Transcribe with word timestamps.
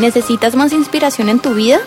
¿Necesitas 0.00 0.56
más 0.56 0.72
inspiración 0.72 1.28
en 1.28 1.40
tu 1.40 1.52
vida? 1.52 1.78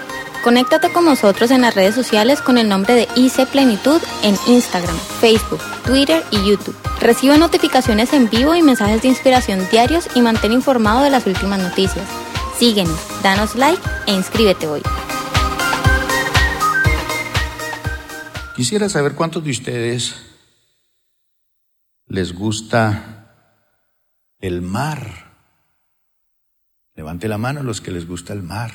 Conéctate 0.43 0.93
con 0.93 1.03
nosotros 1.03 1.49
en 1.49 1.61
las 1.61 1.73
redes 1.73 1.95
sociales 1.95 2.41
con 2.41 2.59
el 2.59 2.69
nombre 2.69 2.93
de 2.93 3.07
IC 3.15 3.47
Plenitud 3.47 3.99
en 4.21 4.35
Instagram, 4.45 4.95
Facebook, 5.19 5.59
Twitter 5.83 6.23
y 6.29 6.47
YouTube. 6.47 6.75
Recibe 7.01 7.39
notificaciones 7.39 8.13
en 8.13 8.29
vivo 8.29 8.53
y 8.53 8.61
mensajes 8.61 9.01
de 9.01 9.07
inspiración 9.07 9.67
diarios 9.71 10.07
y 10.13 10.21
mantén 10.21 10.51
informado 10.51 11.01
de 11.01 11.09
las 11.09 11.25
últimas 11.25 11.59
noticias. 11.59 12.07
Síguenos, 12.55 12.99
danos 13.23 13.55
like 13.55 13.81
e 14.05 14.13
inscríbete 14.13 14.67
hoy. 14.67 14.83
Quisiera 18.55 18.89
saber 18.89 19.15
cuántos 19.15 19.43
de 19.43 19.49
ustedes 19.49 20.21
les 22.05 22.31
gusta 22.31 23.57
el 24.37 24.61
mar. 24.61 25.22
Levante 26.95 27.27
la 27.27 27.37
mano 27.37 27.63
los 27.63 27.81
que 27.81 27.91
les 27.91 28.07
gusta 28.07 28.33
el 28.33 28.43
mar. 28.43 28.71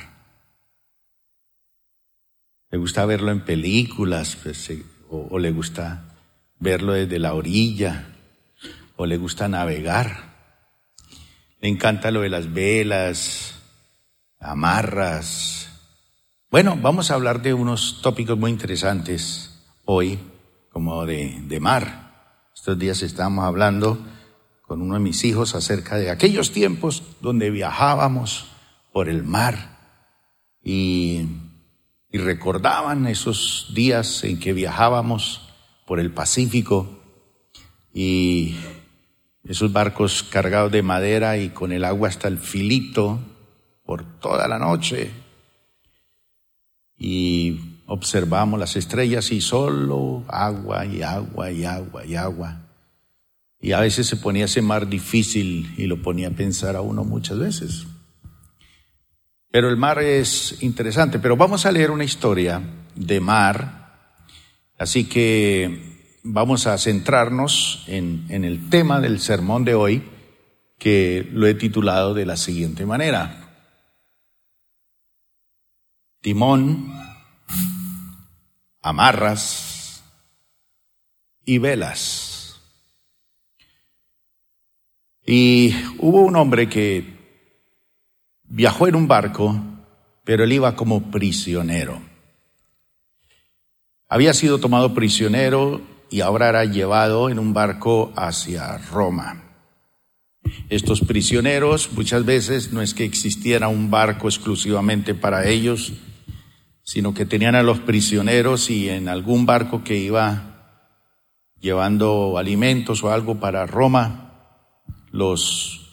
Le 2.70 2.78
gusta 2.78 3.06
verlo 3.06 3.30
en 3.30 3.44
películas, 3.44 4.36
pues, 4.42 4.70
o, 5.08 5.28
o 5.30 5.38
le 5.38 5.52
gusta 5.52 6.16
verlo 6.58 6.92
desde 6.92 7.18
la 7.18 7.34
orilla, 7.34 8.06
o 8.96 9.06
le 9.06 9.16
gusta 9.16 9.48
navegar. 9.48 10.34
Le 11.60 11.68
encanta 11.68 12.10
lo 12.10 12.20
de 12.20 12.28
las 12.28 12.52
velas, 12.52 13.54
amarras. 14.40 15.70
Bueno, 16.50 16.76
vamos 16.80 17.10
a 17.10 17.14
hablar 17.14 17.40
de 17.42 17.54
unos 17.54 18.02
tópicos 18.02 18.38
muy 18.38 18.50
interesantes 18.50 19.64
hoy, 19.84 20.18
como 20.70 21.06
de, 21.06 21.40
de 21.42 21.60
mar. 21.60 22.48
Estos 22.54 22.78
días 22.78 23.02
estábamos 23.02 23.44
hablando 23.44 23.98
con 24.68 24.82
uno 24.82 24.94
de 24.94 25.00
mis 25.00 25.24
hijos 25.24 25.54
acerca 25.54 25.96
de 25.96 26.10
aquellos 26.10 26.52
tiempos 26.52 27.02
donde 27.22 27.50
viajábamos 27.50 28.46
por 28.92 29.08
el 29.08 29.24
mar 29.24 29.78
y 30.62 31.26
recordaban 32.12 33.06
esos 33.06 33.72
días 33.74 34.22
en 34.24 34.38
que 34.38 34.52
viajábamos 34.52 35.48
por 35.86 36.00
el 36.00 36.12
Pacífico 36.12 37.00
y 37.94 38.56
esos 39.42 39.72
barcos 39.72 40.22
cargados 40.22 40.70
de 40.70 40.82
madera 40.82 41.38
y 41.38 41.48
con 41.48 41.72
el 41.72 41.82
agua 41.84 42.10
hasta 42.10 42.28
el 42.28 42.38
filito 42.38 43.18
por 43.84 44.20
toda 44.20 44.46
la 44.48 44.58
noche. 44.58 45.10
Y 46.98 47.80
observamos 47.86 48.60
las 48.60 48.76
estrellas 48.76 49.32
y 49.32 49.40
solo 49.40 50.24
agua 50.28 50.84
y 50.84 51.00
agua 51.00 51.50
y 51.50 51.64
agua 51.64 52.04
y 52.04 52.16
agua. 52.16 52.67
Y 53.60 53.72
a 53.72 53.80
veces 53.80 54.06
se 54.06 54.16
ponía 54.16 54.44
ese 54.44 54.62
mar 54.62 54.88
difícil 54.88 55.74
y 55.76 55.86
lo 55.86 56.00
ponía 56.00 56.28
a 56.28 56.32
pensar 56.32 56.76
a 56.76 56.80
uno 56.80 57.04
muchas 57.04 57.38
veces. 57.38 57.86
Pero 59.50 59.68
el 59.68 59.76
mar 59.76 59.98
es 59.98 60.62
interesante, 60.62 61.18
pero 61.18 61.36
vamos 61.36 61.66
a 61.66 61.72
leer 61.72 61.90
una 61.90 62.04
historia 62.04 62.62
de 62.94 63.20
mar, 63.20 64.14
así 64.78 65.08
que 65.08 66.18
vamos 66.22 66.66
a 66.66 66.76
centrarnos 66.76 67.84
en, 67.86 68.26
el 68.28 68.68
tema 68.68 69.00
del 69.00 69.20
sermón 69.20 69.64
de 69.64 69.74
hoy, 69.74 70.08
que 70.78 71.26
lo 71.32 71.46
he 71.46 71.54
titulado 71.54 72.14
de 72.14 72.26
la 72.26 72.36
siguiente 72.36 72.84
manera. 72.84 73.66
Timón, 76.20 76.92
amarras 78.82 80.04
y 81.44 81.58
velas. 81.58 82.27
Y 85.30 85.74
hubo 85.98 86.22
un 86.22 86.36
hombre 86.36 86.68
que 86.68 87.18
Viajó 88.50 88.88
en 88.88 88.94
un 88.94 89.06
barco, 89.08 89.62
pero 90.24 90.44
él 90.44 90.52
iba 90.52 90.74
como 90.74 91.10
prisionero. 91.10 92.00
Había 94.08 94.32
sido 94.32 94.58
tomado 94.58 94.94
prisionero 94.94 95.82
y 96.10 96.22
ahora 96.22 96.48
era 96.48 96.64
llevado 96.64 97.28
en 97.28 97.38
un 97.38 97.52
barco 97.52 98.10
hacia 98.16 98.78
Roma. 98.78 99.44
Estos 100.70 101.02
prisioneros 101.02 101.92
muchas 101.92 102.24
veces 102.24 102.72
no 102.72 102.80
es 102.80 102.94
que 102.94 103.04
existiera 103.04 103.68
un 103.68 103.90
barco 103.90 104.28
exclusivamente 104.28 105.14
para 105.14 105.46
ellos, 105.46 105.92
sino 106.82 107.12
que 107.12 107.26
tenían 107.26 107.54
a 107.54 107.62
los 107.62 107.80
prisioneros 107.80 108.70
y 108.70 108.88
en 108.88 109.08
algún 109.08 109.44
barco 109.44 109.84
que 109.84 109.98
iba 109.98 110.86
llevando 111.60 112.38
alimentos 112.38 113.04
o 113.04 113.12
algo 113.12 113.38
para 113.40 113.66
Roma, 113.66 114.27
los 115.10 115.88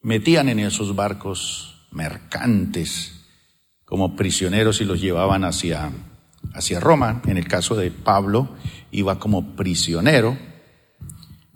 metían 0.00 0.48
en 0.48 0.58
esos 0.58 0.94
barcos 0.94 1.86
mercantes 1.90 3.26
como 3.84 4.16
prisioneros 4.16 4.80
y 4.80 4.84
los 4.84 5.00
llevaban 5.00 5.44
hacia, 5.44 5.90
hacia 6.54 6.80
Roma. 6.80 7.20
En 7.26 7.36
el 7.36 7.46
caso 7.46 7.76
de 7.76 7.90
Pablo, 7.90 8.48
iba 8.90 9.18
como 9.18 9.54
prisionero. 9.54 10.38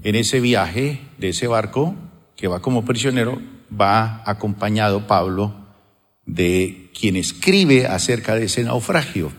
En 0.03 0.15
ese 0.15 0.41
viaje 0.41 1.01
de 1.19 1.31
ese 1.31 1.47
barco, 1.47 1.95
que 2.37 2.49
va 2.49 2.61
como 2.61 2.85
prisionero, 2.85 3.41
va 3.73 4.23
acompañado 4.27 5.07
Pablo 5.07 5.55
de 6.27 6.91
quien 6.99 7.17
escribe 7.17 7.87
acerca 7.87 8.35
de 8.35 8.45
ese 8.45 8.65
naufragio. 8.65 9.33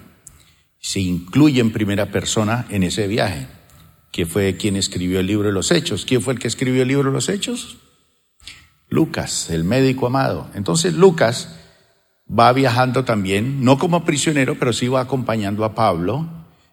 Se 0.79 0.99
incluye 0.99 1.61
en 1.61 1.71
primera 1.71 2.07
persona 2.07 2.65
en 2.69 2.83
ese 2.83 3.07
viaje, 3.07 3.47
que 4.17 4.25
fue 4.25 4.57
quien 4.57 4.75
escribió 4.75 5.19
el 5.19 5.27
libro 5.27 5.49
de 5.49 5.53
los 5.53 5.69
Hechos. 5.69 6.03
¿Quién 6.03 6.23
fue 6.23 6.33
el 6.33 6.39
que 6.39 6.47
escribió 6.47 6.81
el 6.81 6.87
libro 6.87 7.11
de 7.11 7.13
los 7.13 7.29
Hechos? 7.29 7.77
Lucas, 8.89 9.51
el 9.51 9.63
médico 9.63 10.07
amado. 10.07 10.49
Entonces 10.55 10.95
Lucas 10.95 11.55
va 12.27 12.51
viajando 12.51 13.05
también, 13.05 13.63
no 13.63 13.77
como 13.77 14.05
prisionero, 14.05 14.57
pero 14.57 14.73
sí 14.73 14.87
va 14.87 15.01
acompañando 15.01 15.63
a 15.63 15.75
Pablo, 15.75 16.27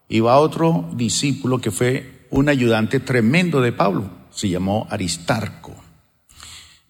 y 0.09 0.21
va 0.21 0.39
otro 0.39 0.89
discípulo 0.95 1.59
que 1.59 1.71
fue 1.71 2.27
un 2.31 2.49
ayudante 2.49 2.99
tremendo 2.99 3.61
de 3.61 3.73
Pablo, 3.73 4.09
se 4.31 4.49
llamó 4.49 4.87
Aristarco. 4.89 5.75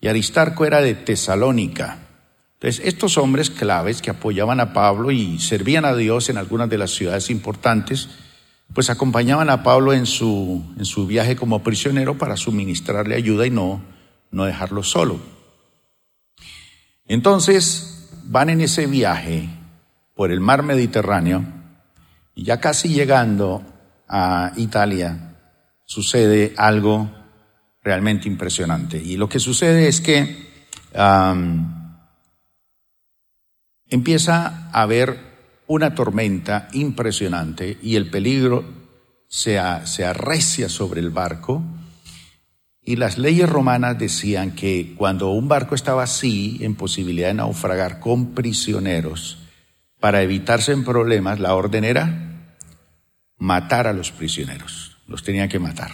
Y 0.00 0.06
Aristarco 0.06 0.64
era 0.64 0.80
de 0.80 0.94
Tesalónica. 0.94 1.98
Entonces, 2.60 2.86
estos 2.86 3.18
hombres 3.18 3.50
claves 3.50 4.00
que 4.00 4.10
apoyaban 4.10 4.60
a 4.60 4.72
Pablo 4.72 5.10
y 5.10 5.40
servían 5.40 5.84
a 5.84 5.96
Dios 5.96 6.28
en 6.28 6.38
algunas 6.38 6.70
de 6.70 6.78
las 6.78 6.92
ciudades 6.92 7.28
importantes, 7.28 8.08
pues 8.74 8.90
acompañaban 8.90 9.50
a 9.50 9.62
Pablo 9.62 9.92
en 9.92 10.06
su, 10.06 10.64
en 10.76 10.84
su 10.84 11.06
viaje 11.06 11.36
como 11.36 11.62
prisionero 11.62 12.18
para 12.18 12.36
suministrarle 12.36 13.14
ayuda 13.14 13.46
y 13.46 13.50
no 13.50 13.94
no 14.34 14.44
dejarlo 14.44 14.82
solo. 14.82 15.20
Entonces 17.06 18.10
van 18.24 18.50
en 18.50 18.60
ese 18.60 18.86
viaje 18.86 19.48
por 20.14 20.30
el 20.30 20.40
mar 20.40 20.62
Mediterráneo 20.62 21.44
y 22.34 22.44
ya 22.44 22.60
casi 22.60 22.88
llegando 22.88 23.62
a 24.08 24.52
Italia 24.56 25.36
sucede 25.84 26.52
algo 26.56 27.10
realmente 27.82 28.28
impresionante. 28.28 28.98
Y 28.98 29.16
lo 29.16 29.28
que 29.28 29.38
sucede 29.38 29.88
es 29.88 30.00
que 30.00 30.52
empieza 33.88 34.68
a 34.72 34.82
haber 34.82 35.33
una 35.66 35.94
tormenta 35.94 36.68
impresionante 36.72 37.78
y 37.82 37.96
el 37.96 38.10
peligro 38.10 38.64
se, 39.28 39.58
arrecia 39.58 40.68
sobre 40.68 41.00
el 41.00 41.10
barco 41.10 41.62
y 42.82 42.96
las 42.96 43.18
leyes 43.18 43.48
romanas 43.48 43.98
decían 43.98 44.54
que 44.54 44.94
cuando 44.96 45.30
un 45.30 45.48
barco 45.48 45.74
estaba 45.74 46.02
así, 46.02 46.58
en 46.60 46.74
posibilidad 46.74 47.28
de 47.28 47.34
naufragar 47.34 47.98
con 47.98 48.34
prisioneros, 48.34 49.38
para 50.00 50.22
evitarse 50.22 50.72
en 50.72 50.84
problemas, 50.84 51.40
la 51.40 51.54
orden 51.54 51.82
era 51.82 52.52
matar 53.38 53.86
a 53.86 53.94
los 53.94 54.10
prisioneros. 54.10 54.98
Los 55.06 55.22
tenían 55.22 55.48
que 55.48 55.58
matar. 55.58 55.92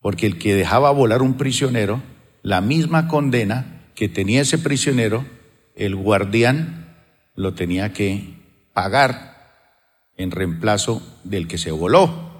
Porque 0.00 0.26
el 0.26 0.38
que 0.38 0.54
dejaba 0.54 0.90
volar 0.90 1.20
un 1.20 1.34
prisionero, 1.34 2.02
la 2.42 2.62
misma 2.62 3.08
condena 3.08 3.82
que 3.94 4.08
tenía 4.08 4.40
ese 4.40 4.56
prisionero, 4.56 5.26
el 5.76 5.96
guardián 5.96 6.96
lo 7.34 7.52
tenía 7.52 7.92
que 7.92 8.39
pagar 8.72 9.54
en 10.16 10.30
reemplazo 10.30 11.02
del 11.24 11.48
que 11.48 11.58
se 11.58 11.70
voló. 11.70 12.30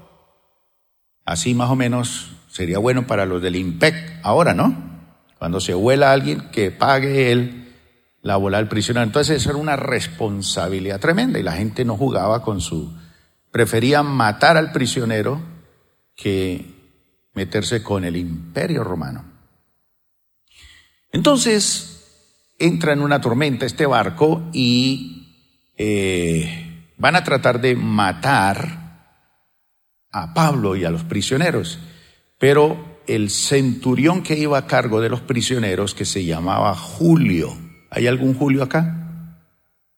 Así 1.25 1.55
más 1.55 1.71
o 1.71 1.77
menos 1.77 2.37
Sería 2.51 2.79
bueno 2.79 3.07
para 3.07 3.27
los 3.27 3.41
del 3.41 3.55
IMPEC 3.55 4.21
ahora, 4.25 4.55
¿no? 4.55 4.75
Cuando 5.39 5.61
se 5.61 5.73
vuela 5.73 6.13
alguien, 6.13 6.51
que 6.51 6.73
pague 6.73 7.31
él 7.31 7.77
la 8.23 8.37
bola 8.37 8.59
del 8.59 8.67
prisionero. 8.67 9.05
Entonces 9.05 9.37
eso 9.37 9.51
era 9.51 9.59
una 9.59 9.77
responsabilidad 9.77 10.99
tremenda 10.99 11.39
y 11.39 11.45
la 11.45 11.53
gente 11.53 11.85
no 11.85 11.97
jugaba 11.97 12.43
con 12.43 12.61
su... 12.61 12.93
Prefería 13.53 14.03
matar 14.03 14.57
al 14.57 14.73
prisionero 14.73 15.41
que 16.17 16.75
meterse 17.35 17.83
con 17.83 18.05
el 18.05 18.17
imperio 18.17 18.83
romano. 18.83 19.25
Entonces 21.13 22.55
entra 22.59 22.93
en 22.93 23.01
una 23.01 23.21
tormenta 23.21 23.65
este 23.65 23.87
barco 23.87 24.43
y 24.53 25.20
eh, 25.83 26.93
van 26.99 27.17
a 27.17 27.25
tratar 27.25 27.63
de 27.63 27.75
matar 27.75 29.17
a 30.13 30.35
Pablo 30.35 30.77
y 30.77 30.85
a 30.85 30.91
los 30.91 31.05
prisioneros. 31.05 31.79
Pero 32.39 33.01
el 33.07 33.31
centurión 33.31 34.23
que 34.23 34.39
iba 34.39 34.59
a 34.59 34.67
cargo 34.67 35.01
de 35.01 35.09
los 35.09 35.23
prisioneros, 35.23 35.95
que 35.95 36.05
se 36.05 36.27
llamaba 36.27 36.75
Julio, 36.75 37.57
¿Hay 37.91 38.07
algún 38.07 38.35
Julio 38.35 38.63
acá? 38.63 38.97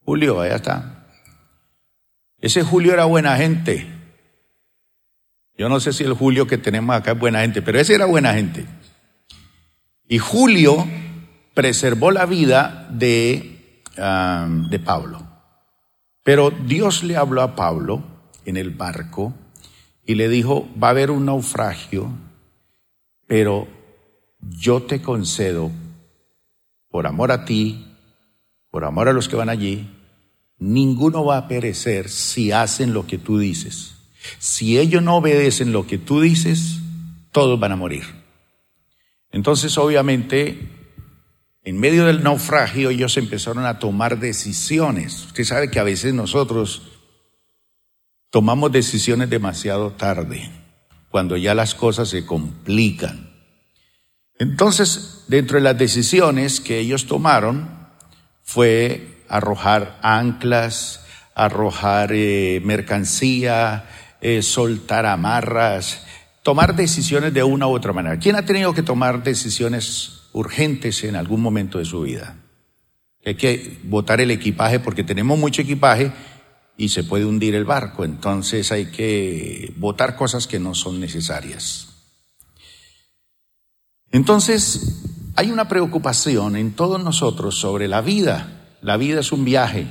Julio, 0.04 0.40
allá 0.40 0.56
está. 0.56 1.06
Ese 2.38 2.62
Julio 2.62 2.94
era 2.94 3.04
buena 3.04 3.36
gente. 3.36 3.86
Yo 5.58 5.68
no 5.68 5.78
sé 5.78 5.92
si 5.92 6.02
el 6.02 6.14
Julio 6.14 6.46
que 6.46 6.56
tenemos 6.56 6.96
acá 6.96 7.12
es 7.12 7.18
buena 7.18 7.40
gente, 7.40 7.60
pero 7.60 7.78
ese 7.78 7.94
era 7.94 8.06
buena 8.06 8.32
gente. 8.32 8.64
Y 10.08 10.18
Julio 10.18 10.86
preservó 11.54 12.10
la 12.10 12.24
vida 12.24 12.88
de, 12.90 13.82
ah, 13.98 14.48
de 14.70 14.78
Pablo. 14.78 15.31
Pero 16.22 16.50
Dios 16.50 17.02
le 17.02 17.16
habló 17.16 17.42
a 17.42 17.56
Pablo 17.56 18.02
en 18.44 18.56
el 18.56 18.70
barco 18.70 19.34
y 20.04 20.14
le 20.14 20.28
dijo, 20.28 20.68
va 20.80 20.88
a 20.88 20.90
haber 20.90 21.10
un 21.10 21.26
naufragio, 21.26 22.10
pero 23.26 23.66
yo 24.40 24.82
te 24.82 25.00
concedo, 25.00 25.70
por 26.88 27.06
amor 27.06 27.32
a 27.32 27.44
ti, 27.44 27.86
por 28.70 28.84
amor 28.84 29.08
a 29.08 29.12
los 29.12 29.28
que 29.28 29.36
van 29.36 29.48
allí, 29.48 29.88
ninguno 30.58 31.24
va 31.24 31.38
a 31.38 31.48
perecer 31.48 32.08
si 32.08 32.52
hacen 32.52 32.92
lo 32.92 33.06
que 33.06 33.18
tú 33.18 33.38
dices. 33.38 33.94
Si 34.38 34.78
ellos 34.78 35.02
no 35.02 35.16
obedecen 35.16 35.72
lo 35.72 35.86
que 35.86 35.98
tú 35.98 36.20
dices, 36.20 36.78
todos 37.32 37.58
van 37.58 37.72
a 37.72 37.76
morir. 37.76 38.04
Entonces, 39.30 39.76
obviamente, 39.78 40.81
en 41.64 41.78
medio 41.78 42.06
del 42.06 42.22
naufragio 42.22 42.90
ellos 42.90 43.16
empezaron 43.16 43.64
a 43.66 43.78
tomar 43.78 44.18
decisiones. 44.18 45.26
Usted 45.26 45.44
sabe 45.44 45.70
que 45.70 45.78
a 45.78 45.84
veces 45.84 46.12
nosotros 46.12 46.82
tomamos 48.30 48.72
decisiones 48.72 49.30
demasiado 49.30 49.92
tarde, 49.92 50.50
cuando 51.10 51.36
ya 51.36 51.54
las 51.54 51.74
cosas 51.74 52.08
se 52.08 52.26
complican. 52.26 53.30
Entonces, 54.38 55.24
dentro 55.28 55.58
de 55.58 55.62
las 55.62 55.78
decisiones 55.78 56.60
que 56.60 56.78
ellos 56.78 57.06
tomaron 57.06 57.68
fue 58.42 59.22
arrojar 59.28 60.00
anclas, 60.02 61.04
arrojar 61.34 62.10
eh, 62.12 62.60
mercancía, 62.64 63.84
eh, 64.20 64.42
soltar 64.42 65.06
amarras, 65.06 66.04
tomar 66.42 66.74
decisiones 66.74 67.32
de 67.32 67.44
una 67.44 67.68
u 67.68 67.70
otra 67.70 67.92
manera. 67.92 68.18
¿Quién 68.18 68.34
ha 68.34 68.44
tenido 68.44 68.74
que 68.74 68.82
tomar 68.82 69.22
decisiones 69.22 70.21
urgentes 70.32 71.04
en 71.04 71.16
algún 71.16 71.40
momento 71.40 71.78
de 71.78 71.84
su 71.84 72.02
vida. 72.02 72.36
Hay 73.24 73.34
que 73.36 73.78
botar 73.84 74.20
el 74.20 74.30
equipaje 74.30 74.80
porque 74.80 75.04
tenemos 75.04 75.38
mucho 75.38 75.62
equipaje 75.62 76.12
y 76.76 76.88
se 76.88 77.04
puede 77.04 77.24
hundir 77.24 77.54
el 77.54 77.64
barco, 77.64 78.04
entonces 78.04 78.72
hay 78.72 78.86
que 78.86 79.72
botar 79.76 80.16
cosas 80.16 80.46
que 80.46 80.58
no 80.58 80.74
son 80.74 81.00
necesarias. 81.00 81.88
Entonces, 84.10 85.02
hay 85.36 85.50
una 85.50 85.68
preocupación 85.68 86.56
en 86.56 86.72
todos 86.72 87.02
nosotros 87.02 87.58
sobre 87.58 87.88
la 87.88 88.02
vida. 88.02 88.68
La 88.82 88.96
vida 88.96 89.20
es 89.20 89.32
un 89.32 89.44
viaje 89.44 89.86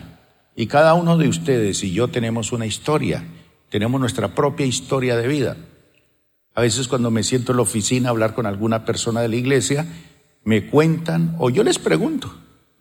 y 0.55 0.67
cada 0.67 0.93
uno 0.93 1.17
de 1.17 1.27
ustedes 1.27 1.83
y 1.83 1.93
yo 1.93 2.09
tenemos 2.09 2.51
una 2.51 2.65
historia, 2.65 3.23
tenemos 3.69 3.99
nuestra 3.99 4.35
propia 4.35 4.65
historia 4.65 5.17
de 5.17 5.27
vida. 5.27 5.57
A 6.53 6.61
veces 6.61 6.87
cuando 6.87 7.09
me 7.09 7.23
siento 7.23 7.53
en 7.53 7.57
la 7.57 7.63
oficina 7.63 8.09
a 8.09 8.11
hablar 8.11 8.35
con 8.35 8.45
alguna 8.45 8.85
persona 8.85 9.21
de 9.21 9.29
la 9.29 9.37
iglesia, 9.37 9.87
me 10.43 10.67
cuentan 10.67 11.35
o 11.39 11.49
yo 11.49 11.63
les 11.63 11.79
pregunto, 11.79 12.33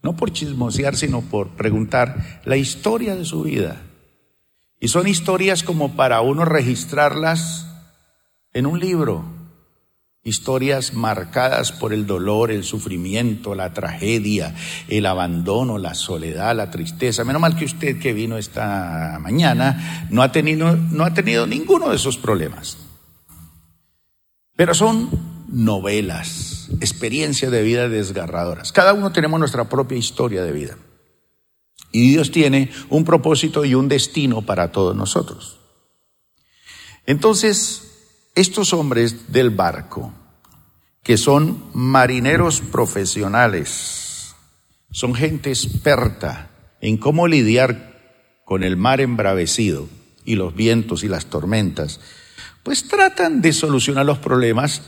no 0.02 0.16
por 0.16 0.32
chismosear, 0.32 0.96
sino 0.96 1.20
por 1.22 1.50
preguntar 1.50 2.40
la 2.44 2.56
historia 2.56 3.14
de 3.14 3.24
su 3.24 3.42
vida. 3.42 3.82
Y 4.78 4.88
son 4.88 5.06
historias 5.06 5.62
como 5.62 5.94
para 5.94 6.22
uno 6.22 6.44
registrarlas 6.46 7.66
en 8.54 8.64
un 8.64 8.80
libro, 8.80 9.24
historias 10.22 10.94
marcadas 10.94 11.70
por 11.72 11.92
el 11.92 12.06
dolor, 12.06 12.50
el 12.50 12.64
sufrimiento, 12.64 13.54
la 13.54 13.74
tragedia, 13.74 14.54
el 14.88 15.04
abandono, 15.04 15.76
la 15.76 15.94
soledad, 15.94 16.56
la 16.56 16.70
tristeza. 16.70 17.24
Menos 17.24 17.42
mal 17.42 17.56
que 17.56 17.66
usted 17.66 17.98
que 17.98 18.14
vino 18.14 18.38
esta 18.38 19.18
mañana 19.20 20.06
no 20.10 20.22
ha 20.22 20.32
tenido, 20.32 20.76
no 20.76 21.04
ha 21.04 21.12
tenido 21.12 21.46
ninguno 21.46 21.90
de 21.90 21.96
esos 21.96 22.16
problemas. 22.16 22.78
Pero 24.56 24.74
son 24.74 25.10
novelas 25.48 26.49
experiencias 26.80 27.50
de 27.50 27.62
vida 27.62 27.88
desgarradoras. 27.88 28.72
Cada 28.72 28.92
uno 28.92 29.12
tenemos 29.12 29.38
nuestra 29.38 29.68
propia 29.68 29.98
historia 29.98 30.42
de 30.42 30.52
vida. 30.52 30.76
Y 31.92 32.10
Dios 32.10 32.30
tiene 32.30 32.70
un 32.88 33.04
propósito 33.04 33.64
y 33.64 33.74
un 33.74 33.88
destino 33.88 34.42
para 34.42 34.70
todos 34.70 34.94
nosotros. 34.94 35.58
Entonces, 37.06 37.90
estos 38.34 38.72
hombres 38.72 39.32
del 39.32 39.50
barco, 39.50 40.14
que 41.02 41.16
son 41.16 41.64
marineros 41.74 42.60
profesionales, 42.60 44.34
son 44.92 45.14
gente 45.14 45.50
experta 45.50 46.50
en 46.80 46.96
cómo 46.96 47.26
lidiar 47.26 48.42
con 48.44 48.62
el 48.62 48.76
mar 48.76 49.00
embravecido 49.00 49.88
y 50.24 50.36
los 50.36 50.54
vientos 50.54 51.02
y 51.02 51.08
las 51.08 51.26
tormentas, 51.26 52.00
pues 52.62 52.86
tratan 52.88 53.40
de 53.40 53.52
solucionar 53.52 54.06
los 54.06 54.18
problemas 54.18 54.82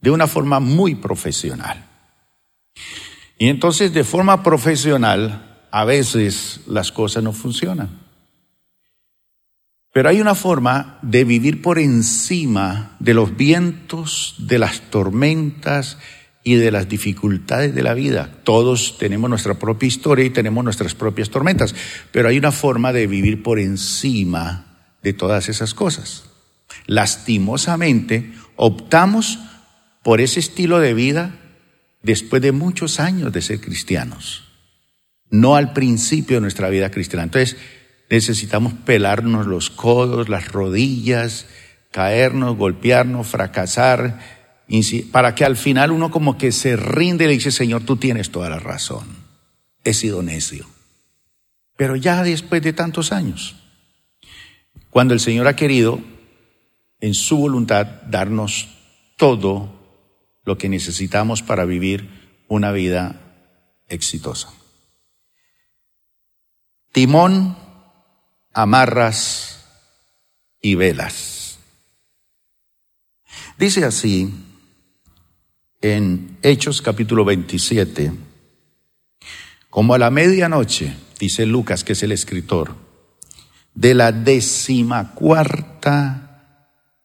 de 0.00 0.10
una 0.10 0.26
forma 0.26 0.60
muy 0.60 0.94
profesional. 0.94 1.84
Y 3.38 3.48
entonces 3.48 3.92
de 3.92 4.04
forma 4.04 4.42
profesional 4.42 5.66
a 5.70 5.84
veces 5.84 6.60
las 6.66 6.92
cosas 6.92 7.22
no 7.22 7.32
funcionan. 7.32 8.08
Pero 9.92 10.08
hay 10.08 10.20
una 10.20 10.34
forma 10.34 10.98
de 11.02 11.24
vivir 11.24 11.62
por 11.62 11.78
encima 11.78 12.96
de 13.00 13.14
los 13.14 13.36
vientos, 13.36 14.36
de 14.38 14.58
las 14.58 14.90
tormentas 14.90 15.98
y 16.44 16.54
de 16.54 16.70
las 16.70 16.88
dificultades 16.88 17.74
de 17.74 17.82
la 17.82 17.94
vida. 17.94 18.30
Todos 18.44 18.96
tenemos 18.98 19.28
nuestra 19.28 19.58
propia 19.58 19.86
historia 19.86 20.24
y 20.24 20.30
tenemos 20.30 20.62
nuestras 20.62 20.94
propias 20.94 21.30
tormentas, 21.30 21.74
pero 22.12 22.28
hay 22.28 22.38
una 22.38 22.52
forma 22.52 22.92
de 22.92 23.06
vivir 23.06 23.42
por 23.42 23.58
encima 23.58 24.66
de 25.02 25.12
todas 25.12 25.48
esas 25.48 25.74
cosas. 25.74 26.24
Lastimosamente, 26.86 28.32
optamos 28.56 29.38
por 30.08 30.22
ese 30.22 30.40
estilo 30.40 30.80
de 30.80 30.94
vida 30.94 31.34
después 32.02 32.40
de 32.40 32.52
muchos 32.52 32.98
años 32.98 33.30
de 33.30 33.42
ser 33.42 33.60
cristianos, 33.60 34.44
no 35.28 35.54
al 35.54 35.74
principio 35.74 36.38
de 36.38 36.40
nuestra 36.40 36.70
vida 36.70 36.90
cristiana. 36.90 37.24
Entonces 37.24 37.58
necesitamos 38.08 38.72
pelarnos 38.86 39.46
los 39.46 39.68
codos, 39.68 40.30
las 40.30 40.48
rodillas, 40.50 41.44
caernos, 41.90 42.56
golpearnos, 42.56 43.26
fracasar, 43.26 44.18
para 45.12 45.34
que 45.34 45.44
al 45.44 45.58
final 45.58 45.90
uno 45.90 46.10
como 46.10 46.38
que 46.38 46.52
se 46.52 46.74
rinde 46.76 47.24
y 47.24 47.28
le 47.28 47.34
dice, 47.34 47.50
Señor, 47.50 47.82
tú 47.82 47.98
tienes 47.98 48.30
toda 48.30 48.48
la 48.48 48.60
razón, 48.60 49.04
he 49.84 49.92
sido 49.92 50.22
necio. 50.22 50.66
Pero 51.76 51.96
ya 51.96 52.22
después 52.22 52.62
de 52.62 52.72
tantos 52.72 53.12
años, 53.12 53.56
cuando 54.88 55.12
el 55.12 55.20
Señor 55.20 55.48
ha 55.48 55.54
querido, 55.54 56.00
en 56.98 57.12
su 57.12 57.36
voluntad, 57.36 57.86
darnos 58.06 58.70
todo 59.18 59.76
lo 60.48 60.56
que 60.56 60.70
necesitamos 60.70 61.42
para 61.42 61.66
vivir 61.66 62.08
una 62.48 62.72
vida 62.72 63.20
exitosa. 63.86 64.48
Timón, 66.90 67.54
amarras 68.54 69.66
y 70.62 70.74
velas. 70.74 71.58
Dice 73.58 73.84
así 73.84 74.32
en 75.82 76.38
Hechos 76.42 76.80
capítulo 76.80 77.26
27, 77.26 78.12
como 79.68 79.92
a 79.92 79.98
la 79.98 80.10
medianoche, 80.10 80.94
dice 81.20 81.44
Lucas, 81.44 81.84
que 81.84 81.92
es 81.92 82.02
el 82.02 82.12
escritor, 82.12 82.74
de 83.74 83.92
la 83.92 84.12
decimacuarta, 84.12 86.24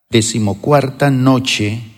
decimocuarta 0.10 1.12
noche 1.12 1.90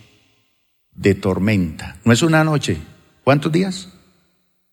de 0.96 1.14
tormenta. 1.14 1.96
No 2.04 2.12
es 2.12 2.22
una 2.22 2.44
noche. 2.44 2.78
¿Cuántos 3.24 3.52
días? 3.52 3.88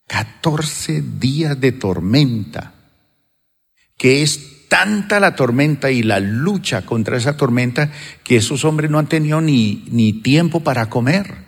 14 0.08 1.04
días 1.20 1.60
de 1.60 1.72
tormenta. 1.72 2.74
Que 3.98 4.24
es 4.24 4.68
tanta 4.68 5.20
la 5.20 5.36
tormenta 5.36 5.92
y 5.92 6.04
la 6.04 6.20
lucha 6.20 6.84
contra 6.84 7.18
esa 7.18 7.38
tormenta 7.38 7.92
que 8.24 8.38
esos 8.38 8.66
hombres 8.66 8.90
no 8.90 9.00
han 9.00 9.08
tenido 9.08 9.42
ni, 9.42 9.86
ni 9.92 10.14
tiempo 10.14 10.62
para 10.62 10.90
comer. 10.90 11.46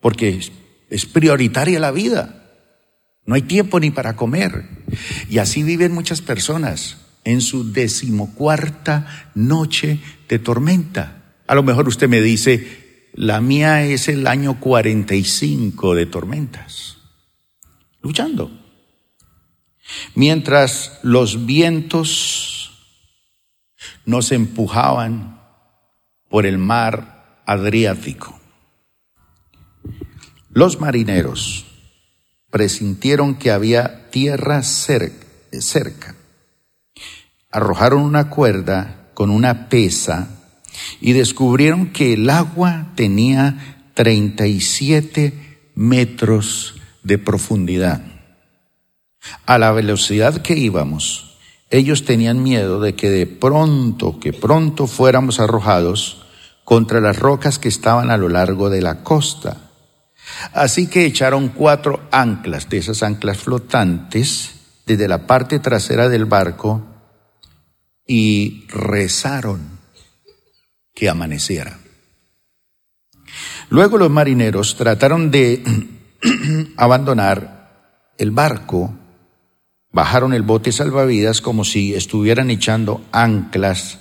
Porque 0.00 0.30
es, 0.30 0.52
es 0.88 1.06
prioritaria 1.06 1.80
la 1.80 1.90
vida. 1.90 2.42
No 3.26 3.34
hay 3.34 3.42
tiempo 3.42 3.80
ni 3.80 3.90
para 3.90 4.16
comer. 4.16 4.64
Y 5.28 5.38
así 5.38 5.64
viven 5.64 5.92
muchas 5.92 6.22
personas 6.22 6.98
en 7.24 7.40
su 7.40 7.72
decimocuarta 7.72 9.30
noche 9.34 9.98
de 10.28 10.38
tormenta. 10.38 11.34
A 11.48 11.54
lo 11.56 11.64
mejor 11.64 11.88
usted 11.88 12.08
me 12.08 12.20
dice, 12.20 12.85
la 13.16 13.40
mía 13.40 13.82
es 13.82 14.08
el 14.08 14.26
año 14.26 14.60
45 14.60 15.94
de 15.94 16.04
tormentas, 16.04 16.98
luchando. 18.02 18.50
Mientras 20.14 21.00
los 21.02 21.46
vientos 21.46 22.72
nos 24.04 24.32
empujaban 24.32 25.40
por 26.28 26.44
el 26.44 26.58
mar 26.58 27.42
Adriático. 27.46 28.38
Los 30.50 30.80
marineros 30.80 31.64
presintieron 32.50 33.36
que 33.36 33.50
había 33.50 34.10
tierra 34.10 34.62
cerca. 34.62 36.16
Arrojaron 37.50 38.02
una 38.02 38.28
cuerda 38.28 39.10
con 39.14 39.30
una 39.30 39.68
pesa 39.68 40.35
y 41.00 41.12
descubrieron 41.12 41.88
que 41.88 42.14
el 42.14 42.28
agua 42.30 42.92
tenía 42.94 43.90
37 43.94 45.70
metros 45.74 46.74
de 47.02 47.18
profundidad. 47.18 48.02
A 49.44 49.58
la 49.58 49.72
velocidad 49.72 50.42
que 50.42 50.56
íbamos, 50.56 51.36
ellos 51.70 52.04
tenían 52.04 52.42
miedo 52.42 52.80
de 52.80 52.94
que 52.94 53.10
de 53.10 53.26
pronto, 53.26 54.20
que 54.20 54.32
pronto 54.32 54.86
fuéramos 54.86 55.40
arrojados 55.40 56.26
contra 56.64 57.00
las 57.00 57.18
rocas 57.18 57.58
que 57.58 57.68
estaban 57.68 58.10
a 58.10 58.16
lo 58.16 58.28
largo 58.28 58.70
de 58.70 58.82
la 58.82 59.02
costa. 59.02 59.70
Así 60.52 60.88
que 60.88 61.06
echaron 61.06 61.48
cuatro 61.48 62.02
anclas 62.10 62.68
de 62.68 62.78
esas 62.78 63.02
anclas 63.02 63.38
flotantes 63.38 64.54
desde 64.86 65.08
la 65.08 65.26
parte 65.26 65.58
trasera 65.58 66.08
del 66.08 66.24
barco 66.24 66.84
y 68.06 68.66
rezaron 68.68 69.75
que 70.96 71.10
amaneciera. 71.10 71.78
Luego 73.68 73.98
los 73.98 74.10
marineros 74.10 74.76
trataron 74.76 75.30
de 75.30 75.62
abandonar 76.78 78.14
el 78.16 78.30
barco, 78.30 78.94
bajaron 79.92 80.32
el 80.32 80.42
bote 80.42 80.72
salvavidas 80.72 81.42
como 81.42 81.64
si 81.64 81.94
estuvieran 81.94 82.50
echando 82.50 83.04
anclas 83.12 83.98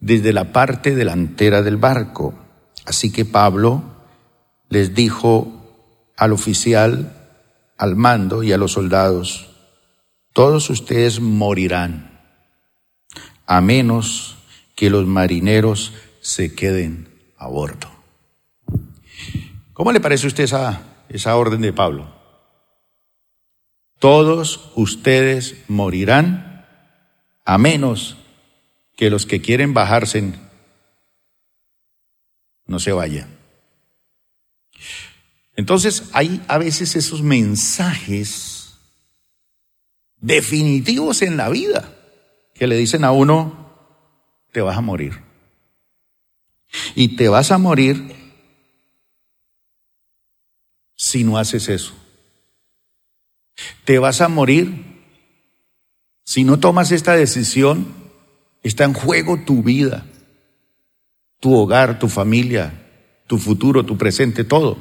desde 0.00 0.34
la 0.34 0.52
parte 0.52 0.94
delantera 0.94 1.62
del 1.62 1.78
barco. 1.78 2.34
Así 2.84 3.10
que 3.10 3.24
Pablo 3.24 3.82
les 4.68 4.94
dijo 4.94 6.12
al 6.14 6.32
oficial, 6.32 7.14
al 7.78 7.96
mando 7.96 8.42
y 8.42 8.52
a 8.52 8.58
los 8.58 8.72
soldados, 8.72 9.48
todos 10.34 10.68
ustedes 10.68 11.20
morirán, 11.20 12.20
a 13.46 13.62
menos 13.62 14.36
que 14.76 14.90
los 14.90 15.06
marineros 15.06 15.94
se 16.28 16.54
queden 16.54 17.08
a 17.38 17.48
bordo. 17.48 17.90
¿Cómo 19.72 19.92
le 19.92 20.00
parece 20.00 20.26
a 20.26 20.28
usted 20.28 20.44
esa, 20.44 20.82
esa 21.08 21.34
orden 21.36 21.62
de 21.62 21.72
Pablo? 21.72 22.14
Todos 23.98 24.70
ustedes 24.74 25.64
morirán, 25.68 26.66
a 27.46 27.56
menos 27.56 28.18
que 28.94 29.08
los 29.08 29.24
que 29.24 29.40
quieren 29.40 29.72
bajarse 29.72 30.34
no 32.66 32.78
se 32.78 32.92
vayan. 32.92 33.34
Entonces 35.56 36.10
hay 36.12 36.42
a 36.46 36.58
veces 36.58 36.94
esos 36.94 37.22
mensajes 37.22 38.76
definitivos 40.18 41.22
en 41.22 41.38
la 41.38 41.48
vida 41.48 41.90
que 42.54 42.66
le 42.66 42.76
dicen 42.76 43.04
a 43.04 43.12
uno, 43.12 43.72
te 44.52 44.60
vas 44.60 44.76
a 44.76 44.82
morir. 44.82 45.27
Y 46.94 47.16
te 47.16 47.28
vas 47.28 47.50
a 47.50 47.58
morir 47.58 48.14
si 50.96 51.24
no 51.24 51.38
haces 51.38 51.68
eso. 51.68 51.94
Te 53.84 53.98
vas 53.98 54.20
a 54.20 54.28
morir 54.28 54.84
si 56.24 56.44
no 56.44 56.58
tomas 56.58 56.92
esta 56.92 57.14
decisión. 57.14 57.86
Está 58.62 58.84
en 58.84 58.92
juego 58.92 59.38
tu 59.38 59.62
vida, 59.62 60.04
tu 61.40 61.54
hogar, 61.54 61.98
tu 61.98 62.08
familia, 62.08 62.72
tu 63.26 63.38
futuro, 63.38 63.86
tu 63.86 63.96
presente, 63.96 64.44
todo. 64.44 64.76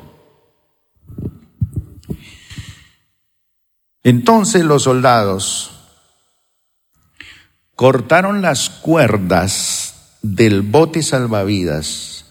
Entonces 4.04 4.64
los 4.64 4.84
soldados 4.84 5.72
cortaron 7.76 8.42
las 8.42 8.70
cuerdas 8.70 9.87
del 10.36 10.62
bote 10.62 11.04
salvavidas. 11.04 12.26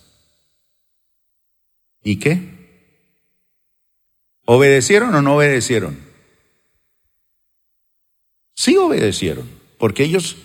¿Y 2.03 2.19
qué? 2.19 2.57
¿Obedecieron 4.45 5.15
o 5.15 5.23
no 5.23 5.37
obedecieron? 5.37 5.99
Sí 8.55 8.77
obedecieron, 8.77 9.49
porque 9.79 10.05
ellos 10.05 10.37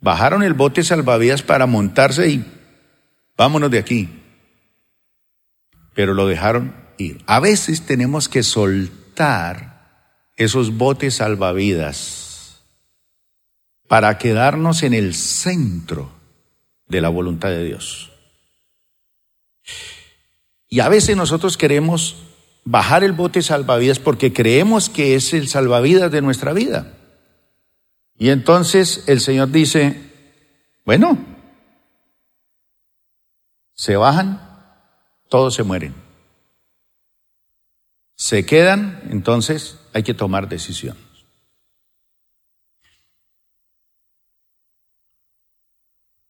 bajaron 0.00 0.42
el 0.42 0.54
bote 0.54 0.84
salvavidas 0.84 1.42
para 1.42 1.66
montarse 1.66 2.28
y 2.28 2.44
vámonos 3.36 3.70
de 3.70 3.78
aquí. 3.78 4.22
Pero 5.94 6.14
lo 6.14 6.26
dejaron 6.26 6.76
ir. 6.98 7.22
A 7.26 7.40
veces 7.40 7.86
tenemos 7.86 8.28
que 8.28 8.42
soltar 8.42 10.30
esos 10.36 10.76
botes 10.76 11.14
salvavidas 11.16 12.62
para 13.88 14.18
quedarnos 14.18 14.82
en 14.82 14.94
el 14.94 15.14
centro 15.14 16.15
de 16.88 17.00
la 17.00 17.08
voluntad 17.08 17.48
de 17.48 17.64
Dios. 17.64 18.12
Y 20.68 20.80
a 20.80 20.88
veces 20.88 21.16
nosotros 21.16 21.56
queremos 21.56 22.16
bajar 22.64 23.04
el 23.04 23.12
bote 23.12 23.42
salvavidas 23.42 23.98
porque 23.98 24.32
creemos 24.32 24.88
que 24.88 25.14
es 25.14 25.32
el 25.32 25.48
salvavidas 25.48 26.10
de 26.10 26.22
nuestra 26.22 26.52
vida. 26.52 26.92
Y 28.18 28.30
entonces 28.30 29.04
el 29.06 29.20
Señor 29.20 29.50
dice, 29.50 30.12
bueno, 30.84 31.18
se 33.74 33.96
bajan, 33.96 34.40
todos 35.28 35.54
se 35.54 35.62
mueren. 35.62 35.94
Se 38.14 38.46
quedan, 38.46 39.02
entonces 39.10 39.78
hay 39.92 40.02
que 40.02 40.14
tomar 40.14 40.48
decisiones. 40.48 41.05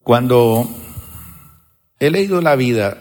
Cuando 0.06 0.68
he 1.98 2.10
leído 2.12 2.40
la 2.40 2.54
vida 2.54 2.96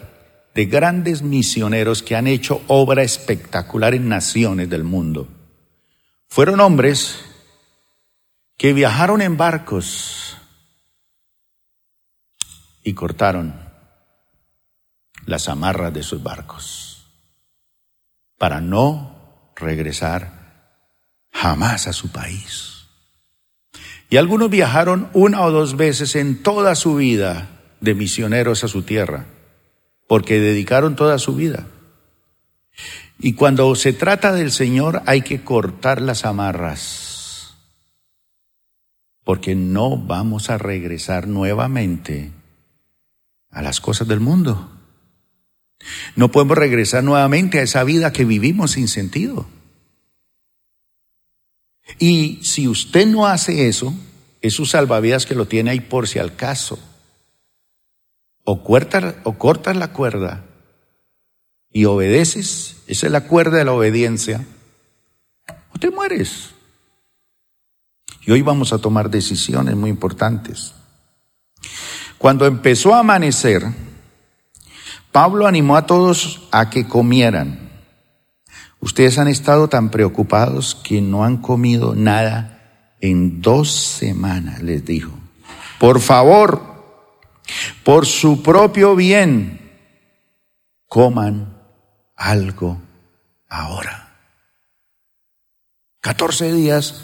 de 0.56 0.66
grandes 0.66 1.22
misioneros 1.22 2.02
que 2.02 2.16
han 2.16 2.26
hecho 2.26 2.62
obra 2.66 3.04
espectacular 3.04 3.94
en 3.94 4.08
naciones 4.08 4.68
del 4.68 4.82
mundo, 4.82 5.28
fueron 6.26 6.58
hombres 6.58 7.24
que 8.56 8.72
viajaron 8.72 9.22
en 9.22 9.36
barcos 9.36 10.36
y 12.82 12.92
cortaron 12.94 13.54
las 15.26 15.48
amarras 15.48 15.94
de 15.94 16.02
sus 16.02 16.24
barcos 16.24 17.06
para 18.36 18.60
no 18.60 19.52
regresar 19.54 20.80
jamás 21.30 21.86
a 21.86 21.92
su 21.92 22.10
país. 22.10 22.75
Y 24.08 24.18
algunos 24.18 24.50
viajaron 24.50 25.08
una 25.12 25.42
o 25.42 25.50
dos 25.50 25.76
veces 25.76 26.14
en 26.16 26.42
toda 26.42 26.74
su 26.74 26.96
vida 26.96 27.48
de 27.80 27.94
misioneros 27.94 28.62
a 28.64 28.68
su 28.68 28.82
tierra, 28.82 29.26
porque 30.06 30.40
dedicaron 30.40 30.96
toda 30.96 31.18
su 31.18 31.34
vida. 31.34 31.66
Y 33.18 33.32
cuando 33.32 33.74
se 33.74 33.92
trata 33.92 34.32
del 34.32 34.52
Señor 34.52 35.02
hay 35.06 35.22
que 35.22 35.42
cortar 35.42 36.00
las 36.00 36.24
amarras, 36.24 37.56
porque 39.24 39.54
no 39.54 39.96
vamos 39.96 40.50
a 40.50 40.58
regresar 40.58 41.26
nuevamente 41.26 42.30
a 43.50 43.62
las 43.62 43.80
cosas 43.80 44.06
del 44.06 44.20
mundo. 44.20 44.70
No 46.14 46.30
podemos 46.30 46.56
regresar 46.56 47.02
nuevamente 47.02 47.58
a 47.58 47.62
esa 47.62 47.82
vida 47.84 48.12
que 48.12 48.24
vivimos 48.24 48.72
sin 48.72 48.86
sentido. 48.86 49.46
Y 51.98 52.40
si 52.42 52.68
usted 52.68 53.06
no 53.06 53.26
hace 53.26 53.68
eso, 53.68 53.94
es 54.40 54.54
su 54.54 54.66
salvavidas 54.66 55.26
que 55.26 55.34
lo 55.34 55.46
tiene 55.46 55.70
ahí 55.70 55.80
por 55.80 56.08
si 56.08 56.18
al 56.18 56.36
caso. 56.36 56.78
O, 58.44 58.62
cortas, 58.62 59.16
o 59.24 59.38
cortas 59.38 59.76
la 59.76 59.92
cuerda 59.92 60.44
y 61.72 61.84
obedeces, 61.84 62.76
esa 62.86 63.06
es 63.06 63.12
la 63.12 63.26
cuerda 63.26 63.58
de 63.58 63.64
la 63.64 63.72
obediencia, 63.72 64.46
o 65.74 65.78
te 65.78 65.90
mueres. 65.90 66.50
Y 68.22 68.32
hoy 68.32 68.42
vamos 68.42 68.72
a 68.72 68.78
tomar 68.78 69.10
decisiones 69.10 69.76
muy 69.76 69.90
importantes. 69.90 70.72
Cuando 72.18 72.46
empezó 72.46 72.94
a 72.94 73.00
amanecer, 73.00 73.62
Pablo 75.12 75.46
animó 75.46 75.76
a 75.76 75.86
todos 75.86 76.48
a 76.50 76.70
que 76.70 76.88
comieran. 76.88 77.65
Ustedes 78.86 79.18
han 79.18 79.26
estado 79.26 79.66
tan 79.66 79.90
preocupados 79.90 80.76
que 80.76 81.00
no 81.00 81.24
han 81.24 81.38
comido 81.38 81.96
nada 81.96 82.94
en 83.00 83.42
dos 83.42 83.72
semanas, 83.72 84.62
les 84.62 84.84
dijo. 84.84 85.10
Por 85.80 86.00
favor, 86.00 86.62
por 87.82 88.06
su 88.06 88.44
propio 88.44 88.94
bien, 88.94 89.60
coman 90.86 91.58
algo 92.14 92.80
ahora. 93.48 94.14
14 96.00 96.52
días 96.52 97.02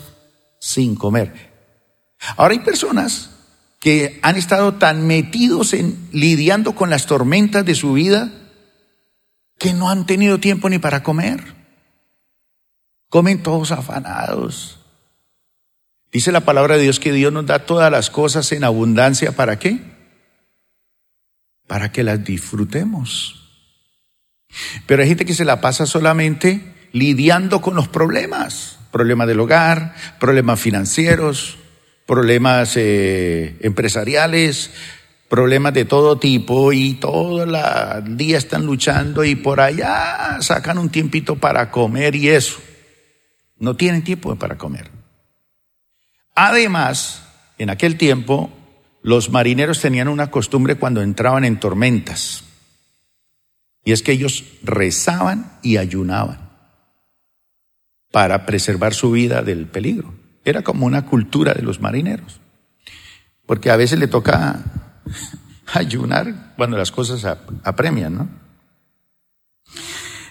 sin 0.61 0.95
comer. 0.95 1.51
Ahora 2.37 2.53
hay 2.53 2.61
personas 2.61 3.31
que 3.81 4.21
han 4.23 4.37
estado 4.37 4.75
tan 4.75 5.05
metidos 5.09 5.73
en 5.73 6.09
lidiando 6.13 6.77
con 6.77 6.91
las 6.91 7.07
tormentas 7.07 7.65
de 7.65 7.75
su 7.75 7.95
vida 7.95 8.31
que 9.59 9.73
no 9.73 9.91
han 9.91 10.07
tenido 10.07 10.39
tiempo 10.39 10.69
ni 10.69 10.79
para 10.79 11.03
comer. 11.03 11.62
Comen 13.13 13.43
todos 13.43 13.73
afanados. 13.73 14.79
Dice 16.11 16.33
la 16.33 16.47
palabra 16.47 16.79
de 16.79 16.85
Dios 16.85 16.99
que 16.99 17.13
Dios 17.13 17.31
nos 17.31 17.45
da 17.45 17.67
todas 17.67 17.93
las 17.93 18.09
cosas 18.09 18.51
en 18.53 18.65
abundancia. 18.65 19.33
¿Para 19.33 19.59
qué? 19.59 19.81
Para 21.67 21.93
que 21.93 22.05
las 22.05 22.25
disfrutemos. 22.25 23.51
Pero 24.87 25.03
hay 25.03 25.09
gente 25.09 25.27
que 25.27 25.35
se 25.35 25.45
la 25.45 25.61
pasa 25.61 25.85
solamente 25.85 26.89
lidiando 26.93 27.61
con 27.61 27.75
los 27.75 27.87
problemas. 27.87 28.79
Problemas 28.91 29.29
del 29.29 29.41
hogar, 29.41 29.95
problemas 30.19 30.59
financieros, 30.59 31.59
problemas 32.07 32.79
eh, 32.79 33.59
empresariales, 33.61 34.71
problemas 35.29 35.75
de 35.75 35.85
todo 35.85 36.19
tipo 36.19 36.73
y 36.73 36.95
todo 36.95 37.43
el 37.43 38.17
día 38.17 38.39
están 38.39 38.65
luchando 38.65 39.23
y 39.23 39.35
por 39.35 39.61
allá 39.61 40.39
sacan 40.41 40.79
un 40.79 40.89
tiempito 40.89 41.37
para 41.37 41.71
comer 41.71 42.15
y 42.15 42.31
eso. 42.31 42.72
No 43.63 43.77
tienen 43.77 44.03
tiempo 44.03 44.35
para 44.35 44.59
comer. 44.59 44.91
Además, 46.35 47.23
en 47.59 47.71
aquel 47.71 47.97
tiempo, 47.97 48.51
los 49.03 49.31
marineros 49.31 49.81
tenían 49.81 50.09
una 50.09 50.33
costumbre 50.33 50.75
cuando 50.75 51.01
entraban 51.01 51.45
en 51.45 51.61
tormentas. 51.61 52.43
Y 53.85 53.93
es 53.93 54.03
que 54.03 54.11
ellos 54.11 54.45
rezaban 54.65 55.61
y 55.63 55.77
ayunaban 55.77 56.51
para 58.11 58.47
preservar 58.47 58.95
su 58.95 59.13
vida 59.13 59.43
del 59.43 59.69
peligro. 59.69 60.13
Era 60.45 60.63
como 60.63 60.85
una 60.85 61.07
cultura 61.07 61.55
de 61.55 61.63
los 61.63 61.81
marineros. 61.81 62.41
Porque 63.47 63.71
a 63.71 63.77
veces 63.77 64.01
le 64.01 64.09
toca 64.09 64.61
ayunar 65.73 66.55
cuando 66.57 66.77
las 66.77 66.91
cosas 66.91 67.39
apremian, 67.63 68.17
¿no? 68.17 68.29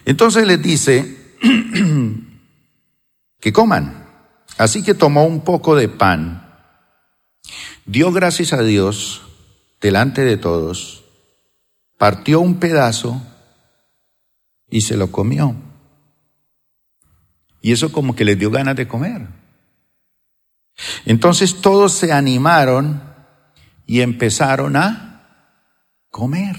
Entonces 0.03 0.45
les 0.45 0.61
dice 0.61 1.37
que 3.41 3.51
coman. 3.51 4.07
Así 4.57 4.83
que 4.83 4.93
tomó 4.93 5.25
un 5.25 5.41
poco 5.41 5.75
de 5.75 5.89
pan, 5.89 6.47
dio 7.85 8.11
gracias 8.11 8.53
a 8.53 8.61
Dios 8.61 9.23
delante 9.81 10.23
de 10.23 10.37
todos, 10.37 11.03
partió 11.97 12.39
un 12.39 12.59
pedazo 12.59 13.21
y 14.69 14.81
se 14.81 14.95
lo 14.95 15.11
comió. 15.11 15.55
Y 17.61 17.71
eso 17.71 17.91
como 17.91 18.15
que 18.15 18.25
les 18.25 18.37
dio 18.37 18.51
ganas 18.51 18.75
de 18.75 18.87
comer. 18.87 19.27
Entonces 21.05 21.61
todos 21.61 21.93
se 21.93 22.11
animaron 22.11 23.01
y 23.85 24.01
empezaron 24.01 24.75
a 24.75 25.57
comer. 26.09 26.57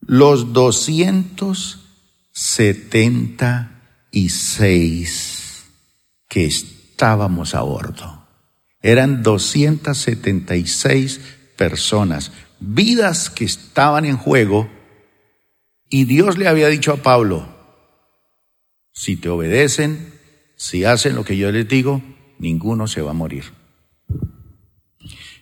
Los 0.00 0.52
276 4.12 5.66
que 6.28 6.44
estábamos 6.46 7.54
a 7.54 7.62
bordo. 7.62 8.26
Eran 8.80 9.22
276 9.22 11.20
personas, 11.56 12.32
vidas 12.60 13.30
que 13.30 13.44
estaban 13.44 14.04
en 14.04 14.16
juego, 14.16 14.70
y 15.90 16.04
Dios 16.04 16.38
le 16.38 16.46
había 16.48 16.68
dicho 16.68 16.92
a 16.92 16.98
Pablo, 16.98 17.48
si 18.92 19.16
te 19.16 19.28
obedecen, 19.28 20.12
si 20.56 20.84
hacen 20.84 21.14
lo 21.14 21.24
que 21.24 21.36
yo 21.36 21.50
les 21.50 21.68
digo, 21.68 22.02
ninguno 22.38 22.86
se 22.86 23.00
va 23.00 23.10
a 23.12 23.14
morir. 23.14 23.44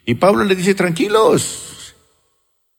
Y 0.05 0.15
Pablo 0.15 0.45
le 0.45 0.55
dice, 0.55 0.75
tranquilos, 0.75 1.95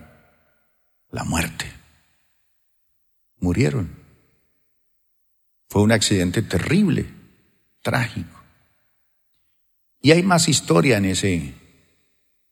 la 1.11 1.25
muerte. 1.25 1.65
Murieron. 3.41 3.93
Fue 5.67 5.81
un 5.81 5.91
accidente 5.91 6.41
terrible, 6.41 7.14
trágico. 7.85 8.41
Y 10.01 10.11
hay 10.11 10.23
más 10.23 10.49
historia 10.49 10.97
en 10.97 11.05
ese, 11.05 11.53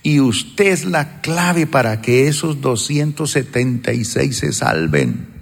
Y 0.01 0.19
usted 0.19 0.65
es 0.65 0.83
la 0.83 1.21
clave 1.21 1.65
para 1.65 2.01
que 2.01 2.27
esos 2.27 2.59
276 2.59 4.37
se 4.37 4.51
salven. 4.51 5.32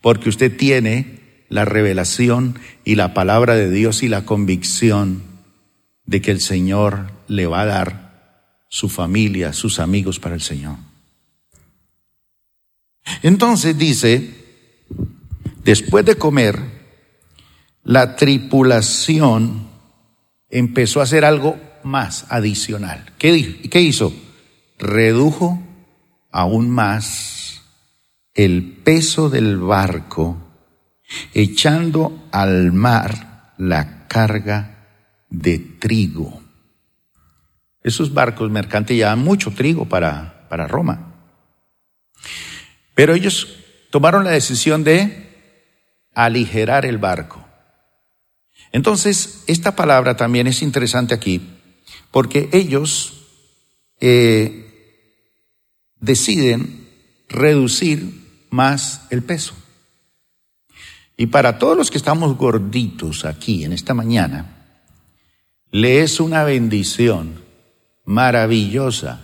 Porque 0.00 0.28
usted 0.28 0.56
tiene 0.56 1.20
la 1.48 1.64
revelación 1.64 2.58
y 2.84 2.94
la 2.94 3.12
palabra 3.12 3.56
de 3.56 3.70
Dios 3.70 4.02
y 4.02 4.08
la 4.08 4.24
convicción 4.24 5.22
de 6.06 6.20
que 6.20 6.30
el 6.30 6.40
Señor 6.40 7.10
le 7.28 7.46
va 7.46 7.62
a 7.62 7.66
dar 7.66 8.10
su 8.68 8.88
familia, 8.88 9.52
sus 9.52 9.80
amigos 9.80 10.18
para 10.18 10.36
el 10.36 10.40
Señor. 10.40 10.76
Entonces 13.22 13.76
dice, 13.76 14.30
después 15.64 16.04
de 16.04 16.16
comer, 16.16 16.60
la 17.82 18.16
tripulación 18.16 19.68
empezó 20.48 21.00
a 21.00 21.04
hacer 21.04 21.24
algo 21.24 21.58
más 21.82 22.26
adicional. 22.28 23.12
¿Qué, 23.18 23.62
¿Qué 23.68 23.80
hizo? 23.80 24.14
Redujo 24.78 25.60
aún 26.30 26.70
más 26.70 27.49
el 28.44 28.62
peso 28.82 29.28
del 29.28 29.58
barco, 29.58 30.38
echando 31.34 32.26
al 32.32 32.72
mar 32.72 33.52
la 33.58 34.08
carga 34.08 34.86
de 35.28 35.58
trigo. 35.58 36.42
Esos 37.82 38.14
barcos 38.14 38.50
mercantes 38.50 38.96
llevaban 38.96 39.18
mucho 39.18 39.50
trigo 39.50 39.86
para, 39.86 40.46
para 40.48 40.66
Roma. 40.66 41.14
Pero 42.94 43.14
ellos 43.14 43.58
tomaron 43.90 44.24
la 44.24 44.30
decisión 44.30 44.84
de 44.84 45.28
aligerar 46.14 46.86
el 46.86 46.96
barco. 46.96 47.46
Entonces, 48.72 49.44
esta 49.48 49.76
palabra 49.76 50.16
también 50.16 50.46
es 50.46 50.62
interesante 50.62 51.14
aquí, 51.14 51.42
porque 52.10 52.48
ellos 52.52 53.26
eh, 54.00 55.12
deciden 56.00 56.88
reducir 57.28 58.19
más 58.50 59.06
el 59.10 59.22
peso. 59.22 59.54
Y 61.16 61.26
para 61.26 61.58
todos 61.58 61.76
los 61.76 61.90
que 61.90 61.98
estamos 61.98 62.36
gorditos 62.36 63.24
aquí 63.24 63.64
en 63.64 63.72
esta 63.72 63.94
mañana, 63.94 64.46
le 65.70 66.02
es 66.02 66.18
una 66.18 66.44
bendición 66.44 67.44
maravillosa. 68.04 69.20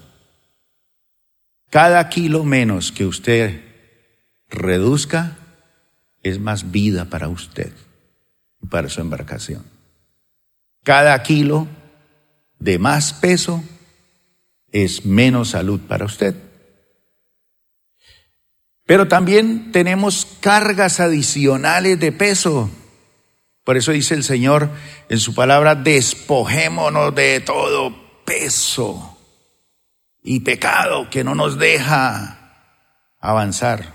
Cada 1.70 2.08
kilo 2.08 2.44
menos 2.44 2.92
que 2.92 3.06
usted 3.06 3.62
reduzca 4.48 5.36
es 6.22 6.38
más 6.38 6.70
vida 6.70 7.06
para 7.06 7.28
usted 7.28 7.72
y 8.62 8.66
para 8.66 8.88
su 8.88 9.00
embarcación. 9.00 9.64
Cada 10.84 11.20
kilo 11.22 11.66
de 12.58 12.78
más 12.78 13.12
peso 13.12 13.64
es 14.70 15.04
menos 15.04 15.50
salud 15.50 15.80
para 15.80 16.04
usted. 16.04 16.45
Pero 18.86 19.08
también 19.08 19.72
tenemos 19.72 20.24
cargas 20.40 21.00
adicionales 21.00 21.98
de 21.98 22.12
peso 22.12 22.70
Por 23.64 23.76
eso 23.76 23.90
dice 23.90 24.14
el 24.14 24.22
Señor 24.22 24.70
en 25.08 25.18
su 25.18 25.34
palabra, 25.34 25.74
despojémonos 25.74 27.12
de 27.16 27.40
todo 27.40 28.24
peso 28.24 29.18
y 30.22 30.40
pecado 30.40 31.10
que 31.10 31.24
no 31.24 31.34
nos 31.34 31.58
deja 31.58 32.62
avanzar. 33.18 33.92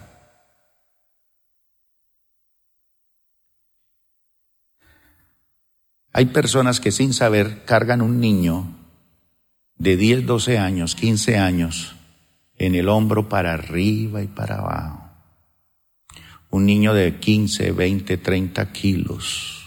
Hay 6.12 6.26
personas 6.26 6.82
que 6.82 6.92
sin 6.92 7.14
saber 7.14 7.64
cargan 7.64 8.02
un 8.02 8.20
niño 8.20 8.78
de 9.76 9.96
10, 9.96 10.26
12 10.26 10.58
años, 10.58 10.96
15 10.96 11.38
años 11.38 11.96
en 12.62 12.76
el 12.76 12.90
hombro 12.90 13.28
para 13.28 13.54
arriba 13.54 14.22
y 14.22 14.28
para 14.28 14.60
abajo. 14.60 15.10
Un 16.52 16.68
niño 16.68 16.94
de 16.94 17.16
15, 17.16 17.72
20, 17.72 18.18
30 18.18 18.72
kilos 18.72 19.58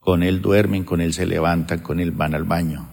con 0.00 0.24
él 0.24 0.42
duermen, 0.42 0.82
con 0.82 1.00
él 1.00 1.14
se 1.14 1.26
levantan, 1.26 1.80
con 1.80 2.00
él 2.00 2.10
van 2.10 2.34
al 2.34 2.42
baño. 2.42 2.88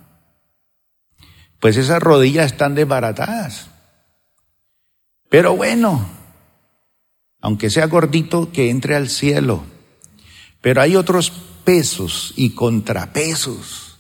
Pues 1.59 1.75
esas 1.77 2.03
rodillas 2.03 2.51
están 2.51 2.75
desbaratadas. 2.75 3.71
Pero 5.27 5.55
bueno, 5.55 6.07
aunque 7.41 7.71
sea 7.71 7.87
gordito, 7.87 8.51
que 8.51 8.69
entre 8.69 8.95
al 8.95 9.09
cielo. 9.09 9.63
Pero 10.61 10.81
hay 10.81 10.95
otros 10.95 11.31
pesos 11.63 12.33
y 12.35 12.51
contrapesos. 12.51 13.97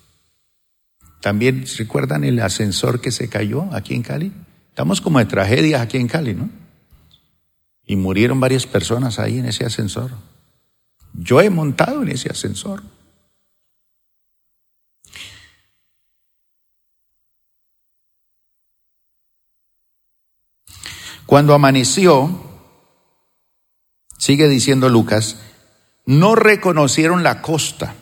También 1.19 1.65
recuerdan 1.79 2.23
el 2.23 2.39
ascensor 2.39 3.01
que 3.01 3.09
se 3.09 3.27
cayó 3.27 3.73
aquí 3.73 3.95
en 3.95 4.03
Cali. 4.03 4.31
Estamos 4.73 5.01
como 5.01 5.19
de 5.19 5.25
tragedias 5.25 5.81
aquí 5.81 5.97
en 5.97 6.07
Cali, 6.07 6.33
¿no? 6.33 6.49
Y 7.85 7.95
murieron 7.95 8.39
varias 8.39 8.65
personas 8.65 9.19
ahí 9.19 9.37
en 9.37 9.45
ese 9.45 9.63
ascensor. 9.65 10.09
Yo 11.13 11.41
he 11.41 11.51
montado 11.51 12.01
en 12.01 12.09
ese 12.09 12.31
ascensor. 12.31 12.81
Cuando 21.27 21.53
amaneció, 21.53 22.41
sigue 24.17 24.49
diciendo 24.49 24.89
Lucas, 24.89 25.37
no 26.07 26.33
reconocieron 26.33 27.21
la 27.21 27.43
costa, 27.43 27.93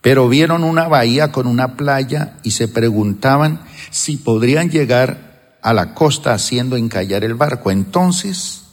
pero 0.00 0.28
vieron 0.28 0.64
una 0.64 0.86
bahía 0.88 1.32
con 1.32 1.46
una 1.46 1.76
playa 1.76 2.38
y 2.42 2.52
se 2.52 2.68
preguntaban 2.68 3.60
si 3.90 4.16
podrían 4.16 4.70
llegar 4.70 5.58
a 5.62 5.72
la 5.72 5.94
costa 5.94 6.32
haciendo 6.32 6.76
encallar 6.76 7.24
el 7.24 7.34
barco. 7.34 7.70
Entonces 7.70 8.64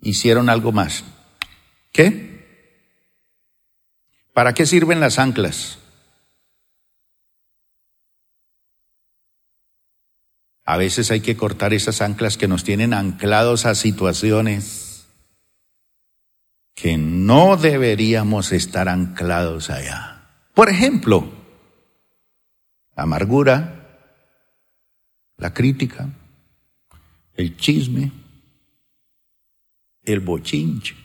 hicieron 0.00 0.48
algo 0.48 0.72
más. 0.72 1.04
¿Qué? 1.92 2.34
¿Para 4.32 4.52
qué 4.54 4.66
sirven 4.66 5.00
las 5.00 5.18
anclas? 5.18 5.78
A 10.64 10.76
veces 10.76 11.10
hay 11.10 11.20
que 11.20 11.36
cortar 11.36 11.74
esas 11.74 12.00
anclas 12.00 12.36
que 12.36 12.48
nos 12.48 12.64
tienen 12.64 12.94
anclados 12.94 13.66
a 13.66 13.74
situaciones 13.74 14.83
que 16.74 16.96
no 16.98 17.56
deberíamos 17.56 18.52
estar 18.52 18.88
anclados 18.88 19.70
allá. 19.70 20.26
Por 20.54 20.68
ejemplo, 20.68 21.28
la 22.96 23.04
amargura, 23.04 24.10
la 25.36 25.52
crítica, 25.52 26.08
el 27.34 27.56
chisme, 27.56 28.12
el 30.04 30.20
bochinche. 30.20 30.96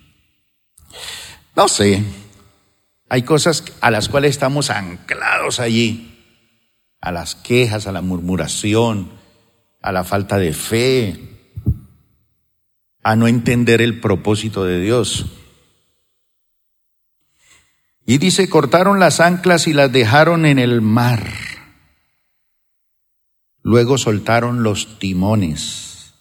No 1.56 1.68
sé, 1.68 2.04
hay 3.10 3.24
cosas 3.24 3.64
a 3.82 3.92
las 3.92 4.10
cuales 4.10 4.32
estamos 4.32 4.70
anclados 4.70 5.60
allí, 5.60 6.24
a 7.02 7.12
las 7.12 7.36
quejas, 7.36 7.88
a 7.88 7.92
la 7.92 8.02
murmuración, 8.02 9.12
a 9.82 9.92
la 9.92 10.04
falta 10.04 10.38
de 10.38 10.54
fe, 10.54 11.30
a 13.02 13.16
no 13.16 13.28
entender 13.28 13.82
el 13.82 14.00
propósito 14.00 14.66
de 14.66 14.80
Dios. 14.80 15.39
Y 18.10 18.18
dice, 18.18 18.50
cortaron 18.50 19.00
las 19.00 19.20
anclas 19.20 19.68
y 19.68 19.74
las 19.74 19.92
dejaron 19.92 20.48
en 20.48 20.58
el 20.58 20.82
mar. 20.82 21.32
Luego 23.62 24.00
soltaron 24.00 24.64
los 24.64 24.98
timones, 24.98 26.14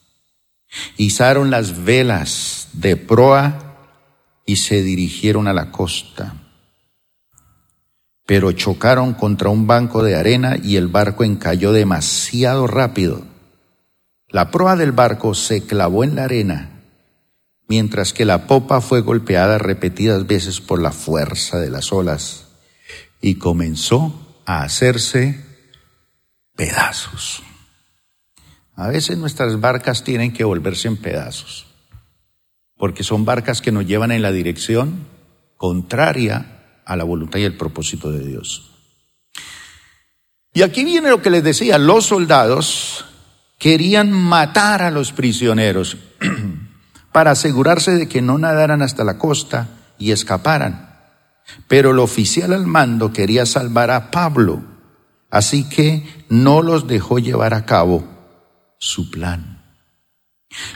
izaron 0.98 1.50
las 1.50 1.84
velas 1.84 2.68
de 2.74 2.96
proa 2.96 3.76
y 4.44 4.56
se 4.56 4.82
dirigieron 4.82 5.48
a 5.48 5.54
la 5.54 5.70
costa. 5.70 6.34
Pero 8.26 8.52
chocaron 8.52 9.14
contra 9.14 9.48
un 9.48 9.66
banco 9.66 10.02
de 10.02 10.14
arena 10.14 10.58
y 10.62 10.76
el 10.76 10.88
barco 10.88 11.24
encalló 11.24 11.72
demasiado 11.72 12.66
rápido 12.66 13.24
la 14.30 14.50
proa 14.50 14.76
del 14.76 14.92
barco 14.92 15.34
se 15.34 15.64
clavó 15.64 16.04
en 16.04 16.14
la 16.14 16.24
arena, 16.24 16.77
mientras 17.68 18.12
que 18.12 18.24
la 18.24 18.46
popa 18.46 18.80
fue 18.80 19.02
golpeada 19.02 19.58
repetidas 19.58 20.26
veces 20.26 20.60
por 20.60 20.80
la 20.80 20.90
fuerza 20.90 21.60
de 21.60 21.70
las 21.70 21.92
olas 21.92 22.46
y 23.20 23.34
comenzó 23.34 24.42
a 24.46 24.62
hacerse 24.62 25.44
pedazos. 26.56 27.42
A 28.74 28.88
veces 28.88 29.18
nuestras 29.18 29.60
barcas 29.60 30.02
tienen 30.02 30.32
que 30.32 30.44
volverse 30.44 30.88
en 30.88 30.96
pedazos, 30.96 31.66
porque 32.76 33.04
son 33.04 33.24
barcas 33.24 33.60
que 33.60 33.72
nos 33.72 33.86
llevan 33.86 34.12
en 34.12 34.22
la 34.22 34.32
dirección 34.32 35.06
contraria 35.56 36.80
a 36.84 36.96
la 36.96 37.04
voluntad 37.04 37.38
y 37.38 37.44
el 37.44 37.56
propósito 37.56 38.10
de 38.10 38.24
Dios. 38.24 38.70
Y 40.54 40.62
aquí 40.62 40.84
viene 40.84 41.10
lo 41.10 41.20
que 41.20 41.30
les 41.30 41.44
decía, 41.44 41.76
los 41.76 42.06
soldados 42.06 43.04
querían 43.58 44.10
matar 44.12 44.82
a 44.82 44.90
los 44.90 45.12
prisioneros 45.12 45.98
para 47.12 47.32
asegurarse 47.32 47.96
de 47.96 48.08
que 48.08 48.22
no 48.22 48.38
nadaran 48.38 48.82
hasta 48.82 49.04
la 49.04 49.18
costa 49.18 49.68
y 49.98 50.12
escaparan. 50.12 50.88
Pero 51.66 51.90
el 51.90 51.98
oficial 51.98 52.52
al 52.52 52.66
mando 52.66 53.12
quería 53.12 53.46
salvar 53.46 53.90
a 53.90 54.10
Pablo, 54.10 54.62
así 55.30 55.68
que 55.68 56.06
no 56.28 56.62
los 56.62 56.86
dejó 56.86 57.18
llevar 57.18 57.54
a 57.54 57.64
cabo 57.64 58.04
su 58.78 59.10
plan. 59.10 59.62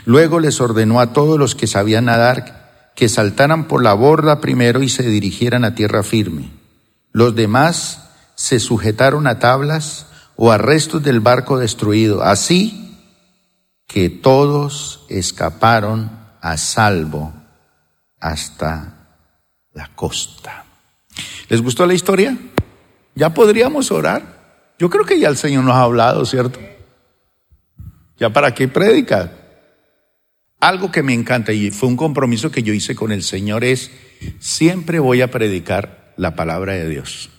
Luego 0.05 0.39
les 0.39 0.61
ordenó 0.61 0.99
a 0.99 1.13
todos 1.13 1.39
los 1.39 1.55
que 1.55 1.67
sabían 1.67 2.05
nadar 2.05 2.91
que 2.95 3.09
saltaran 3.09 3.67
por 3.67 3.83
la 3.83 3.93
borda 3.93 4.39
primero 4.39 4.83
y 4.83 4.89
se 4.89 5.03
dirigieran 5.03 5.63
a 5.63 5.75
tierra 5.75 6.03
firme. 6.03 6.51
Los 7.11 7.35
demás 7.35 8.09
se 8.35 8.59
sujetaron 8.59 9.27
a 9.27 9.39
tablas 9.39 10.07
o 10.35 10.51
a 10.51 10.57
restos 10.57 11.03
del 11.03 11.19
barco 11.19 11.57
destruido. 11.57 12.23
Así 12.23 12.99
que 13.87 14.09
todos 14.09 15.05
escaparon 15.09 16.22
a 16.43 16.57
salvo 16.57 17.33
hasta 18.19 19.07
la 19.73 19.89
costa. 19.95 20.65
¿Les 21.47 21.61
gustó 21.61 21.85
la 21.85 21.93
historia? 21.93 22.37
¿Ya 23.15 23.33
podríamos 23.33 23.91
orar? 23.91 24.73
Yo 24.77 24.89
creo 24.89 25.05
que 25.05 25.19
ya 25.19 25.29
el 25.29 25.37
Señor 25.37 25.63
nos 25.63 25.75
ha 25.75 25.83
hablado, 25.83 26.25
¿cierto? 26.25 26.59
¿Ya 28.17 28.31
para 28.31 28.53
qué 28.53 28.67
predica? 28.67 29.31
Algo 30.59 30.91
que 30.91 31.01
me 31.01 31.13
encanta 31.13 31.53
y 31.53 31.71
fue 31.71 31.87
un 31.87 31.97
compromiso 31.97 32.51
que 32.51 32.61
yo 32.63 32.73
hice 32.73 32.93
con 32.93 33.13
el 33.13 33.23
Señor 33.23 33.63
es, 33.63 33.91
siempre 34.39 34.99
voy 34.99 35.21
a 35.21 35.31
predicar 35.31 36.13
la 36.17 36.35
palabra 36.35 36.73
de 36.73 36.89
Dios 36.89 37.29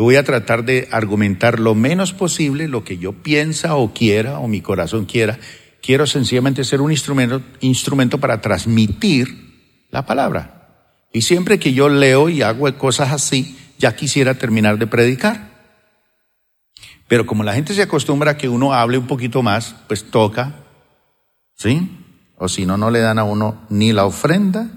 voy 0.00 0.16
a 0.16 0.24
tratar 0.24 0.64
de 0.64 0.88
argumentar 0.90 1.60
lo 1.60 1.74
menos 1.74 2.12
posible 2.12 2.68
lo 2.68 2.84
que 2.84 2.98
yo 2.98 3.12
piensa 3.12 3.76
o 3.76 3.92
quiera 3.92 4.38
o 4.38 4.48
mi 4.48 4.60
corazón 4.60 5.04
quiera. 5.04 5.38
Quiero 5.82 6.06
sencillamente 6.06 6.64
ser 6.64 6.80
un 6.80 6.92
instrumento, 6.92 8.18
para 8.18 8.40
transmitir 8.40 9.86
la 9.90 10.04
palabra. 10.06 11.06
Y 11.12 11.22
siempre 11.22 11.58
que 11.58 11.72
yo 11.72 11.88
leo 11.88 12.28
y 12.28 12.42
hago 12.42 12.72
cosas 12.78 13.12
así, 13.12 13.58
ya 13.78 13.96
quisiera 13.96 14.34
terminar 14.34 14.78
de 14.78 14.86
predicar. 14.86 15.50
Pero 17.08 17.26
como 17.26 17.42
la 17.42 17.54
gente 17.54 17.74
se 17.74 17.82
acostumbra 17.82 18.32
a 18.32 18.36
que 18.36 18.48
uno 18.48 18.72
hable 18.72 18.98
un 18.98 19.06
poquito 19.06 19.42
más, 19.42 19.74
pues 19.88 20.10
toca, 20.10 20.64
¿sí? 21.56 21.90
O 22.36 22.48
si 22.48 22.66
no, 22.66 22.76
no 22.76 22.90
le 22.90 23.00
dan 23.00 23.18
a 23.18 23.24
uno 23.24 23.66
ni 23.68 23.92
la 23.92 24.04
ofrenda 24.04 24.70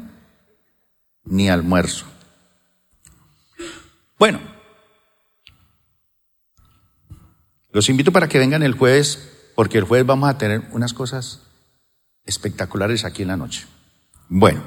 ni 1.25 1.49
almuerzo. 1.49 2.05
Bueno, 4.17 4.39
Los 7.73 7.89
invito 7.89 8.11
para 8.11 8.29
que 8.29 8.37
vengan 8.37 8.61
el 8.61 8.73
jueves, 8.73 9.31
porque 9.55 9.77
el 9.77 9.83
jueves 9.83 10.07
vamos 10.07 10.29
a 10.29 10.37
tener 10.37 10.63
unas 10.71 10.93
cosas 10.93 11.41
espectaculares 12.25 13.05
aquí 13.05 13.21
en 13.21 13.29
la 13.29 13.37
noche. 13.37 13.65
Bueno, 14.29 14.61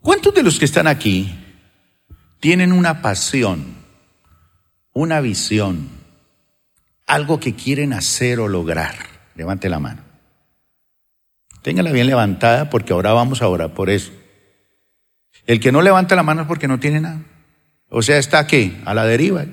¿cuántos 0.00 0.34
de 0.34 0.42
los 0.42 0.58
que 0.58 0.64
están 0.64 0.86
aquí 0.86 1.34
tienen 2.40 2.72
una 2.72 3.02
pasión, 3.02 3.76
una 4.92 5.20
visión, 5.20 5.88
algo 7.06 7.40
que 7.40 7.54
quieren 7.54 7.92
hacer 7.92 8.40
o 8.40 8.48
lograr? 8.48 8.94
Levante 9.34 9.68
la 9.68 9.78
mano. 9.78 10.02
Téngala 11.62 11.92
bien 11.92 12.06
levantada 12.06 12.70
porque 12.70 12.92
ahora 12.92 13.12
vamos 13.12 13.42
a 13.42 13.48
orar 13.48 13.74
por 13.74 13.90
eso. 13.90 14.12
El 15.46 15.60
que 15.60 15.72
no 15.72 15.82
levanta 15.82 16.16
la 16.16 16.22
mano 16.22 16.42
es 16.42 16.48
porque 16.48 16.68
no 16.68 16.80
tiene 16.80 17.00
nada. 17.00 17.22
O 17.88 18.02
sea, 18.02 18.18
está 18.18 18.38
aquí, 18.38 18.80
a 18.84 18.94
la 18.94 19.04
deriva, 19.04 19.46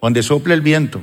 donde 0.00 0.22
sopla 0.22 0.54
el 0.54 0.60
viento. 0.60 1.02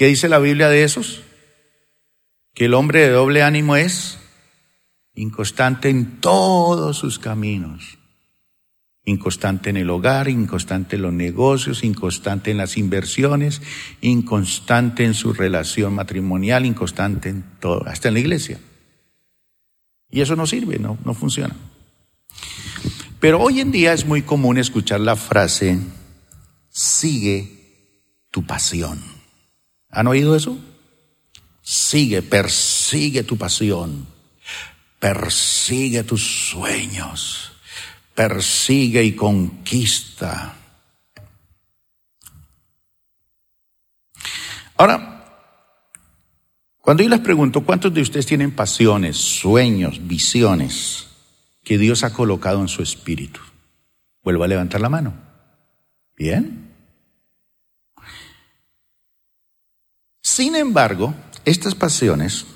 ¿Qué 0.00 0.06
dice 0.06 0.30
la 0.30 0.38
Biblia 0.38 0.70
de 0.70 0.82
esos? 0.82 1.20
Que 2.54 2.64
el 2.64 2.72
hombre 2.72 3.00
de 3.00 3.10
doble 3.10 3.42
ánimo 3.42 3.76
es 3.76 4.16
inconstante 5.14 5.90
en 5.90 6.22
todos 6.22 6.96
sus 6.96 7.18
caminos. 7.18 7.98
Inconstante 9.04 9.68
en 9.68 9.76
el 9.76 9.90
hogar, 9.90 10.30
inconstante 10.30 10.96
en 10.96 11.02
los 11.02 11.12
negocios, 11.12 11.84
inconstante 11.84 12.50
en 12.50 12.56
las 12.56 12.78
inversiones, 12.78 13.60
inconstante 14.00 15.04
en 15.04 15.12
su 15.12 15.34
relación 15.34 15.92
matrimonial, 15.96 16.64
inconstante 16.64 17.28
en 17.28 17.44
todo, 17.60 17.86
hasta 17.86 18.08
en 18.08 18.14
la 18.14 18.20
iglesia. 18.20 18.58
Y 20.10 20.22
eso 20.22 20.34
no 20.34 20.46
sirve, 20.46 20.78
no, 20.78 20.96
no 21.04 21.12
funciona. 21.12 21.54
Pero 23.20 23.38
hoy 23.38 23.60
en 23.60 23.70
día 23.70 23.92
es 23.92 24.06
muy 24.06 24.22
común 24.22 24.56
escuchar 24.56 25.00
la 25.00 25.16
frase, 25.16 25.78
sigue 26.70 28.24
tu 28.30 28.46
pasión. 28.46 29.19
¿Han 29.90 30.06
oído 30.06 30.36
eso? 30.36 30.58
Sigue, 31.62 32.22
persigue 32.22 33.22
tu 33.22 33.36
pasión, 33.36 34.06
persigue 34.98 36.04
tus 36.04 36.50
sueños, 36.50 37.52
persigue 38.14 39.02
y 39.04 39.12
conquista. 39.12 40.56
Ahora, 44.76 45.10
cuando 46.80 47.02
yo 47.02 47.08
les 47.08 47.20
pregunto, 47.20 47.60
¿cuántos 47.62 47.92
de 47.92 48.00
ustedes 48.00 48.26
tienen 48.26 48.50
pasiones, 48.50 49.16
sueños, 49.16 50.06
visiones 50.06 51.08
que 51.62 51.78
Dios 51.78 52.02
ha 52.02 52.12
colocado 52.12 52.60
en 52.62 52.68
su 52.68 52.82
espíritu? 52.82 53.40
Vuelvo 54.22 54.44
a 54.44 54.48
levantar 54.48 54.80
la 54.80 54.88
mano. 54.88 55.14
Bien. 56.16 56.69
Sin 60.32 60.54
embargo, 60.54 61.12
estas 61.44 61.74
pasiones 61.74 62.46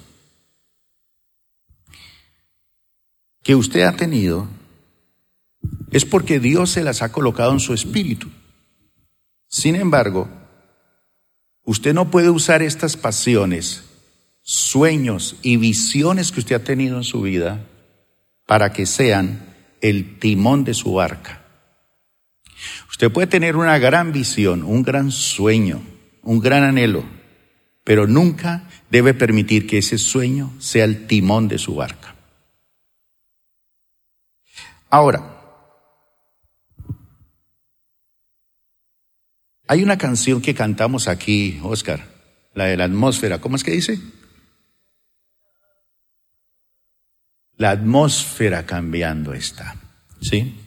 que 3.43 3.57
usted 3.57 3.83
ha 3.83 3.97
tenido 3.97 4.47
es 5.91 6.05
porque 6.05 6.39
Dios 6.39 6.71
se 6.71 6.85
las 6.85 7.03
ha 7.03 7.11
colocado 7.11 7.51
en 7.51 7.59
su 7.59 7.75
espíritu. 7.75 8.31
Sin 9.49 9.75
embargo, 9.75 10.29
usted 11.65 11.95
no 11.95 12.13
puede 12.13 12.31
usar 12.31 12.63
estas 12.63 12.97
pasiones 12.97 13.83
sueños 14.41 15.35
y 15.43 15.57
visiones 15.57 16.31
que 16.31 16.39
usted 16.39 16.55
ha 16.55 16.65
tenido 16.65 16.97
en 16.97 17.05
su 17.05 17.23
vida 17.23 17.67
para 18.47 18.73
que 18.73 18.87
sean 18.87 19.53
el 19.81 20.21
timón 20.21 20.63
de 20.63 20.75
su 20.75 20.93
barca. 20.93 21.45
Usted 22.89 23.11
puede 23.11 23.27
tener 23.27 23.57
una 23.57 23.79
gran 23.79 24.13
visión, 24.13 24.63
un 24.63 24.85
gran 24.85 25.11
sueño, 25.11 25.83
un 26.23 26.39
gran 26.39 26.63
anhelo, 26.63 27.05
pero 27.85 28.07
nunca 28.07 28.67
debe 28.91 29.13
permitir 29.13 29.67
que 29.67 29.79
ese 29.79 29.99
sueño 29.99 30.53
sea 30.59 30.85
el 30.85 31.07
timón 31.07 31.49
de 31.49 31.59
su 31.59 31.75
barca. 31.75 32.17
Ahora, 34.89 35.35
hay 39.69 39.83
una 39.83 39.99
canción 39.99 40.41
que 40.41 40.55
cantamos 40.55 41.09
aquí, 41.09 41.61
Oscar, 41.63 42.09
la 42.55 42.65
de 42.65 42.77
la 42.77 42.85
atmósfera, 42.85 43.41
¿cómo 43.41 43.57
es 43.57 43.65
que 43.65 43.73
dice? 43.73 44.01
La 47.57 47.71
atmósfera 47.71 48.65
cambiando 48.67 49.35
está. 49.35 49.77
¿Sí? 50.21 50.61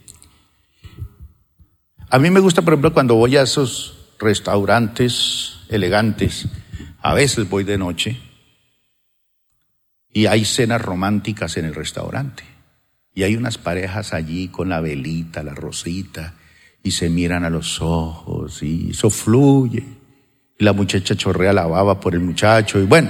A 2.10 2.20
mí 2.20 2.30
me 2.30 2.40
gusta, 2.40 2.62
por 2.62 2.74
ejemplo, 2.74 2.94
cuando 2.94 3.16
voy 3.16 3.38
a 3.38 3.42
esos 3.42 4.14
restaurantes 4.20 5.60
elegantes, 5.70 6.48
a 7.08 7.14
veces 7.14 7.50
voy 7.50 7.64
de 7.64 7.78
noche 7.78 8.18
y 10.12 10.26
hay 10.26 10.44
cenas 10.44 10.82
románticas 10.82 11.56
en 11.56 11.64
el 11.64 11.74
restaurante. 11.74 12.44
Y 13.14 13.24
hay 13.24 13.38
unas 13.38 13.58
parejas 13.58 14.14
allí 14.14 14.50
con 14.50 14.68
la 14.68 14.82
velita, 14.82 15.42
la 15.42 15.54
rosita, 15.54 16.34
y 16.84 16.92
se 16.92 17.08
miran 17.08 17.46
a 17.46 17.50
los 17.50 17.82
ojos 17.82 18.62
y 18.62 18.90
eso 18.90 19.10
fluye. 19.10 19.86
Y 20.60 20.64
la 20.66 20.74
muchacha 20.74 21.16
chorrea 21.16 21.54
la 21.54 21.66
baba 21.66 21.98
por 21.98 22.14
el 22.14 22.20
muchacho 22.20 22.78
y 22.78 22.86
bueno, 22.86 23.10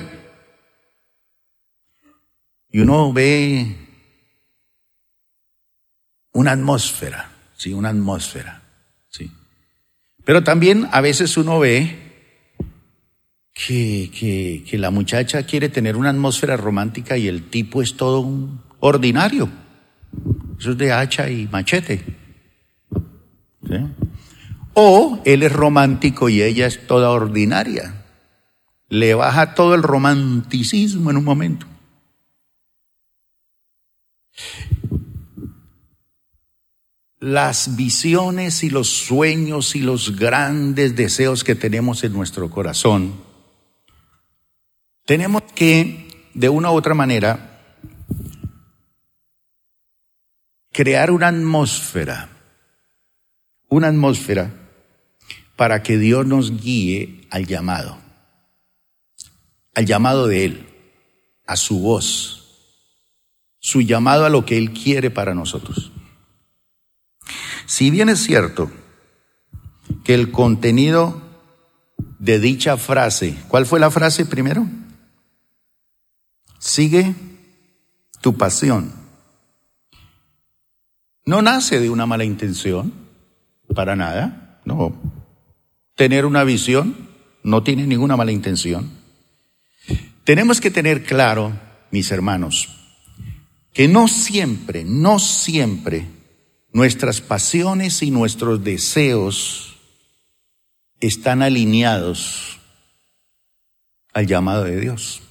y 2.69 2.79
uno 2.79 3.12
ve 3.12 3.75
una 6.33 6.51
atmósfera, 6.51 7.31
sí, 7.55 7.73
una 7.73 7.89
atmósfera, 7.89 8.62
sí. 9.10 9.31
Pero 10.23 10.43
también 10.43 10.88
a 10.91 11.01
veces 11.01 11.36
uno 11.36 11.57
ve 11.57 12.07
que, 13.65 14.12
que, 14.17 14.63
que 14.70 14.78
la 14.78 14.91
muchacha 14.91 15.43
quiere 15.43 15.70
tener 15.70 15.96
una 15.96 16.12
atmósfera 16.12 16.58
romántica 16.58 17.17
y 17.17 17.28
el 17.28 17.50
tipo 17.50 17.82
es 17.82 17.98
todo 17.98 18.20
un 18.20 18.62
ordinario. 18.80 19.50
Eso 20.60 20.72
es 20.72 20.78
de 20.78 20.91
hacha 20.91 21.30
y 21.30 21.48
machete. 21.48 22.04
O 24.74 25.20
él 25.26 25.43
es 25.43 25.52
romántico 25.52 26.30
y 26.30 26.41
ella 26.41 26.67
es 26.67 26.86
toda 26.86 27.10
ordinaria. 27.10 28.06
Le 28.89 29.15
baja 29.15 29.56
todo 29.56 29.74
el 29.74 29.84
romanticismo 29.84 31.10
en 31.10 31.17
un 31.17 31.24
momento. 31.24 31.65
Las 37.20 37.76
visiones 37.76 38.63
y 38.63 38.70
los 38.70 38.88
sueños 38.88 39.76
y 39.76 39.80
los 39.80 40.15
grandes 40.15 40.96
deseos 40.96 41.43
que 41.43 41.56
tenemos 41.56 42.04
en 42.04 42.13
nuestro 42.13 42.50
corazón, 42.52 43.26
tenemos 45.08 45.41
que, 45.56 46.30
de 46.36 46.50
una 46.50 46.70
u 46.70 46.76
otra 46.76 46.93
manera, 46.93 47.63
crear 50.72 51.10
una 51.10 51.30
atmósfera, 51.30 52.30
una 53.70 53.88
atmósfera 53.88 54.52
para 55.56 55.82
que 55.82 55.98
Dios 55.98 56.28
nos 56.28 56.62
guíe 56.62 57.26
al 57.32 57.48
llamado, 57.48 57.98
al 59.74 59.88
llamado 59.88 60.28
de 60.28 60.46
Él, 60.46 60.67
a 61.48 61.56
su 61.56 61.80
voz 61.80 62.38
su 63.67 63.82
llamado 63.82 64.26
a 64.26 64.30
lo 64.30 64.46
que 64.46 64.58
Él 64.58 64.72
quiere 64.72 65.10
para 65.10 65.34
nosotros. 65.34 65.91
Si 67.65 67.89
bien 67.89 68.08
es 68.08 68.20
cierto 68.24 68.72
que 70.06 70.13
el 70.13 70.32
contenido 70.32 71.22
de 72.17 72.39
dicha 72.39 72.78
frase, 72.78 73.36
¿cuál 73.50 73.65
fue 73.65 73.82
la 73.82 73.91
frase 73.91 74.26
primero? 74.26 74.65
Sigue 76.60 77.15
tu 78.22 78.38
pasión. 78.38 78.93
No 81.26 81.41
nace 81.41 81.80
de 81.80 81.89
una 81.89 82.06
mala 82.06 82.24
intención, 82.24 82.93
para 83.76 83.96
nada, 83.96 84.62
no. 84.65 84.96
Tener 85.96 86.26
una 86.26 86.43
visión 86.43 86.96
no 87.43 87.63
tiene 87.63 87.86
ninguna 87.86 88.15
mala 88.15 88.32
intención. 88.32 88.89
Tenemos 90.24 90.62
que 90.62 90.72
tener 90.72 91.04
claro, 91.04 91.58
mis 91.91 92.12
hermanos, 92.12 92.70
que 93.74 93.88
no 93.88 94.08
siempre, 94.08 94.84
no 94.84 95.20
siempre 95.20 96.06
nuestras 96.74 97.22
pasiones 97.22 98.04
y 98.04 98.12
nuestros 98.12 98.63
deseos 98.63 99.78
están 101.00 101.41
alineados 101.41 102.60
al 104.13 104.28
llamado 104.28 104.63
de 104.63 104.80
Dios. 104.80 105.22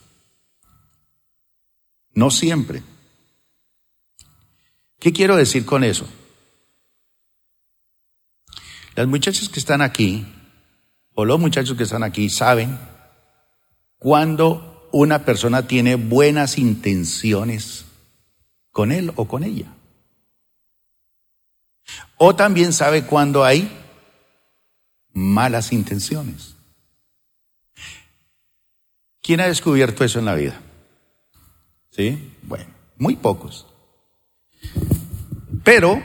No 2.16 2.30
siempre. 2.30 2.82
¿Qué 4.98 5.12
quiero 5.12 5.36
decir 5.36 5.66
con 5.66 5.84
eso? 5.84 6.08
Las 8.94 9.06
muchachas 9.06 9.50
que 9.50 9.60
están 9.60 9.82
aquí, 9.82 10.26
o 11.14 11.26
los 11.26 11.38
muchachos 11.38 11.76
que 11.76 11.82
están 11.82 12.02
aquí, 12.02 12.30
saben 12.30 12.78
cuando 13.98 14.88
una 14.92 15.26
persona 15.26 15.66
tiene 15.66 15.96
buenas 15.96 16.56
intenciones 16.56 17.84
con 18.70 18.92
él 18.92 19.12
o 19.16 19.28
con 19.28 19.44
ella. 19.44 19.74
O 22.16 22.34
también 22.34 22.72
sabe 22.72 23.04
cuando 23.04 23.44
hay 23.44 23.70
malas 25.12 25.70
intenciones. 25.70 26.56
¿Quién 29.20 29.40
ha 29.40 29.48
descubierto 29.48 30.02
eso 30.02 30.18
en 30.18 30.24
la 30.24 30.34
vida? 30.34 30.62
¿Sí? 31.96 32.32
Bueno, 32.42 32.66
muy 32.98 33.16
pocos. 33.16 33.66
Pero, 35.64 36.02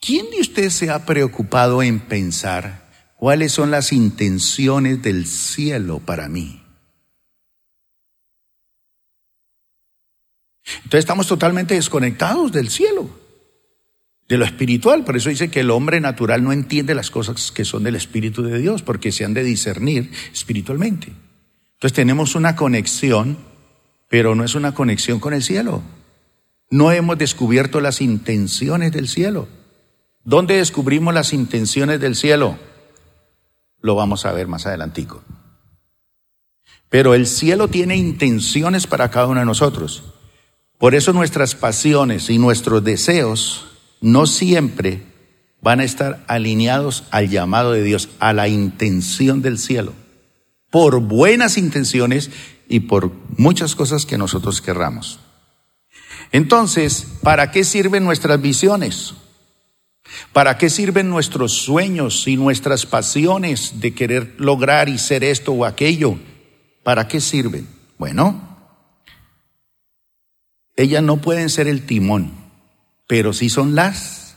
¿quién 0.00 0.30
de 0.30 0.40
ustedes 0.40 0.72
se 0.72 0.88
ha 0.88 1.04
preocupado 1.04 1.82
en 1.82 1.98
pensar 1.98 2.88
cuáles 3.16 3.50
son 3.50 3.72
las 3.72 3.92
intenciones 3.92 5.02
del 5.02 5.26
cielo 5.26 5.98
para 5.98 6.28
mí? 6.28 6.62
Entonces 10.76 11.00
estamos 11.00 11.26
totalmente 11.26 11.74
desconectados 11.74 12.52
del 12.52 12.70
cielo, 12.70 13.10
de 14.28 14.38
lo 14.38 14.44
espiritual. 14.44 15.04
Por 15.04 15.16
eso 15.16 15.28
dice 15.28 15.50
que 15.50 15.60
el 15.60 15.70
hombre 15.70 16.00
natural 16.00 16.44
no 16.44 16.52
entiende 16.52 16.94
las 16.94 17.10
cosas 17.10 17.50
que 17.50 17.64
son 17.64 17.82
del 17.82 17.96
Espíritu 17.96 18.44
de 18.44 18.58
Dios, 18.58 18.82
porque 18.82 19.10
se 19.10 19.24
han 19.24 19.34
de 19.34 19.42
discernir 19.42 20.12
espiritualmente. 20.32 21.08
Entonces 21.72 21.96
tenemos 21.96 22.36
una 22.36 22.54
conexión, 22.54 23.49
pero 24.10 24.34
no 24.34 24.44
es 24.44 24.56
una 24.56 24.74
conexión 24.74 25.20
con 25.20 25.32
el 25.32 25.42
cielo. 25.42 25.82
No 26.68 26.90
hemos 26.90 27.16
descubierto 27.16 27.80
las 27.80 28.00
intenciones 28.00 28.90
del 28.90 29.06
cielo. 29.06 29.46
¿Dónde 30.24 30.56
descubrimos 30.56 31.14
las 31.14 31.32
intenciones 31.32 32.00
del 32.00 32.16
cielo? 32.16 32.58
Lo 33.80 33.94
vamos 33.94 34.26
a 34.26 34.32
ver 34.32 34.48
más 34.48 34.66
adelantico. 34.66 35.22
Pero 36.88 37.14
el 37.14 37.28
cielo 37.28 37.68
tiene 37.68 37.96
intenciones 37.96 38.88
para 38.88 39.12
cada 39.12 39.28
uno 39.28 39.38
de 39.38 39.46
nosotros. 39.46 40.02
Por 40.76 40.96
eso 40.96 41.12
nuestras 41.12 41.54
pasiones 41.54 42.30
y 42.30 42.38
nuestros 42.38 42.82
deseos 42.82 43.66
no 44.00 44.26
siempre 44.26 45.04
van 45.62 45.78
a 45.78 45.84
estar 45.84 46.24
alineados 46.26 47.04
al 47.12 47.28
llamado 47.28 47.70
de 47.70 47.84
Dios, 47.84 48.08
a 48.18 48.32
la 48.32 48.48
intención 48.48 49.40
del 49.40 49.58
cielo, 49.58 49.92
por 50.68 50.98
buenas 51.00 51.58
intenciones 51.58 52.30
y 52.70 52.80
por 52.80 53.10
muchas 53.36 53.74
cosas 53.74 54.06
que 54.06 54.16
nosotros 54.16 54.62
querramos. 54.62 55.18
Entonces, 56.30 57.04
¿para 57.20 57.50
qué 57.50 57.64
sirven 57.64 58.04
nuestras 58.04 58.40
visiones? 58.40 59.14
¿Para 60.32 60.56
qué 60.56 60.70
sirven 60.70 61.10
nuestros 61.10 61.52
sueños 61.52 62.28
y 62.28 62.36
nuestras 62.36 62.86
pasiones 62.86 63.80
de 63.80 63.92
querer 63.92 64.36
lograr 64.38 64.88
y 64.88 64.98
ser 64.98 65.24
esto 65.24 65.52
o 65.52 65.64
aquello? 65.64 66.16
¿Para 66.84 67.08
qué 67.08 67.20
sirven? 67.20 67.66
Bueno, 67.98 68.40
ellas 70.76 71.02
no 71.02 71.16
pueden 71.16 71.50
ser 71.50 71.66
el 71.66 71.84
timón, 71.84 72.32
pero 73.08 73.32
sí 73.32 73.50
son 73.50 73.74
las 73.74 74.36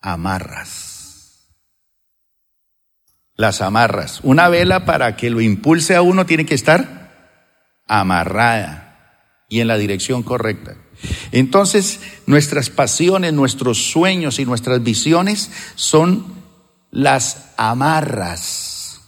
amarras. 0.00 1.46
Las 3.36 3.60
amarras. 3.60 4.18
Una 4.24 4.48
vela 4.48 4.84
para 4.84 5.16
que 5.16 5.30
lo 5.30 5.40
impulse 5.40 5.94
a 5.94 6.02
uno 6.02 6.26
tiene 6.26 6.44
que 6.44 6.54
estar 6.56 6.95
amarrada 7.86 9.44
y 9.48 9.60
en 9.60 9.68
la 9.68 9.78
dirección 9.78 10.22
correcta. 10.22 10.76
Entonces, 11.32 12.00
nuestras 12.26 12.70
pasiones, 12.70 13.32
nuestros 13.32 13.90
sueños 13.90 14.38
y 14.38 14.44
nuestras 14.44 14.82
visiones 14.82 15.50
son 15.74 16.34
las 16.90 17.52
amarras 17.56 19.00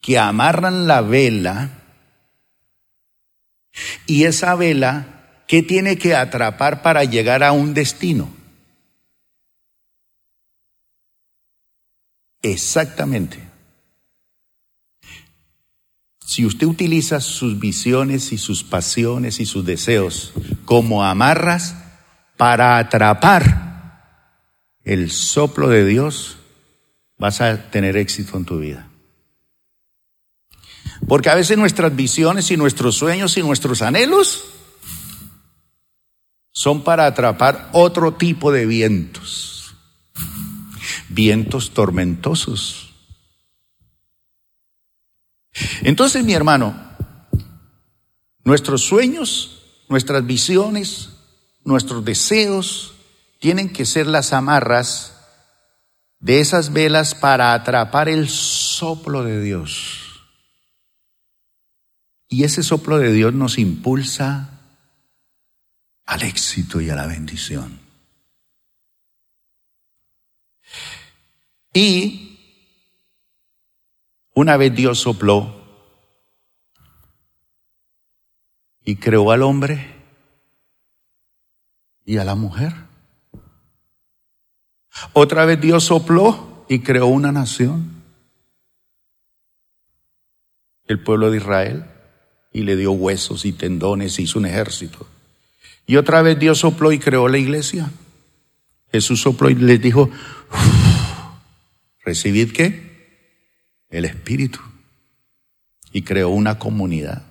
que 0.00 0.18
amarran 0.18 0.86
la 0.86 1.02
vela 1.02 1.70
y 4.06 4.24
esa 4.24 4.54
vela, 4.54 5.42
¿qué 5.46 5.62
tiene 5.62 5.98
que 5.98 6.14
atrapar 6.14 6.82
para 6.82 7.04
llegar 7.04 7.44
a 7.44 7.52
un 7.52 7.74
destino? 7.74 8.28
Exactamente. 12.42 13.49
Si 16.30 16.46
usted 16.46 16.68
utiliza 16.68 17.20
sus 17.20 17.58
visiones 17.58 18.30
y 18.30 18.38
sus 18.38 18.62
pasiones 18.62 19.40
y 19.40 19.46
sus 19.46 19.66
deseos 19.66 20.32
como 20.64 21.02
amarras 21.02 21.74
para 22.36 22.78
atrapar 22.78 24.28
el 24.84 25.10
soplo 25.10 25.68
de 25.68 25.84
Dios, 25.84 26.36
vas 27.18 27.40
a 27.40 27.68
tener 27.72 27.96
éxito 27.96 28.36
en 28.36 28.44
tu 28.44 28.60
vida. 28.60 28.88
Porque 31.08 31.30
a 31.30 31.34
veces 31.34 31.58
nuestras 31.58 31.96
visiones 31.96 32.48
y 32.52 32.56
nuestros 32.56 32.94
sueños 32.94 33.36
y 33.36 33.42
nuestros 33.42 33.82
anhelos 33.82 34.44
son 36.52 36.84
para 36.84 37.06
atrapar 37.06 37.70
otro 37.72 38.14
tipo 38.14 38.52
de 38.52 38.66
vientos, 38.66 39.74
vientos 41.08 41.72
tormentosos. 41.72 42.89
Entonces, 45.82 46.24
mi 46.24 46.32
hermano, 46.32 46.74
nuestros 48.44 48.82
sueños, 48.82 49.84
nuestras 49.88 50.24
visiones, 50.26 51.10
nuestros 51.64 52.04
deseos 52.04 52.94
tienen 53.38 53.72
que 53.72 53.86
ser 53.86 54.06
las 54.06 54.32
amarras 54.32 55.16
de 56.20 56.40
esas 56.40 56.72
velas 56.72 57.14
para 57.14 57.54
atrapar 57.54 58.08
el 58.08 58.28
soplo 58.28 59.24
de 59.24 59.42
Dios. 59.42 60.26
Y 62.28 62.44
ese 62.44 62.62
soplo 62.62 62.98
de 62.98 63.12
Dios 63.12 63.34
nos 63.34 63.58
impulsa 63.58 64.60
al 66.04 66.22
éxito 66.22 66.80
y 66.80 66.90
a 66.90 66.94
la 66.94 67.06
bendición. 67.06 67.80
Y 71.72 72.29
una 74.34 74.56
vez 74.56 74.74
Dios 74.74 74.98
sopló 75.00 75.60
y 78.84 78.96
creó 78.96 79.30
al 79.30 79.42
hombre 79.42 79.94
y 82.04 82.18
a 82.18 82.24
la 82.24 82.34
mujer. 82.34 82.72
Otra 85.12 85.44
vez 85.44 85.60
Dios 85.60 85.84
sopló 85.84 86.64
y 86.68 86.80
creó 86.80 87.06
una 87.06 87.32
nación, 87.32 88.02
el 90.86 91.02
pueblo 91.02 91.30
de 91.30 91.38
Israel 91.38 91.86
y 92.52 92.62
le 92.62 92.76
dio 92.76 92.92
huesos 92.92 93.44
y 93.44 93.52
tendones, 93.52 94.18
hizo 94.18 94.38
un 94.38 94.46
ejército. 94.46 95.06
Y 95.86 95.96
otra 95.96 96.22
vez 96.22 96.38
Dios 96.38 96.58
sopló 96.58 96.92
y 96.92 96.98
creó 96.98 97.28
la 97.28 97.38
iglesia. 97.38 97.90
Jesús 98.90 99.20
sopló 99.22 99.50
y 99.50 99.54
les 99.54 99.80
dijo, 99.80 100.10
recibid 102.04 102.52
qué? 102.52 102.89
El 103.90 104.04
Espíritu. 104.04 104.60
Y 105.92 106.02
creó 106.02 106.30
una 106.30 106.58
comunidad. 106.58 107.24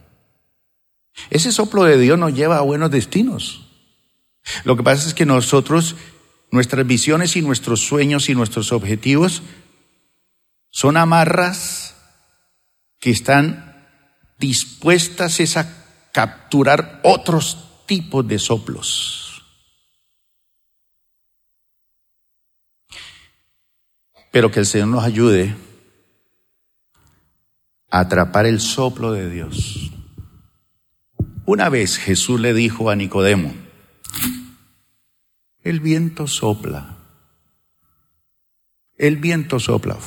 Ese 1.29 1.51
soplo 1.51 1.83
de 1.83 1.97
Dios 1.97 2.19
nos 2.19 2.33
lleva 2.33 2.57
a 2.57 2.61
buenos 2.61 2.91
destinos. 2.91 3.65
Lo 4.63 4.75
que 4.75 4.83
pasa 4.83 5.07
es 5.07 5.13
que 5.13 5.25
nosotros, 5.25 5.95
nuestras 6.51 6.85
visiones 6.85 7.35
y 7.35 7.41
nuestros 7.41 7.81
sueños 7.81 8.29
y 8.29 8.35
nuestros 8.35 8.71
objetivos 8.71 9.41
son 10.69 10.97
amarras 10.97 11.95
que 12.99 13.11
están 13.11 13.87
dispuestas 14.37 15.39
es 15.39 15.57
a 15.57 15.85
capturar 16.11 17.01
otros 17.03 17.85
tipos 17.85 18.27
de 18.27 18.39
soplos. 18.39 19.43
Pero 24.31 24.51
que 24.51 24.59
el 24.59 24.65
Señor 24.65 24.89
nos 24.89 25.03
ayude 25.03 25.55
atrapar 27.89 28.45
el 28.45 28.59
soplo 28.59 29.11
de 29.11 29.29
Dios. 29.29 29.91
Una 31.45 31.69
vez 31.69 31.97
Jesús 31.97 32.39
le 32.39 32.53
dijo 32.53 32.89
a 32.89 32.95
Nicodemo, 32.95 33.53
el 35.63 35.79
viento 35.79 36.27
sopla, 36.27 36.97
el 38.97 39.17
viento 39.17 39.59
sopla, 39.59 39.97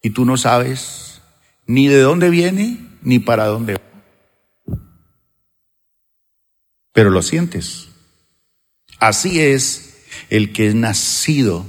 y 0.00 0.10
tú 0.10 0.24
no 0.24 0.36
sabes 0.36 1.22
ni 1.66 1.88
de 1.88 2.00
dónde 2.00 2.30
viene, 2.30 2.78
ni 3.02 3.18
para 3.18 3.46
dónde 3.46 3.74
va. 3.74 3.80
Pero 6.92 7.10
lo 7.10 7.22
sientes. 7.22 7.88
Así 8.98 9.40
es 9.40 10.04
el 10.28 10.52
que 10.52 10.68
es 10.68 10.74
nacido 10.74 11.64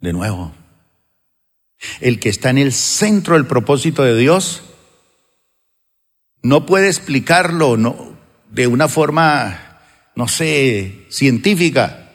de 0.00 0.12
nuevo. 0.12 0.57
El 2.00 2.18
que 2.20 2.28
está 2.28 2.50
en 2.50 2.58
el 2.58 2.72
centro 2.72 3.34
del 3.34 3.46
propósito 3.46 4.02
de 4.02 4.16
Dios 4.16 4.62
no 6.42 6.66
puede 6.66 6.88
explicarlo 6.88 7.76
de 8.50 8.66
una 8.66 8.88
forma, 8.88 9.80
no 10.14 10.28
sé, 10.28 11.06
científica, 11.08 12.10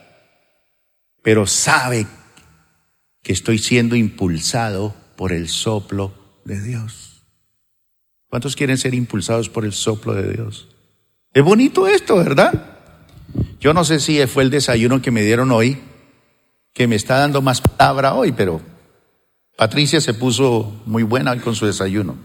pero 1.21 1.47
sabe 1.47 2.07
que 3.21 3.33
estoy 3.33 3.57
siendo 3.57 3.95
impulsado 3.95 4.95
por 5.15 5.31
el 5.31 5.47
soplo 5.47 6.41
de 6.45 6.61
Dios. 6.61 7.23
¿Cuántos 8.27 8.55
quieren 8.55 8.77
ser 8.77 8.93
impulsados 8.93 9.49
por 9.49 9.63
el 9.63 9.73
soplo 9.73 10.13
de 10.13 10.33
Dios? 10.33 10.67
Es 11.33 11.43
bonito 11.43 11.87
esto, 11.87 12.17
¿verdad? 12.17 12.79
Yo 13.59 13.73
no 13.73 13.85
sé 13.85 13.99
si 13.99 14.25
fue 14.27 14.43
el 14.43 14.49
desayuno 14.49 15.01
que 15.01 15.11
me 15.11 15.23
dieron 15.23 15.51
hoy, 15.51 15.79
que 16.73 16.87
me 16.87 16.95
está 16.95 17.19
dando 17.19 17.41
más 17.41 17.61
palabra 17.61 18.13
hoy, 18.15 18.31
pero 18.31 18.61
Patricia 19.55 20.01
se 20.01 20.13
puso 20.13 20.81
muy 20.85 21.03
buena 21.03 21.39
con 21.39 21.55
su 21.55 21.65
desayuno. 21.65 22.17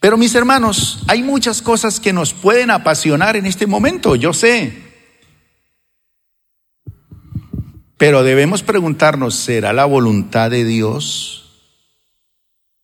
Pero 0.00 0.16
mis 0.16 0.34
hermanos, 0.34 1.02
hay 1.08 1.22
muchas 1.22 1.60
cosas 1.60 2.00
que 2.00 2.12
nos 2.12 2.32
pueden 2.32 2.70
apasionar 2.70 3.36
en 3.36 3.46
este 3.46 3.66
momento, 3.66 4.16
yo 4.16 4.32
sé. 4.32 4.90
Pero 7.98 8.22
debemos 8.22 8.62
preguntarnos, 8.62 9.34
¿será 9.34 9.74
la 9.74 9.84
voluntad 9.84 10.50
de 10.50 10.64
Dios 10.64 11.76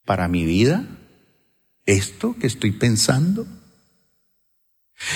para 0.04 0.28
mi 0.28 0.44
vida 0.44 0.84
esto 1.86 2.36
que 2.38 2.46
estoy 2.46 2.72
pensando? 2.72 3.46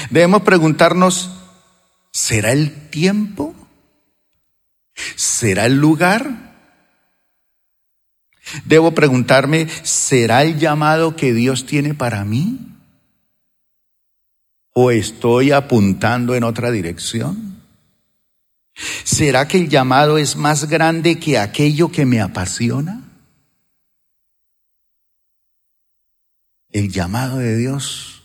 Debemos 0.09 0.41
preguntarnos, 0.43 1.31
¿será 2.13 2.53
el 2.53 2.89
tiempo? 2.89 3.55
¿Será 5.17 5.67
el 5.67 5.77
lugar? 5.77 6.50
Debo 8.65 8.93
preguntarme, 8.93 9.69
¿será 9.83 10.43
el 10.43 10.59
llamado 10.59 11.17
que 11.17 11.33
Dios 11.33 11.67
tiene 11.67 11.95
para 11.95 12.25
mí? 12.25 12.59
¿O 14.73 14.91
estoy 14.91 15.53
apuntando 15.53 16.35
en 16.35 16.45
otra 16.45 16.71
dirección? 16.71 17.61
¿Será 19.05 19.47
que 19.49 19.59
el 19.59 19.69
llamado 19.69 20.19
es 20.19 20.37
más 20.37 20.69
grande 20.69 21.19
que 21.19 21.39
aquello 21.39 21.91
que 21.91 22.07
me 22.07 22.21
apasiona? 22.21 23.03
El 26.71 26.91
llamado 26.91 27.39
de 27.39 27.57
Dios. 27.57 28.23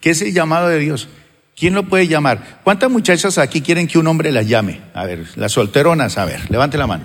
¿Qué 0.00 0.10
es 0.10 0.22
el 0.22 0.32
llamado 0.32 0.68
de 0.68 0.78
Dios? 0.78 1.08
¿Quién 1.56 1.74
lo 1.74 1.88
puede 1.88 2.08
llamar? 2.08 2.60
¿Cuántas 2.64 2.90
muchachas 2.90 3.38
aquí 3.38 3.60
quieren 3.60 3.86
que 3.86 3.98
un 3.98 4.06
hombre 4.06 4.32
la 4.32 4.42
llame? 4.42 4.80
A 4.94 5.04
ver, 5.04 5.26
las 5.36 5.52
solteronas, 5.52 6.18
a 6.18 6.24
ver, 6.24 6.50
levante 6.50 6.78
la 6.78 6.86
mano. 6.86 7.04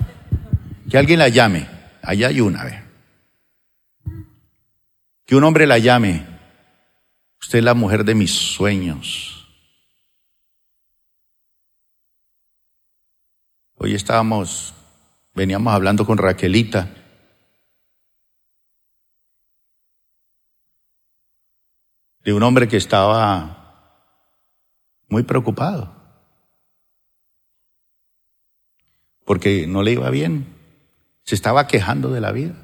Que 0.90 0.98
alguien 0.98 1.20
la 1.20 1.30
llame. 1.30 1.77
Allá 2.02 2.28
hay 2.28 2.42
una, 2.42 2.62
a 2.62 2.66
ver. 2.66 2.84
Que 5.26 5.36
un 5.36 5.44
hombre 5.44 5.68
la 5.68 5.78
llame. 5.78 6.26
Usted 7.42 7.60
es 7.60 7.64
la 7.64 7.74
mujer 7.74 8.04
de 8.04 8.16
mis 8.16 8.32
sueños. 8.32 9.34
Hoy 13.76 13.94
estábamos, 13.94 14.74
veníamos 15.36 15.74
hablando 15.74 16.06
con 16.06 16.18
Raquelita. 16.18 16.94
De 22.22 22.34
un 22.34 22.42
hombre 22.44 22.68
que 22.68 22.78
estaba 22.78 23.58
muy 25.10 25.24
preocupado. 25.24 25.96
Porque 29.26 29.68
no 29.68 29.84
le 29.84 29.92
iba 29.92 30.10
bien. 30.10 30.57
Se 31.28 31.36
estaba 31.36 31.68
quejando 31.68 32.10
de 32.10 32.22
la 32.22 32.32
vida. 32.32 32.56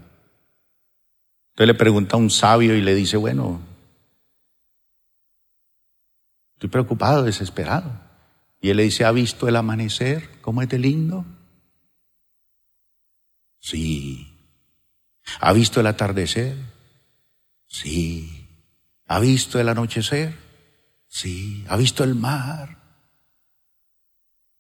Entonces 1.52 1.68
le 1.68 1.74
pregunta 1.74 2.16
a 2.16 2.20
un 2.20 2.30
sabio 2.30 2.74
y 2.76 2.82
le 2.82 2.96
dice, 2.96 3.18
bueno, 3.18 3.60
estoy 6.54 6.70
preocupado, 6.70 7.24
desesperado. 7.24 7.92
Y 8.62 8.70
él 8.70 8.78
le 8.78 8.84
dice, 8.84 9.04
¿ha 9.04 9.12
visto 9.12 9.50
el 9.50 9.58
amanecer? 9.58 10.40
¿Cómo 10.40 10.62
es 10.62 10.70
de 10.70 10.80
lindo? 10.80 11.26
Sí. 13.60 14.34
¿Ha 15.42 15.52
visto 15.52 15.82
el 15.82 15.88
atardecer? 15.88 16.56
Sí. 17.68 18.48
¿Ha 19.08 19.20
visto 19.20 19.60
el 19.60 19.68
anochecer? 19.68 20.36
Sí. 21.10 21.66
¿Ha 21.68 21.76
visto 21.76 22.06
el 22.06 22.16
mar? 22.16 22.83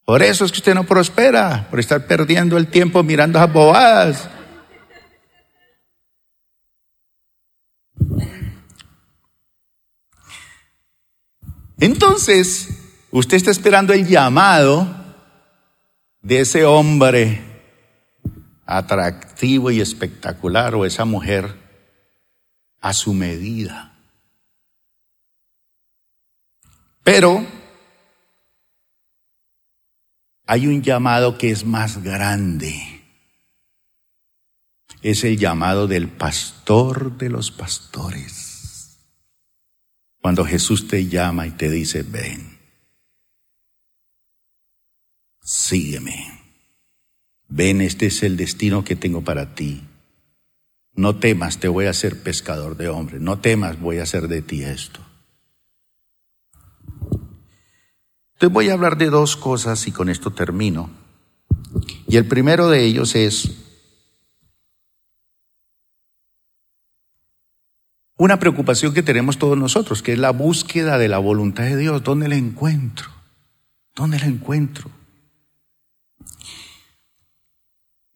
Por 0.06 0.22
eso 0.22 0.43
es 0.43 0.51
que 0.51 0.58
usted 0.58 0.76
no 0.76 0.84
prospera, 0.84 1.68
por 1.70 1.80
estar 1.80 2.06
perdiendo 2.06 2.58
el 2.58 2.68
tiempo 2.68 3.04
mirando 3.04 3.39
a 3.39 3.45
bobadas. 3.45 4.30
Entonces, 11.80 12.70
usted 13.12 13.38
está 13.38 13.51
esperando 13.51 13.93
el 13.93 14.08
llamado 14.08 14.88
de 16.22 16.39
ese 16.39 16.66
hombre 16.66 17.41
atractivo 18.66 19.72
y 19.72 19.82
espectacular 19.82 20.76
o 20.76 20.86
esa 20.86 21.06
mujer 21.06 21.54
a 22.80 22.93
su 22.93 23.14
medida. 23.14 23.93
Pero 27.04 27.45
hay 30.46 30.68
un 30.68 30.82
llamado 30.82 31.38
que 31.38 31.52
es 31.52 31.66
más 31.66 32.04
grande. 32.04 33.02
Es 35.02 35.24
el 35.24 35.38
llamado 35.38 35.88
del 35.88 36.08
pastor 36.08 37.18
de 37.18 37.30
los 37.30 37.52
pastores. 37.52 39.00
Cuando 40.22 40.46
Jesús 40.46 40.88
te 40.88 41.08
llama 41.08 41.48
y 41.48 41.52
te 41.52 41.70
dice, 41.70 42.04
ven, 42.04 42.58
sígueme. 45.41 46.41
Ven, 47.50 47.82
este 47.82 48.08
es 48.08 48.24
el 48.24 48.38
destino 48.38 48.84
que 48.84 48.96
tengo 48.96 49.22
para 49.22 49.54
ti. 49.54 49.84
No 50.96 51.18
temas, 51.18 51.60
te 51.60 51.68
voy 51.68 51.86
a 51.86 51.89
hacer 51.89 52.24
pescador 52.24 52.78
de 52.78 52.88
hombres. 52.88 53.22
No 53.22 53.39
temas, 53.39 53.80
voy 53.80 53.98
a 53.98 54.04
hacer 54.04 54.28
de 54.28 54.41
ti 54.41 54.64
esto. 54.64 55.02
Entonces 58.34 58.54
voy 58.54 58.70
a 58.70 58.74
hablar 58.74 58.98
de 58.98 59.10
dos 59.10 59.38
cosas 59.38 59.88
y 59.88 59.92
con 59.92 60.10
esto 60.10 60.32
termino. 60.32 60.90
Y 62.08 62.18
el 62.18 62.28
primero 62.28 62.70
de 62.70 62.84
ellos 62.84 63.16
es 63.16 63.52
una 68.18 68.40
preocupación 68.40 68.94
que 68.94 69.04
tenemos 69.04 69.38
todos 69.38 69.58
nosotros, 69.58 70.02
que 70.02 70.14
es 70.14 70.20
la 70.20 70.32
búsqueda 70.32 70.98
de 70.98 71.10
la 71.10 71.18
voluntad 71.18 71.64
de 71.64 71.78
Dios. 71.78 72.04
¿Dónde 72.04 72.28
la 72.28 72.36
encuentro? 72.36 73.10
¿Dónde 73.96 74.20
la 74.20 74.26
encuentro? 74.26 74.90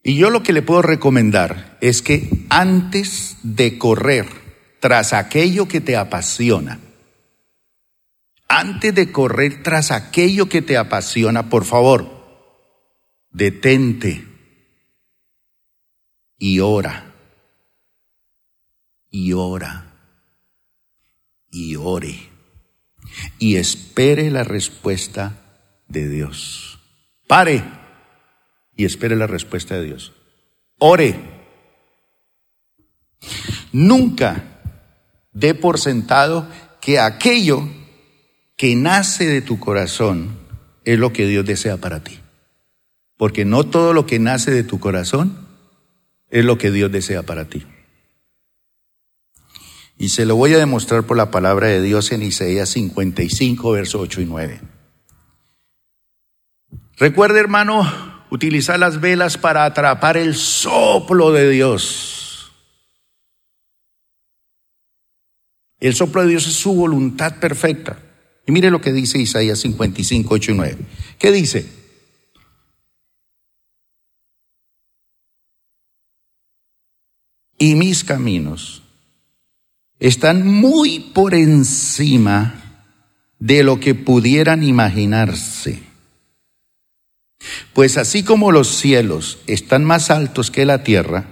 Y 0.03 0.15
yo 0.15 0.30
lo 0.30 0.41
que 0.41 0.53
le 0.53 0.61
puedo 0.61 0.82
recomendar 0.82 1.78
es 1.82 2.01
que 2.01 2.45
antes 2.49 3.38
de 3.43 3.78
correr 3.78 4.28
tras 4.80 5.11
aquello 5.11 5.68
que 5.68 5.82
te 5.82 5.97
apasiona, 5.97 6.80
antes 8.47 8.93
de 8.93 9.11
correr 9.11 9.63
tras 9.63 9.91
aquello 9.91 10.47
que 10.49 10.61
te 10.61 10.77
apasiona, 10.77 11.49
por 11.49 11.65
favor, 11.65 12.09
detente 13.31 14.25
y 16.37 16.59
ora, 16.59 17.13
y 19.09 19.33
ora, 19.33 19.93
y 21.49 21.75
ore, 21.75 22.29
y 23.39 23.55
espere 23.55 24.31
la 24.31 24.43
respuesta 24.43 25.41
de 25.87 26.07
Dios. 26.07 26.79
Pare 27.27 27.63
y 28.75 28.85
espere 28.85 29.15
la 29.15 29.27
respuesta 29.27 29.75
de 29.75 29.83
Dios. 29.83 30.13
Ore. 30.79 31.37
Nunca 33.73 34.61
dé 35.33 35.53
por 35.53 35.79
sentado 35.79 36.47
que 36.79 36.99
aquello 36.99 37.67
que 38.58 38.76
nace 38.76 39.28
de 39.28 39.41
tu 39.41 39.60
corazón 39.60 40.36
es 40.84 40.97
lo 40.97 41.14
que 41.14 41.28
Dios 41.28 41.45
desea 41.45 41.78
para 41.78 42.03
ti. 42.03 42.20
Porque 43.16 43.45
no 43.45 43.64
todo 43.64 43.93
lo 43.93 44.05
que 44.05 44.20
nace 44.20 44.51
de 44.51 44.64
tu 44.64 44.80
corazón 44.80 45.47
es 46.30 46.43
lo 46.43 46.58
que 46.58 46.72
Dios 46.72 46.91
desea 46.91 47.24
para 47.24 47.45
ti. 47.45 47.66
Y 49.97 50.10
se 50.10 50.26
lo 50.26 50.36
voy 50.36 50.53
a 50.53 50.58
demostrar 50.58 51.03
por 51.03 51.18
la 51.18 51.32
palabra 51.32 51.68
de 51.68 51.82
Dios 51.82 52.12
en 52.12 52.24
Isaías 52.24 52.70
55, 52.70 53.72
versos 53.72 54.01
8 54.01 54.22
y 54.22 54.26
9. 54.26 54.62
Recuerde, 56.97 57.39
hermano, 57.39 58.26
utilizar 58.32 58.80
las 58.80 58.99
velas 59.01 59.38
para 59.38 59.66
atrapar 59.66 60.18
el 60.18 60.36
soplo 60.36 61.32
de 61.32 61.49
Dios. 61.49 62.51
El 65.80 65.93
soplo 65.93 66.24
de 66.24 66.30
Dios 66.30 66.47
es 66.47 66.53
su 66.53 66.74
voluntad 66.74 67.39
perfecta. 67.39 68.07
Y 68.47 68.53
mire 68.53 68.71
lo 68.71 68.79
que 68.79 68.93
dice 68.93 69.19
Isaías 69.19 69.59
55, 69.59 70.33
8 70.33 70.51
y 70.51 70.55
9. 70.55 70.77
¿Qué 71.19 71.31
dice? 71.33 71.69
Y 77.59 77.75
mis 77.75 78.05
caminos 78.05 78.83
están 79.99 80.47
muy 80.47 80.99
por 80.99 81.33
encima 81.33 82.85
de 83.37 83.63
lo 83.63 83.81
que 83.81 83.95
pudieran 83.95 84.63
imaginarse. 84.63 85.83
Pues 87.73 87.97
así 87.97 88.23
como 88.23 88.53
los 88.53 88.69
cielos 88.69 89.39
están 89.47 89.83
más 89.83 90.09
altos 90.09 90.51
que 90.51 90.65
la 90.65 90.83
tierra, 90.83 91.27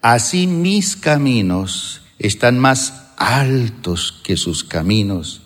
así 0.00 0.48
mis 0.48 0.96
caminos 0.96 2.02
están 2.18 2.58
más 2.58 3.12
altos 3.16 4.20
que 4.24 4.36
sus 4.36 4.64
caminos 4.64 5.42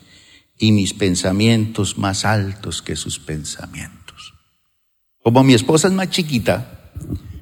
y 0.64 0.72
mis 0.72 0.94
pensamientos 0.94 1.98
más 1.98 2.24
altos 2.24 2.80
que 2.80 2.96
sus 2.96 3.18
pensamientos. 3.18 4.32
Como 5.22 5.44
mi 5.44 5.52
esposa 5.52 5.88
es 5.88 5.94
más 5.94 6.08
chiquita, 6.08 6.90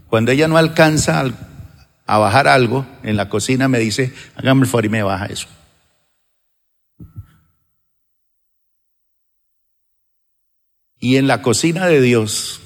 cuando 0.09 0.33
ella 0.33 0.49
no 0.49 0.57
alcanza 0.57 1.25
a 2.05 2.19
bajar 2.19 2.49
algo 2.49 2.85
en 3.05 3.17
la 3.17 3.29
cocina, 3.29 3.69
me 3.69 3.79
dice, 3.79 4.13
hágame 4.35 4.63
el 4.63 4.67
favor 4.67 4.87
y 4.87 4.89
me 4.89 5.03
baja 5.05 5.27
eso. 5.27 5.47
Y 10.99 11.17
en 11.17 11.29
la 11.29 11.43
cocina 11.43 11.87
de 11.87 12.01
Dios, 12.01 12.61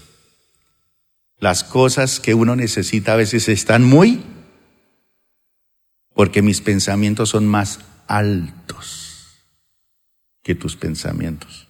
las 1.38 1.64
cosas 1.64 2.18
que 2.18 2.32
uno 2.32 2.56
necesita 2.56 3.12
a 3.12 3.16
veces 3.16 3.50
están 3.50 3.84
muy 3.84 4.22
porque 6.14 6.40
mis 6.40 6.62
pensamientos 6.62 7.28
son 7.28 7.46
más 7.46 7.80
altos 8.06 9.05
que 10.46 10.54
tus 10.54 10.76
pensamientos. 10.76 11.66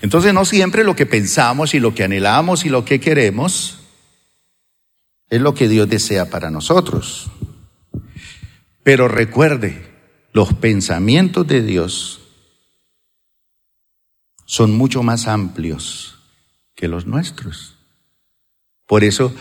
Entonces 0.00 0.34
no 0.34 0.44
siempre 0.44 0.82
lo 0.82 0.96
que 0.96 1.06
pensamos 1.06 1.72
y 1.72 1.78
lo 1.78 1.94
que 1.94 2.02
anhelamos 2.02 2.64
y 2.64 2.68
lo 2.68 2.84
que 2.84 2.98
queremos 2.98 3.78
es 5.30 5.40
lo 5.40 5.54
que 5.54 5.68
Dios 5.68 5.88
desea 5.88 6.30
para 6.30 6.50
nosotros. 6.50 7.30
Pero 8.82 9.06
recuerde, 9.06 9.88
los 10.32 10.52
pensamientos 10.54 11.46
de 11.46 11.62
Dios 11.62 12.22
son 14.44 14.72
mucho 14.72 15.04
más 15.04 15.28
amplios 15.28 16.18
que 16.74 16.88
los 16.88 17.06
nuestros. 17.06 17.76
Por 18.84 19.04
eso, 19.04 19.32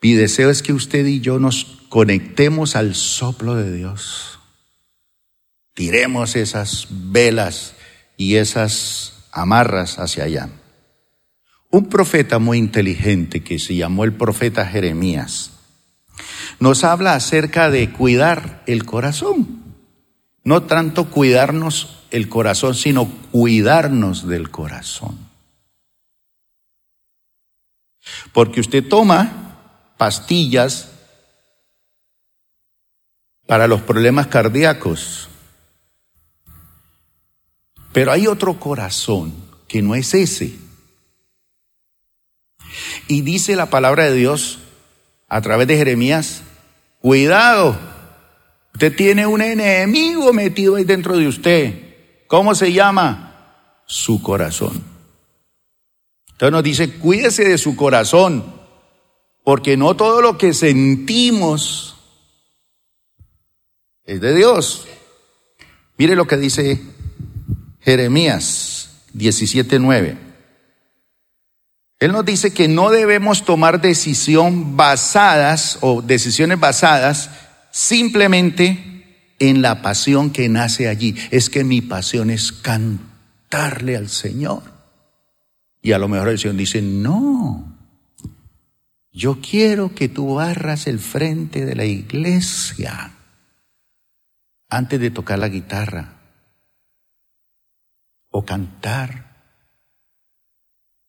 mi 0.00 0.14
deseo 0.14 0.48
es 0.48 0.62
que 0.62 0.72
usted 0.72 1.04
y 1.04 1.20
yo 1.20 1.38
nos 1.38 1.66
conectemos 1.90 2.76
al 2.76 2.94
soplo 2.94 3.56
de 3.56 3.76
Dios. 3.76 4.33
Tiremos 5.74 6.36
esas 6.36 6.86
velas 6.90 7.74
y 8.16 8.36
esas 8.36 9.26
amarras 9.32 9.98
hacia 9.98 10.24
allá. 10.24 10.48
Un 11.70 11.88
profeta 11.88 12.38
muy 12.38 12.58
inteligente 12.58 13.42
que 13.42 13.58
se 13.58 13.74
llamó 13.74 14.04
el 14.04 14.12
profeta 14.12 14.64
Jeremías 14.66 15.50
nos 16.60 16.84
habla 16.84 17.14
acerca 17.14 17.70
de 17.70 17.90
cuidar 17.92 18.62
el 18.66 18.84
corazón. 18.84 19.62
No 20.44 20.62
tanto 20.62 21.10
cuidarnos 21.10 22.04
el 22.10 22.28
corazón, 22.28 22.74
sino 22.74 23.10
cuidarnos 23.32 24.28
del 24.28 24.50
corazón. 24.50 25.18
Porque 28.32 28.60
usted 28.60 28.86
toma 28.86 29.94
pastillas 29.96 30.90
para 33.46 33.66
los 33.66 33.82
problemas 33.82 34.26
cardíacos, 34.26 35.28
pero 37.94 38.10
hay 38.10 38.26
otro 38.26 38.58
corazón 38.58 39.32
que 39.68 39.80
no 39.80 39.94
es 39.94 40.14
ese. 40.14 40.52
Y 43.06 43.20
dice 43.20 43.54
la 43.54 43.70
palabra 43.70 44.06
de 44.06 44.14
Dios 44.14 44.58
a 45.28 45.40
través 45.40 45.68
de 45.68 45.76
Jeremías, 45.76 46.42
cuidado, 47.00 47.78
usted 48.72 48.96
tiene 48.96 49.28
un 49.28 49.40
enemigo 49.40 50.32
metido 50.32 50.74
ahí 50.74 50.82
dentro 50.82 51.16
de 51.16 51.28
usted. 51.28 52.26
¿Cómo 52.26 52.56
se 52.56 52.72
llama? 52.72 53.82
Su 53.86 54.20
corazón. 54.20 54.82
Entonces 56.32 56.50
nos 56.50 56.64
dice, 56.64 56.94
cuídese 56.94 57.44
de 57.44 57.58
su 57.58 57.76
corazón, 57.76 58.44
porque 59.44 59.76
no 59.76 59.94
todo 59.94 60.20
lo 60.20 60.36
que 60.36 60.52
sentimos 60.52 61.94
es 64.02 64.20
de 64.20 64.34
Dios. 64.34 64.88
Mire 65.96 66.16
lo 66.16 66.26
que 66.26 66.36
dice 66.38 66.93
Jeremías 67.84 68.88
17:9. 69.12 70.16
Él 72.00 72.12
nos 72.12 72.24
dice 72.24 72.52
que 72.52 72.66
no 72.66 72.90
debemos 72.90 73.44
tomar 73.44 73.80
decisión 73.80 74.76
basadas 74.76 75.78
o 75.80 76.02
decisiones 76.02 76.58
basadas 76.58 77.30
simplemente 77.70 79.34
en 79.38 79.62
la 79.62 79.82
pasión 79.82 80.30
que 80.30 80.48
nace 80.48 80.88
allí. 80.88 81.14
Es 81.30 81.50
que 81.50 81.62
mi 81.62 81.82
pasión 81.82 82.30
es 82.30 82.52
cantarle 82.52 83.96
al 83.96 84.08
Señor. 84.08 84.62
Y 85.82 85.92
a 85.92 85.98
lo 85.98 86.08
mejor 86.08 86.28
el 86.28 86.38
Señor 86.38 86.56
dice, 86.56 86.80
no, 86.80 87.76
yo 89.12 89.40
quiero 89.40 89.94
que 89.94 90.08
tú 90.08 90.36
barras 90.36 90.86
el 90.86 90.98
frente 90.98 91.64
de 91.64 91.76
la 91.76 91.84
iglesia 91.84 93.12
antes 94.68 94.98
de 94.98 95.10
tocar 95.10 95.38
la 95.38 95.48
guitarra 95.48 96.13
o 98.36 98.44
cantar. 98.44 99.30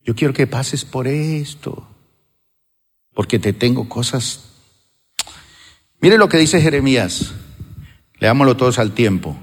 Yo 0.04 0.14
quiero 0.14 0.32
que 0.32 0.46
pases 0.46 0.86
por 0.86 1.08
esto, 1.08 1.88
porque 3.16 3.40
te 3.40 3.52
tengo 3.52 3.90
cosas. 3.90 4.52
Mire 6.00 6.20
lo 6.20 6.30
que 6.30 6.38
dice 6.38 6.62
Jeremías, 6.62 7.34
leámoslo 8.20 8.56
todos 8.56 8.78
al 8.78 8.92
tiempo. 8.92 9.36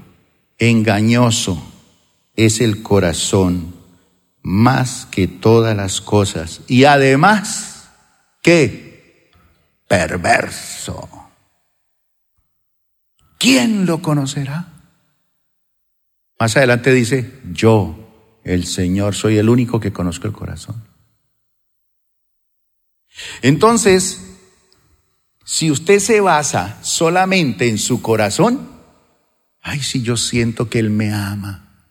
Engañoso 0.57 1.61
es 2.37 2.61
el 2.61 2.83
corazón 2.83 3.75
más 4.41 5.05
que 5.07 5.27
todas 5.27 5.75
las 5.75 5.99
cosas. 5.99 6.61
Y 6.67 6.85
además, 6.85 7.89
¿qué? 8.41 9.29
Perverso. 9.89 11.09
¿Quién 13.37 13.85
lo 13.85 14.01
conocerá? 14.01 14.72
Más 16.43 16.57
adelante 16.57 16.91
dice, 16.91 17.39
yo 17.53 18.41
el 18.43 18.65
Señor, 18.65 19.15
soy 19.15 19.37
el 19.37 19.47
único 19.47 19.79
que 19.79 19.93
conozco 19.93 20.27
el 20.27 20.33
corazón. 20.33 20.83
Entonces, 23.41 24.19
si 25.45 25.71
usted 25.71 25.99
se 25.99 26.19
basa 26.19 26.83
solamente 26.83 27.69
en 27.69 27.77
su 27.77 28.01
corazón, 28.01 28.69
ay, 29.61 29.79
si 29.79 30.01
yo 30.01 30.17
siento 30.17 30.69
que 30.69 30.79
Él 30.79 30.89
me 30.89 31.13
ama, 31.13 31.87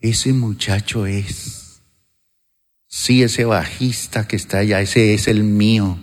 ese 0.00 0.32
muchacho 0.32 1.06
es, 1.06 1.82
sí, 2.86 3.24
ese 3.24 3.44
bajista 3.44 4.28
que 4.28 4.36
está 4.36 4.58
allá, 4.58 4.82
ese 4.82 5.14
es 5.14 5.26
el 5.26 5.42
mío. 5.42 5.98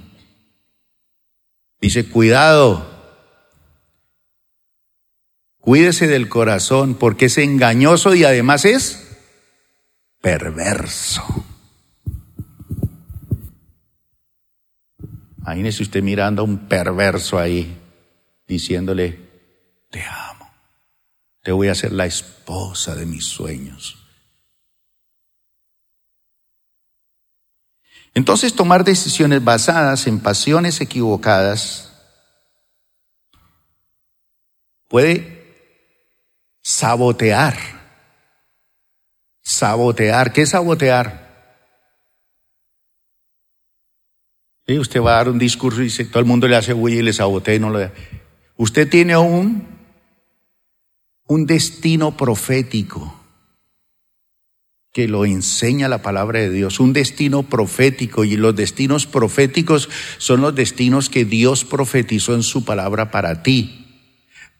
Dice, 1.80 2.06
cuidado, 2.06 2.91
cuídese 5.62 6.08
del 6.08 6.28
corazón 6.28 6.96
porque 6.96 7.26
es 7.26 7.38
engañoso 7.38 8.14
y 8.14 8.26
además 8.26 8.66
es 8.66 9.08
perverso. 10.20 11.46
Imagínese 15.38 15.84
usted 15.84 16.04
mirando 16.04 16.42
a 16.42 16.46
un 16.46 16.68
perverso 16.68 17.40
ahí, 17.40 17.80
diciéndole, 18.48 19.20
te 19.90 20.04
amo, 20.04 20.50
te 21.42 21.52
voy 21.52 21.68
a 21.68 21.72
hacer 21.72 21.92
la 21.92 22.06
esposa 22.06 22.96
de 22.96 23.06
mis 23.06 23.26
sueños. 23.26 23.98
Entonces 28.14 28.54
tomar 28.54 28.84
decisiones 28.84 29.44
basadas 29.44 30.06
en 30.06 30.20
pasiones 30.20 30.82
equivocadas 30.82 31.92
puede 34.90 35.41
sabotear 36.62 37.82
Sabotear. 39.42 40.32
¿Qué 40.34 40.44
es 40.44 40.50
sabotear? 40.50 41.30
Sí, 44.68 44.78
usted 44.78 45.02
va 45.02 45.14
a 45.14 45.18
dar 45.18 45.30
un 45.30 45.40
discurso 45.40 45.82
y 45.82 45.86
dice, 45.86 46.06
todo 46.06 46.20
el 46.20 46.26
mundo 46.26 46.48
le 46.48 46.56
hace 46.56 46.74
huella 46.74 47.00
y 47.00 47.04
le 47.04 47.14
sabotea 47.14 47.56
y 47.56 47.60
no 47.60 47.70
lo 47.70 47.92
Usted 48.56 48.88
tiene 48.88 49.18
un, 49.18 49.68
un 51.26 51.46
destino 51.46 52.16
profético 52.16 53.18
que 54.94 55.08
lo 55.08 55.26
enseña 55.26 55.88
la 55.88 56.02
palabra 56.02 56.40
de 56.40 56.50
Dios, 56.50 56.80
un 56.80 56.94
destino 56.94 57.44
profético 57.44 58.24
y 58.24 58.36
los 58.36 58.56
destinos 58.56 59.08
proféticos 59.08 59.90
son 60.18 60.42
los 60.42 60.54
destinos 60.54 61.10
que 61.10 61.26
Dios 61.26 61.66
profetizó 61.66 62.36
en 62.36 62.44
su 62.44 62.66
palabra 62.66 63.10
para 63.10 63.42
ti. 63.42 63.81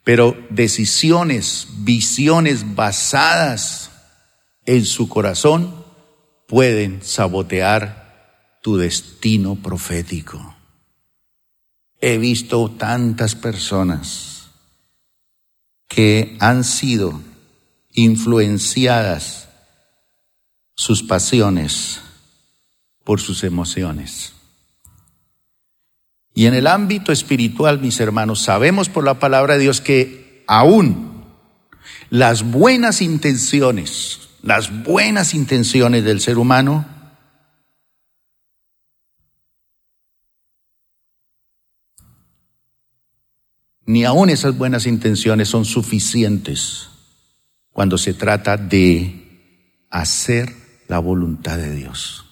Pero 0.04 0.36
decisiones, 0.50 1.68
visiones 1.78 2.76
basadas 2.76 3.92
en 4.66 4.86
su 4.86 5.08
corazón 5.08 5.86
pueden 6.48 7.04
sabotear 7.04 8.60
tu 8.62 8.78
destino 8.78 9.56
profético. 9.56 10.56
He 12.00 12.18
visto 12.18 12.72
tantas 12.72 13.36
personas 13.36 14.50
que 15.88 16.36
han 16.40 16.64
sido 16.64 17.22
influenciadas 17.94 19.50
sus 20.74 21.04
pasiones 21.04 22.00
por 23.04 23.20
sus 23.20 23.44
emociones. 23.44 24.34
Y 26.34 26.46
en 26.46 26.54
el 26.54 26.68
ámbito 26.68 27.12
espiritual, 27.12 27.80
mis 27.80 28.00
hermanos, 28.00 28.42
sabemos 28.42 28.90
por 28.90 29.04
la 29.04 29.20
palabra 29.20 29.56
de 29.56 29.62
Dios 29.62 29.82
que 29.82 30.44
aún 30.48 31.26
las 32.10 32.44
buenas 32.44 33.02
intenciones 33.02 34.22
las 34.44 34.84
buenas 34.84 35.34
intenciones 35.34 36.04
del 36.04 36.20
ser 36.20 36.38
humano 36.38 36.86
ni 43.86 44.04
aun 44.04 44.30
esas 44.30 44.58
buenas 44.58 44.88
intenciones 44.88 45.50
son 45.50 45.66
suficientes 45.66 46.90
cuando 47.72 47.98
se 47.98 48.14
trata 48.14 48.58
de 48.58 49.86
hacer 49.90 50.54
la 50.88 51.00
voluntad 51.00 51.58
de 51.58 51.74
Dios. 51.76 52.31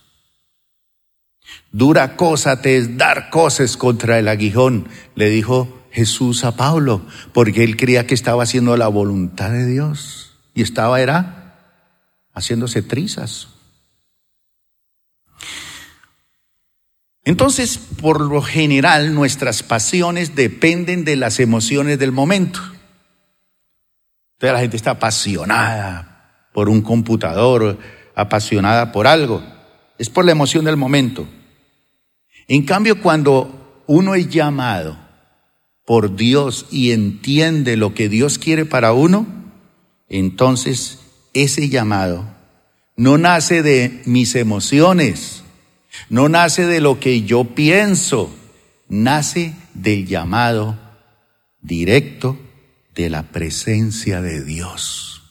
Dura 1.71 2.15
cosa 2.15 2.61
te 2.61 2.77
es 2.77 2.97
dar 2.97 3.29
cosas 3.29 3.77
contra 3.77 4.17
el 4.17 4.27
aguijón, 4.27 4.87
le 5.15 5.29
dijo 5.29 5.87
Jesús 5.91 6.43
a 6.43 6.55
Pablo, 6.55 7.05
porque 7.33 7.63
él 7.63 7.77
creía 7.77 8.07
que 8.07 8.15
estaba 8.15 8.43
haciendo 8.43 8.75
la 8.77 8.87
voluntad 8.87 9.51
de 9.51 9.65
Dios 9.65 10.37
y 10.53 10.61
estaba 10.61 11.01
era 11.01 11.55
haciéndose 12.33 12.81
trizas. 12.81 13.49
Entonces, 17.23 17.77
por 17.77 18.21
lo 18.21 18.41
general, 18.41 19.13
nuestras 19.13 19.61
pasiones 19.61 20.35
dependen 20.35 21.05
de 21.05 21.15
las 21.15 21.39
emociones 21.39 21.99
del 21.99 22.11
momento. 22.11 22.59
Entonces 24.33 24.53
la 24.53 24.59
gente 24.59 24.77
está 24.77 24.91
apasionada 24.91 26.47
por 26.53 26.69
un 26.69 26.81
computador, 26.81 27.77
apasionada 28.15 28.91
por 28.91 29.05
algo. 29.05 29.43
Es 29.97 30.09
por 30.09 30.25
la 30.25 30.31
emoción 30.31 30.65
del 30.65 30.77
momento. 30.77 31.27
En 32.49 32.63
cambio, 32.63 32.99
cuando 32.99 33.83
uno 33.85 34.15
es 34.15 34.27
llamado 34.27 34.97
por 35.85 36.15
Dios 36.15 36.65
y 36.71 36.91
entiende 36.91 37.77
lo 37.77 37.93
que 37.93 38.09
Dios 38.09 38.39
quiere 38.39 38.65
para 38.65 38.91
uno, 38.91 39.27
entonces 40.09 40.99
ese 41.33 41.69
llamado 41.69 42.25
no 42.97 43.19
nace 43.19 43.61
de 43.61 44.01
mis 44.05 44.33
emociones, 44.33 45.43
no 46.09 46.27
nace 46.27 46.65
de 46.65 46.81
lo 46.81 46.99
que 46.99 47.21
yo 47.21 47.43
pienso, 47.43 48.33
nace 48.87 49.53
del 49.75 50.07
llamado 50.07 50.75
directo 51.61 52.35
de 52.95 53.11
la 53.11 53.23
presencia 53.23 54.21
de 54.21 54.43
Dios. 54.43 55.21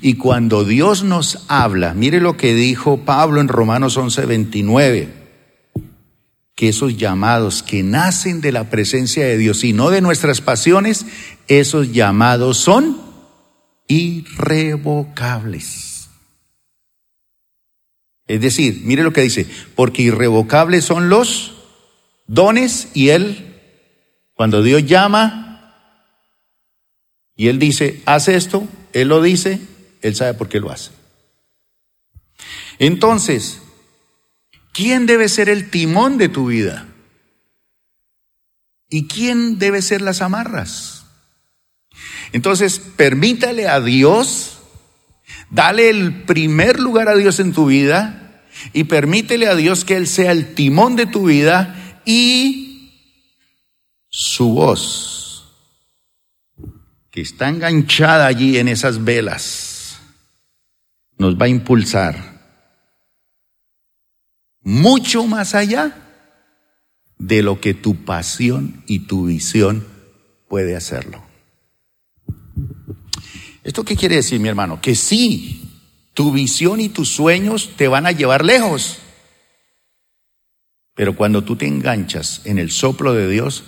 Y 0.00 0.14
cuando 0.14 0.64
Dios 0.64 1.02
nos 1.02 1.44
habla, 1.48 1.94
mire 1.94 2.20
lo 2.20 2.36
que 2.36 2.54
dijo 2.54 2.98
Pablo 2.98 3.40
en 3.40 3.48
Romanos 3.48 3.96
11:29 3.96 5.21
que 6.54 6.68
esos 6.68 6.96
llamados 6.96 7.62
que 7.62 7.82
nacen 7.82 8.40
de 8.40 8.52
la 8.52 8.70
presencia 8.70 9.24
de 9.24 9.38
Dios 9.38 9.64
y 9.64 9.72
no 9.72 9.90
de 9.90 10.00
nuestras 10.00 10.40
pasiones, 10.40 11.06
esos 11.48 11.92
llamados 11.92 12.58
son 12.58 13.00
irrevocables. 13.88 16.08
Es 18.26 18.40
decir, 18.40 18.82
mire 18.84 19.02
lo 19.02 19.12
que 19.12 19.22
dice, 19.22 19.46
porque 19.74 20.02
irrevocables 20.02 20.84
son 20.84 21.08
los 21.08 21.54
dones 22.26 22.88
y 22.94 23.08
Él, 23.08 23.60
cuando 24.34 24.62
Dios 24.62 24.86
llama 24.86 25.48
y 27.36 27.48
Él 27.48 27.58
dice, 27.58 28.00
haz 28.06 28.28
esto, 28.28 28.68
Él 28.92 29.08
lo 29.08 29.22
dice, 29.22 29.60
Él 30.02 30.14
sabe 30.14 30.34
por 30.34 30.48
qué 30.48 30.60
lo 30.60 30.70
hace. 30.70 30.90
Entonces, 32.78 33.61
¿Quién 34.72 35.06
debe 35.06 35.28
ser 35.28 35.48
el 35.48 35.70
timón 35.70 36.16
de 36.18 36.28
tu 36.28 36.46
vida? 36.46 36.88
¿Y 38.88 39.06
quién 39.06 39.58
debe 39.58 39.82
ser 39.82 40.00
las 40.00 40.22
amarras? 40.22 41.04
Entonces, 42.32 42.78
permítale 42.78 43.68
a 43.68 43.80
Dios, 43.80 44.58
dale 45.50 45.90
el 45.90 46.24
primer 46.24 46.80
lugar 46.80 47.08
a 47.08 47.16
Dios 47.16 47.38
en 47.40 47.52
tu 47.52 47.66
vida 47.66 48.42
y 48.72 48.84
permítele 48.84 49.46
a 49.46 49.54
Dios 49.54 49.84
que 49.84 49.96
Él 49.96 50.06
sea 50.06 50.32
el 50.32 50.54
timón 50.54 50.96
de 50.96 51.06
tu 51.06 51.26
vida 51.26 52.00
y 52.06 52.72
su 54.08 54.52
voz, 54.54 55.52
que 57.10 57.20
está 57.20 57.48
enganchada 57.48 58.26
allí 58.26 58.58
en 58.58 58.68
esas 58.68 59.04
velas, 59.04 59.98
nos 61.18 61.38
va 61.38 61.46
a 61.46 61.48
impulsar 61.48 62.31
mucho 64.62 65.26
más 65.26 65.54
allá 65.54 65.96
de 67.18 67.42
lo 67.42 67.60
que 67.60 67.74
tu 67.74 68.04
pasión 68.04 68.82
y 68.86 69.00
tu 69.00 69.26
visión 69.26 69.86
puede 70.48 70.76
hacerlo. 70.76 71.22
¿Esto 73.64 73.84
qué 73.84 73.96
quiere 73.96 74.16
decir, 74.16 74.40
mi 74.40 74.48
hermano? 74.48 74.80
Que 74.80 74.94
sí, 74.94 75.70
tu 76.14 76.32
visión 76.32 76.80
y 76.80 76.88
tus 76.88 77.10
sueños 77.10 77.70
te 77.76 77.88
van 77.88 78.06
a 78.06 78.12
llevar 78.12 78.44
lejos. 78.44 78.98
Pero 80.94 81.16
cuando 81.16 81.42
tú 81.42 81.56
te 81.56 81.66
enganchas 81.66 82.42
en 82.44 82.58
el 82.58 82.70
soplo 82.70 83.14
de 83.14 83.28
Dios, 83.28 83.64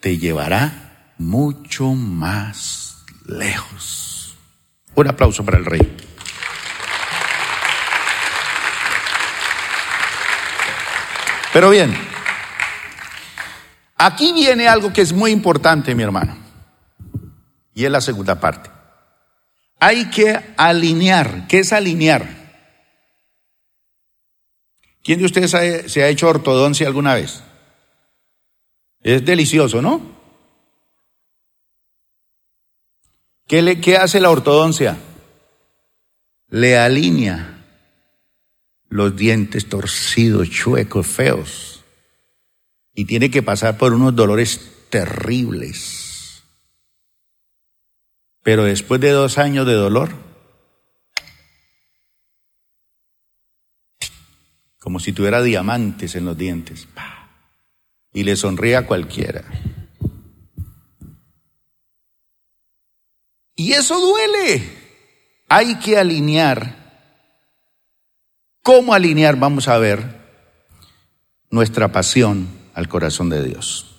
te 0.00 0.18
llevará 0.18 1.14
mucho 1.18 1.92
más 1.92 3.04
lejos. 3.26 4.34
Un 4.94 5.08
aplauso 5.08 5.44
para 5.44 5.58
el 5.58 5.66
rey. 5.66 5.96
Pero 11.54 11.70
bien, 11.70 11.94
aquí 13.96 14.32
viene 14.32 14.66
algo 14.66 14.92
que 14.92 15.02
es 15.02 15.12
muy 15.12 15.30
importante, 15.30 15.94
mi 15.94 16.02
hermano, 16.02 16.36
y 17.72 17.84
es 17.84 17.90
la 17.92 18.00
segunda 18.00 18.40
parte. 18.40 18.70
Hay 19.78 20.10
que 20.10 20.36
alinear. 20.56 21.46
¿Qué 21.46 21.60
es 21.60 21.72
alinear? 21.72 22.26
¿Quién 25.04 25.20
de 25.20 25.26
ustedes 25.26 25.92
se 25.92 26.02
ha 26.02 26.08
hecho 26.08 26.28
ortodoncia 26.28 26.88
alguna 26.88 27.14
vez? 27.14 27.44
Es 29.00 29.24
delicioso, 29.24 29.80
¿no? 29.80 30.00
¿Qué, 33.46 33.62
le, 33.62 33.80
qué 33.80 33.96
hace 33.96 34.18
la 34.18 34.30
ortodoncia? 34.30 34.96
Le 36.48 36.76
alinea 36.76 37.53
los 38.94 39.16
dientes 39.16 39.68
torcidos, 39.68 40.48
chuecos, 40.50 41.04
feos. 41.04 41.84
Y 42.94 43.06
tiene 43.06 43.28
que 43.28 43.42
pasar 43.42 43.76
por 43.76 43.92
unos 43.92 44.14
dolores 44.14 44.86
terribles. 44.88 46.44
Pero 48.44 48.62
después 48.62 49.00
de 49.00 49.10
dos 49.10 49.36
años 49.36 49.66
de 49.66 49.72
dolor, 49.72 50.12
como 54.78 55.00
si 55.00 55.12
tuviera 55.12 55.42
diamantes 55.42 56.14
en 56.14 56.26
los 56.26 56.38
dientes, 56.38 56.86
y 58.12 58.22
le 58.22 58.36
sonríe 58.36 58.76
a 58.76 58.86
cualquiera. 58.86 59.42
Y 63.56 63.72
eso 63.72 63.98
duele. 63.98 64.62
Hay 65.48 65.80
que 65.80 65.98
alinear 65.98 66.83
¿Cómo 68.64 68.94
alinear? 68.94 69.38
Vamos 69.38 69.68
a 69.68 69.76
ver 69.76 70.02
nuestra 71.50 71.92
pasión 71.92 72.48
al 72.72 72.88
corazón 72.88 73.28
de 73.28 73.44
Dios. 73.44 73.94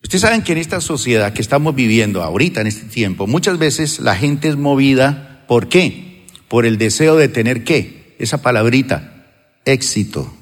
Ustedes 0.00 0.22
saben 0.22 0.44
que 0.44 0.52
en 0.52 0.58
esta 0.58 0.80
sociedad 0.80 1.32
que 1.32 1.42
estamos 1.42 1.74
viviendo 1.74 2.22
ahorita, 2.22 2.60
en 2.60 2.68
este 2.68 2.86
tiempo, 2.86 3.26
muchas 3.26 3.58
veces 3.58 3.98
la 3.98 4.14
gente 4.14 4.46
es 4.46 4.56
movida, 4.56 5.44
¿por 5.48 5.68
qué? 5.68 6.24
Por 6.46 6.64
el 6.66 6.78
deseo 6.78 7.16
de 7.16 7.26
tener 7.26 7.64
qué? 7.64 8.14
Esa 8.20 8.42
palabrita, 8.42 9.26
éxito 9.64 10.32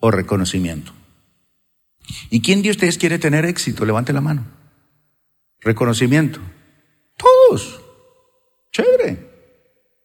o 0.00 0.10
reconocimiento. 0.10 0.92
¿Y 2.30 2.42
quién 2.42 2.62
de 2.62 2.70
ustedes 2.70 2.98
quiere 2.98 3.20
tener 3.20 3.44
éxito? 3.44 3.84
Levante 3.84 4.12
la 4.12 4.20
mano. 4.20 4.44
Reconocimiento. 5.60 6.40
Todos. 7.16 7.80
Chévere. 8.72 9.31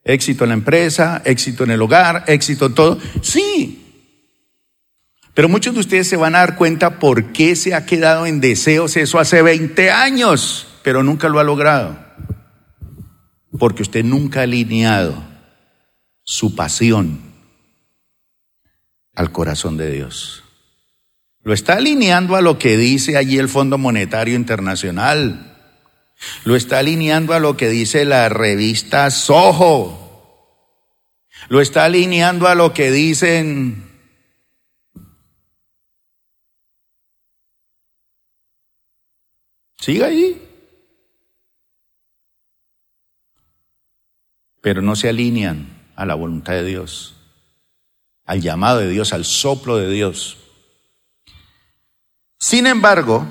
Éxito 0.08 0.46
en 0.46 0.50
la 0.50 0.54
empresa, 0.54 1.22
éxito 1.26 1.66
en 1.66 1.72
el 1.72 1.82
hogar, 1.82 2.24
éxito 2.28 2.68
en 2.68 2.74
todo. 2.74 2.98
Sí. 3.22 3.84
Pero 5.34 5.50
muchos 5.50 5.74
de 5.74 5.82
ustedes 5.82 6.08
se 6.08 6.16
van 6.16 6.34
a 6.34 6.40
dar 6.40 6.56
cuenta 6.56 6.98
por 6.98 7.34
qué 7.34 7.58
se 7.58 7.76
ha 7.76 7.86
quedado 7.86 8.26
en 8.26 8.40
deseos 8.40 8.96
eso 8.96 9.20
hace 9.20 9.42
20 9.42 9.92
años, 9.92 10.66
pero 10.82 11.04
nunca 11.04 11.28
lo 11.28 11.40
ha 11.40 11.44
logrado. 11.44 12.00
Porque 13.60 13.82
usted 13.82 14.06
nunca 14.06 14.40
ha 14.40 14.44
alineado 14.44 15.22
su 16.24 16.56
pasión 16.56 17.20
al 19.14 19.34
corazón 19.34 19.76
de 19.76 19.92
Dios. 19.92 20.44
Lo 21.44 21.54
está 21.54 21.74
alineando 21.74 22.38
a 22.38 22.42
lo 22.42 22.58
que 22.58 22.78
dice 22.78 23.18
allí 23.18 23.38
el 23.38 23.50
Fondo 23.50 23.78
Monetario 23.78 24.36
Internacional, 24.36 25.57
lo 26.44 26.56
está 26.56 26.80
alineando 26.80 27.34
a 27.34 27.40
lo 27.40 27.58
que 27.58 27.70
dice 27.70 28.06
la 28.06 28.30
revista 28.30 29.10
Soho. 29.12 30.06
Lo 31.50 31.62
está 31.62 31.86
alineando 31.86 32.48
a 32.48 32.56
lo 32.56 32.74
que 32.74 32.92
dicen 32.92 33.88
Siga 39.88 40.08
ahí. 40.08 40.44
Pero 44.60 44.82
no 44.82 44.98
se 44.98 45.08
alinean 45.08 45.92
a 45.96 46.06
la 46.06 46.16
voluntad 46.16 46.52
de 46.54 46.66
Dios, 46.66 47.16
al 48.26 48.42
llamado 48.42 48.80
de 48.80 48.90
Dios, 48.90 49.14
al 49.14 49.24
soplo 49.24 49.78
de 49.78 49.90
Dios. 49.90 50.38
Sin 52.38 52.68
embargo, 52.68 53.26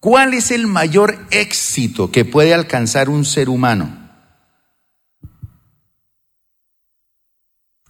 ¿Cuál 0.00 0.34
es 0.34 0.52
el 0.52 0.66
mayor 0.66 1.18
éxito 1.30 2.12
que 2.12 2.24
puede 2.24 2.54
alcanzar 2.54 3.08
un 3.08 3.24
ser 3.24 3.48
humano? 3.48 4.08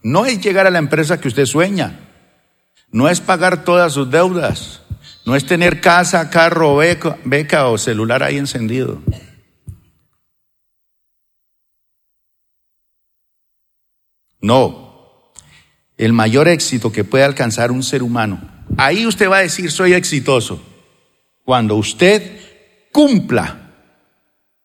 No 0.03 0.25
es 0.25 0.41
llegar 0.41 0.67
a 0.67 0.71
la 0.71 0.79
empresa 0.79 1.21
que 1.21 1.29
usted 1.29 1.45
sueña, 1.45 2.01
no 2.91 3.09
es 3.09 3.21
pagar 3.21 3.65
todas 3.65 3.93
sus 3.93 4.11
deudas, 4.11 4.83
No 5.27 5.37
es 5.37 5.45
tener 5.45 5.83
casa, 5.83 6.31
carro, 6.31 6.77
beca, 6.77 7.67
o 7.67 7.77
celular 7.77 8.23
ahí 8.23 8.39
encendido. 8.39 9.03
No. 14.41 15.35
El 15.99 16.15
mayor 16.15 16.49
éxito 16.49 16.91
que 16.91 17.05
puede 17.05 17.25
alcanzar 17.25 17.71
un 17.73 17.83
ser 17.83 18.03
humano. 18.03 18.41
Ahí 18.79 19.07
usted 19.07 19.29
va 19.29 19.37
a 19.37 19.43
decir, 19.43 19.71
soy 19.71 19.93
exitoso. 19.93 20.63
Cuando 21.49 21.77
usted 21.77 22.91
cumpla 22.93 23.73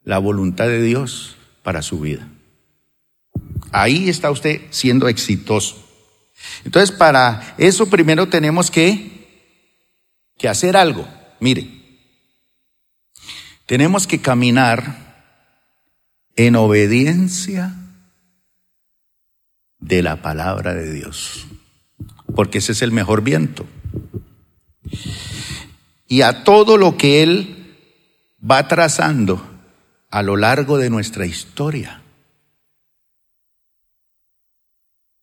la 0.04 0.18
voluntad 0.18 0.66
de 0.66 0.82
Dios 0.82 1.38
para 1.64 1.82
su 1.82 2.02
vida. 2.02 2.28
Ahí 3.72 4.10
está 4.10 4.30
usted 4.30 4.64
siendo 4.70 5.08
exitoso. 5.08 5.82
Entonces, 6.66 6.94
para 6.94 7.56
eso 7.58 7.90
primero 7.90 8.28
tenemos 8.28 8.70
que, 8.70 9.56
que 10.38 10.50
hacer 10.50 10.76
algo. 10.76 11.08
Mire, 11.40 11.70
tenemos 13.66 14.06
que 14.06 14.20
caminar 14.20 15.32
en 16.36 16.58
obediencia 16.58 17.78
de 19.80 20.04
la 20.04 20.22
palabra 20.22 20.74
de 20.74 20.92
Dios, 20.92 21.46
porque 22.36 22.58
ese 22.58 22.74
es 22.74 22.82
el 22.82 22.92
mejor 22.92 23.24
viento. 23.24 23.66
Y 26.14 26.22
a 26.22 26.44
todo 26.44 26.78
lo 26.78 26.96
que 26.96 27.24
Él 27.24 27.76
va 28.40 28.68
trazando 28.68 29.44
a 30.12 30.22
lo 30.22 30.38
largo 30.38 30.78
de 30.78 30.92
nuestra 30.92 31.26
historia. 31.26 32.04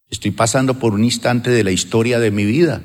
Estoy 0.09 0.32
pasando 0.32 0.80
por 0.80 0.93
un 0.93 1.05
instante 1.05 1.51
de 1.51 1.62
la 1.62 1.70
historia 1.70 2.18
de 2.18 2.32
mi 2.32 2.45
vida. 2.45 2.82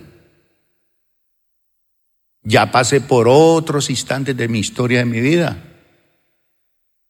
Ya 2.44 2.72
pasé 2.72 3.02
por 3.02 3.28
otros 3.28 3.90
instantes 3.90 4.38
de 4.38 4.50
mi 4.50 4.60
historia 4.60 5.00
de 5.00 5.06
mi 5.06 5.20
vida. 5.20 5.64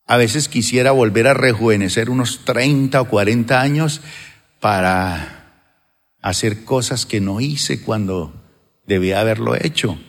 A 0.06 0.16
veces 0.16 0.48
quisiera 0.48 0.92
volver 0.92 1.28
a 1.28 1.34
rejuvenecer 1.34 2.10
unos 2.10 2.46
30 2.46 3.02
o 3.02 3.10
40 3.10 3.60
años 3.60 4.00
para 4.62 5.60
hacer 6.22 6.64
cosas 6.64 7.06
que 7.06 7.20
no 7.20 7.42
hice 7.42 7.82
cuando 7.82 8.34
debía 8.86 9.20
haberlo 9.20 9.56
hecho. 9.56 10.00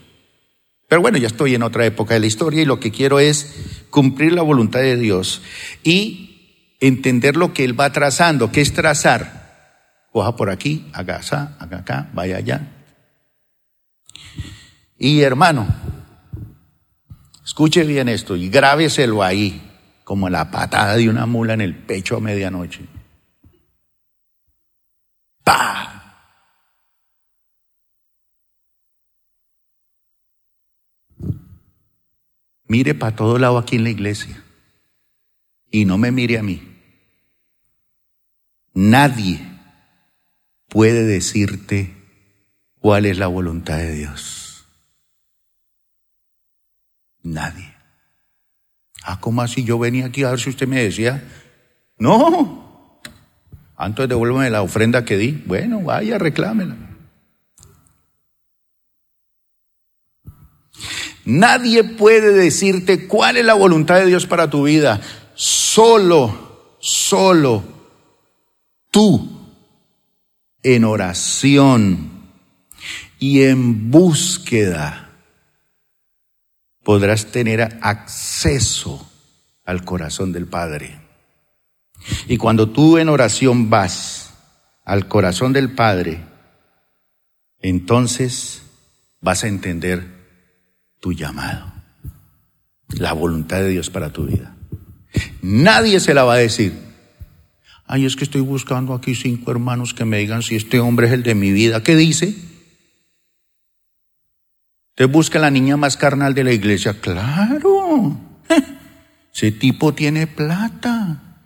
Pero 0.88 1.00
bueno, 1.00 1.18
ya 1.18 1.26
estoy 1.26 1.54
en 1.54 1.62
otra 1.62 1.84
época 1.84 2.14
de 2.14 2.20
la 2.20 2.26
historia 2.26 2.62
y 2.62 2.64
lo 2.64 2.78
que 2.78 2.92
quiero 2.92 3.18
es 3.18 3.86
cumplir 3.90 4.32
la 4.32 4.42
voluntad 4.42 4.80
de 4.80 4.96
Dios 4.96 5.42
y 5.82 6.76
entender 6.80 7.36
lo 7.36 7.52
que 7.52 7.64
Él 7.64 7.78
va 7.78 7.92
trazando. 7.92 8.52
¿Qué 8.52 8.60
es 8.60 8.72
trazar? 8.72 10.06
Coja 10.12 10.36
por 10.36 10.50
aquí, 10.50 10.86
haga 10.92 11.20
haga 11.58 11.78
acá, 11.78 12.10
vaya 12.14 12.36
allá. 12.36 12.72
Y 14.96 15.20
hermano, 15.22 15.66
escuche 17.44 17.84
bien 17.84 18.08
esto 18.08 18.36
y 18.36 18.48
grábeselo 18.48 19.22
ahí, 19.22 19.62
como 20.04 20.30
la 20.30 20.50
patada 20.50 20.96
de 20.96 21.10
una 21.10 21.26
mula 21.26 21.54
en 21.54 21.60
el 21.60 21.74
pecho 21.74 22.16
a 22.16 22.20
medianoche. 22.20 22.86
Mire 32.68 32.94
para 32.94 33.14
todo 33.14 33.38
lado 33.38 33.58
aquí 33.58 33.76
en 33.76 33.84
la 33.84 33.90
iglesia 33.90 34.42
y 35.70 35.84
no 35.84 35.98
me 35.98 36.10
mire 36.10 36.38
a 36.38 36.42
mí. 36.42 36.62
Nadie 38.74 39.40
puede 40.68 41.04
decirte 41.04 41.94
cuál 42.78 43.06
es 43.06 43.18
la 43.18 43.26
voluntad 43.26 43.78
de 43.78 43.92
Dios. 43.92 44.66
Nadie. 47.22 47.74
Ah, 49.02 49.20
¿cómo 49.20 49.42
así? 49.42 49.64
Yo 49.64 49.78
venía 49.78 50.06
aquí 50.06 50.24
a 50.24 50.30
ver 50.30 50.40
si 50.40 50.50
usted 50.50 50.66
me 50.66 50.82
decía, 50.82 51.22
no, 51.98 53.00
antes 53.76 54.08
devuélveme 54.08 54.50
la 54.50 54.62
ofrenda 54.62 55.04
que 55.04 55.16
di. 55.16 55.42
Bueno, 55.46 55.80
vaya, 55.82 56.18
reclámela. 56.18 56.85
Nadie 61.26 61.82
puede 61.82 62.32
decirte 62.32 63.08
cuál 63.08 63.36
es 63.36 63.44
la 63.44 63.54
voluntad 63.54 63.96
de 63.96 64.06
Dios 64.06 64.26
para 64.26 64.48
tu 64.48 64.62
vida. 64.62 65.00
Solo, 65.34 66.76
solo 66.78 67.64
tú 68.92 69.36
en 70.62 70.84
oración 70.84 72.30
y 73.18 73.42
en 73.42 73.90
búsqueda 73.90 75.10
podrás 76.84 77.26
tener 77.26 77.76
acceso 77.82 79.10
al 79.64 79.84
corazón 79.84 80.32
del 80.32 80.46
Padre. 80.46 81.00
Y 82.28 82.36
cuando 82.36 82.70
tú 82.70 82.98
en 82.98 83.08
oración 83.08 83.68
vas 83.68 84.32
al 84.84 85.08
corazón 85.08 85.52
del 85.52 85.72
Padre, 85.74 86.24
entonces 87.60 88.62
vas 89.20 89.42
a 89.42 89.48
entender 89.48 90.15
tu 91.06 91.12
llamado, 91.12 91.72
la 92.88 93.12
voluntad 93.12 93.58
de 93.58 93.68
Dios 93.68 93.90
para 93.90 94.12
tu 94.12 94.26
vida. 94.26 94.56
Nadie 95.40 96.00
se 96.00 96.14
la 96.14 96.24
va 96.24 96.34
a 96.34 96.38
decir. 96.38 96.72
Ay, 97.86 98.06
es 98.06 98.16
que 98.16 98.24
estoy 98.24 98.40
buscando 98.40 98.92
aquí 98.92 99.14
cinco 99.14 99.52
hermanos 99.52 99.94
que 99.94 100.04
me 100.04 100.18
digan 100.18 100.42
si 100.42 100.56
este 100.56 100.80
hombre 100.80 101.06
es 101.06 101.12
el 101.12 101.22
de 101.22 101.36
mi 101.36 101.52
vida. 101.52 101.84
¿Qué 101.84 101.94
dice? 101.94 102.34
Te 104.96 105.04
busca 105.04 105.38
la 105.38 105.52
niña 105.52 105.76
más 105.76 105.96
carnal 105.96 106.34
de 106.34 106.42
la 106.42 106.52
iglesia. 106.52 107.00
Claro. 107.00 108.18
Ese 109.32 109.52
tipo 109.52 109.94
tiene 109.94 110.26
plata. 110.26 111.38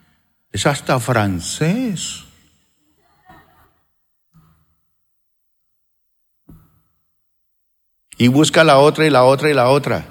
Es 0.50 0.64
hasta 0.64 0.98
francés. 1.00 2.24
Y 8.20 8.28
busca 8.28 8.64
la 8.64 8.78
otra 8.78 9.06
y 9.06 9.10
la 9.10 9.24
otra 9.24 9.48
y 9.48 9.54
la 9.54 9.70
otra. 9.70 10.04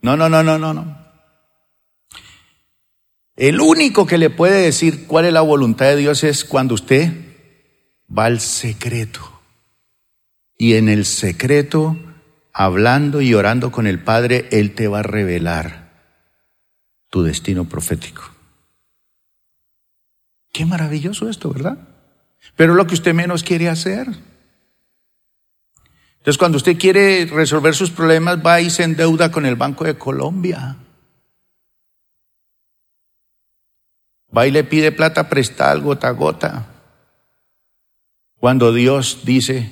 No, 0.00 0.16
no, 0.16 0.30
no, 0.30 0.42
no, 0.42 0.58
no, 0.58 0.72
no. 0.72 0.96
El 3.36 3.60
único 3.60 4.06
que 4.06 4.16
le 4.16 4.30
puede 4.30 4.62
decir 4.62 5.06
cuál 5.06 5.26
es 5.26 5.34
la 5.34 5.42
voluntad 5.42 5.84
de 5.84 5.96
Dios 5.96 6.24
es 6.24 6.42
cuando 6.42 6.72
usted 6.72 7.12
va 8.08 8.24
al 8.24 8.40
secreto. 8.40 9.42
Y 10.56 10.76
en 10.76 10.88
el 10.88 11.04
secreto, 11.04 11.98
hablando 12.50 13.20
y 13.20 13.34
orando 13.34 13.70
con 13.70 13.86
el 13.86 14.02
Padre, 14.02 14.48
Él 14.50 14.74
te 14.74 14.88
va 14.88 15.00
a 15.00 15.02
revelar 15.02 15.92
tu 17.10 17.24
destino 17.24 17.68
profético. 17.68 18.22
Qué 20.50 20.64
maravilloso 20.64 21.28
esto, 21.28 21.52
¿verdad? 21.52 21.76
Pero 22.56 22.72
lo 22.72 22.86
que 22.86 22.94
usted 22.94 23.12
menos 23.12 23.42
quiere 23.42 23.68
hacer. 23.68 24.33
Entonces, 26.24 26.38
cuando 26.38 26.56
usted 26.56 26.78
quiere 26.78 27.26
resolver 27.26 27.74
sus 27.74 27.90
problemas, 27.90 28.38
va 28.38 28.58
y 28.58 28.70
se 28.70 28.82
endeuda 28.82 29.30
con 29.30 29.44
el 29.44 29.56
Banco 29.56 29.84
de 29.84 29.98
Colombia. 29.98 30.78
Va 34.34 34.46
y 34.46 34.50
le 34.50 34.64
pide 34.64 34.90
plata 34.90 35.28
prestada 35.28 35.74
gota 35.74 36.08
a 36.08 36.12
gota. 36.12 36.66
Cuando 38.40 38.72
Dios 38.72 39.26
dice, 39.26 39.70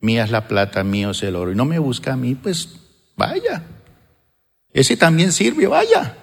mía 0.00 0.24
es 0.24 0.32
la 0.32 0.48
plata, 0.48 0.82
mío 0.82 1.10
es 1.10 1.22
el 1.22 1.36
oro, 1.36 1.52
y 1.52 1.54
no 1.54 1.64
me 1.64 1.78
busca 1.78 2.14
a 2.14 2.16
mí, 2.16 2.34
pues 2.34 2.80
vaya. 3.16 3.62
Ese 4.72 4.96
también 4.96 5.30
sirve, 5.30 5.68
vaya. 5.68 6.16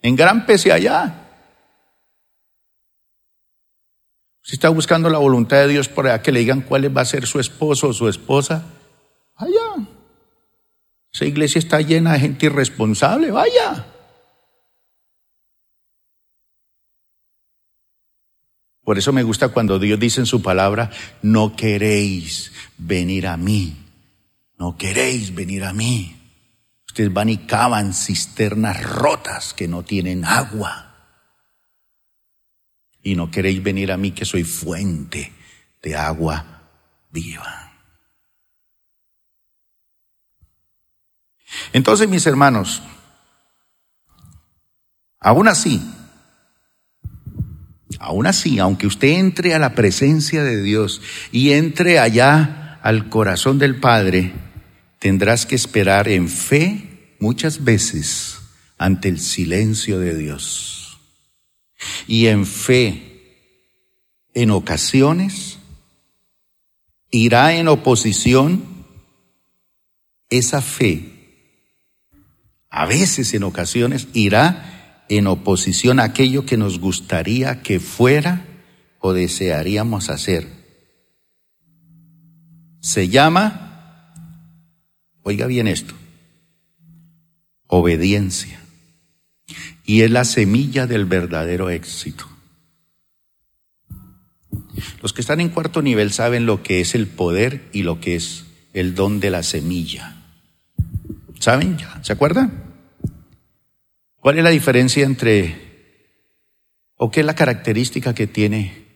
En 0.00 0.16
gran 0.16 0.46
pese 0.46 0.72
allá. 0.72 1.23
Si 4.44 4.56
está 4.56 4.68
buscando 4.68 5.08
la 5.08 5.16
voluntad 5.16 5.56
de 5.56 5.68
Dios 5.68 5.88
para 5.88 6.20
que 6.20 6.30
le 6.30 6.40
digan 6.40 6.60
cuál 6.60 6.94
va 6.94 7.00
a 7.00 7.06
ser 7.06 7.26
su 7.26 7.40
esposo 7.40 7.88
o 7.88 7.92
su 7.94 8.10
esposa, 8.10 8.62
vaya. 9.40 9.88
Esa 11.10 11.24
iglesia 11.24 11.58
está 11.58 11.80
llena 11.80 12.12
de 12.12 12.20
gente 12.20 12.46
irresponsable, 12.46 13.30
vaya. 13.30 13.86
Por 18.82 18.98
eso 18.98 19.14
me 19.14 19.22
gusta 19.22 19.48
cuando 19.48 19.78
Dios 19.78 19.98
dice 19.98 20.20
en 20.20 20.26
su 20.26 20.42
palabra, 20.42 20.90
no 21.22 21.56
queréis 21.56 22.52
venir 22.76 23.26
a 23.26 23.38
mí, 23.38 23.74
no 24.58 24.76
queréis 24.76 25.34
venir 25.34 25.64
a 25.64 25.72
mí. 25.72 26.20
Ustedes 26.86 27.10
van 27.10 27.30
y 27.30 27.38
cavan 27.38 27.94
cisternas 27.94 28.82
rotas 28.82 29.54
que 29.54 29.68
no 29.68 29.84
tienen 29.84 30.26
agua 30.26 30.93
y 33.04 33.14
no 33.14 33.30
queréis 33.30 33.62
venir 33.62 33.92
a 33.92 33.96
mí 33.96 34.10
que 34.10 34.24
soy 34.24 34.42
fuente 34.42 35.32
de 35.82 35.94
agua 35.94 36.62
viva. 37.12 37.72
Entonces, 41.72 42.08
mis 42.08 42.26
hermanos, 42.26 42.82
aún 45.20 45.46
así, 45.46 45.80
aún 48.00 48.26
así, 48.26 48.58
aunque 48.58 48.86
usted 48.86 49.08
entre 49.08 49.54
a 49.54 49.58
la 49.58 49.74
presencia 49.74 50.42
de 50.42 50.62
Dios 50.62 51.02
y 51.30 51.52
entre 51.52 51.98
allá 51.98 52.80
al 52.82 53.10
corazón 53.10 53.58
del 53.58 53.78
Padre, 53.78 54.32
tendrás 54.98 55.46
que 55.46 55.54
esperar 55.54 56.08
en 56.08 56.28
fe 56.28 57.16
muchas 57.20 57.64
veces 57.64 58.38
ante 58.78 59.08
el 59.08 59.20
silencio 59.20 59.98
de 59.98 60.16
Dios. 60.16 60.73
Y 62.06 62.26
en 62.26 62.46
fe, 62.46 63.14
en 64.34 64.50
ocasiones, 64.50 65.58
irá 67.10 67.54
en 67.54 67.68
oposición 67.68 68.64
esa 70.30 70.60
fe. 70.60 71.10
A 72.70 72.86
veces, 72.86 73.32
en 73.34 73.44
ocasiones, 73.44 74.08
irá 74.12 75.04
en 75.08 75.26
oposición 75.26 76.00
a 76.00 76.04
aquello 76.04 76.44
que 76.46 76.56
nos 76.56 76.80
gustaría 76.80 77.62
que 77.62 77.78
fuera 77.78 78.44
o 78.98 79.12
desearíamos 79.12 80.10
hacer. 80.10 80.48
Se 82.80 83.08
llama, 83.08 84.12
oiga 85.22 85.46
bien 85.46 85.68
esto, 85.68 85.94
obediencia. 87.66 88.63
Y 89.84 90.02
es 90.02 90.10
la 90.10 90.24
semilla 90.24 90.86
del 90.86 91.04
verdadero 91.04 91.70
éxito. 91.70 92.28
Los 95.02 95.12
que 95.12 95.20
están 95.20 95.40
en 95.40 95.50
cuarto 95.50 95.82
nivel 95.82 96.12
saben 96.12 96.46
lo 96.46 96.62
que 96.62 96.80
es 96.80 96.94
el 96.94 97.06
poder 97.06 97.68
y 97.72 97.82
lo 97.82 98.00
que 98.00 98.16
es 98.16 98.46
el 98.72 98.94
don 98.94 99.20
de 99.20 99.30
la 99.30 99.42
semilla. 99.42 100.16
¿Saben? 101.38 101.76
¿Se 102.02 102.12
acuerdan? 102.12 102.64
¿Cuál 104.16 104.38
es 104.38 104.44
la 104.44 104.50
diferencia 104.50 105.04
entre, 105.04 106.10
o 106.96 107.10
qué 107.10 107.20
es 107.20 107.26
la 107.26 107.34
característica 107.34 108.14
que 108.14 108.26
tiene 108.26 108.86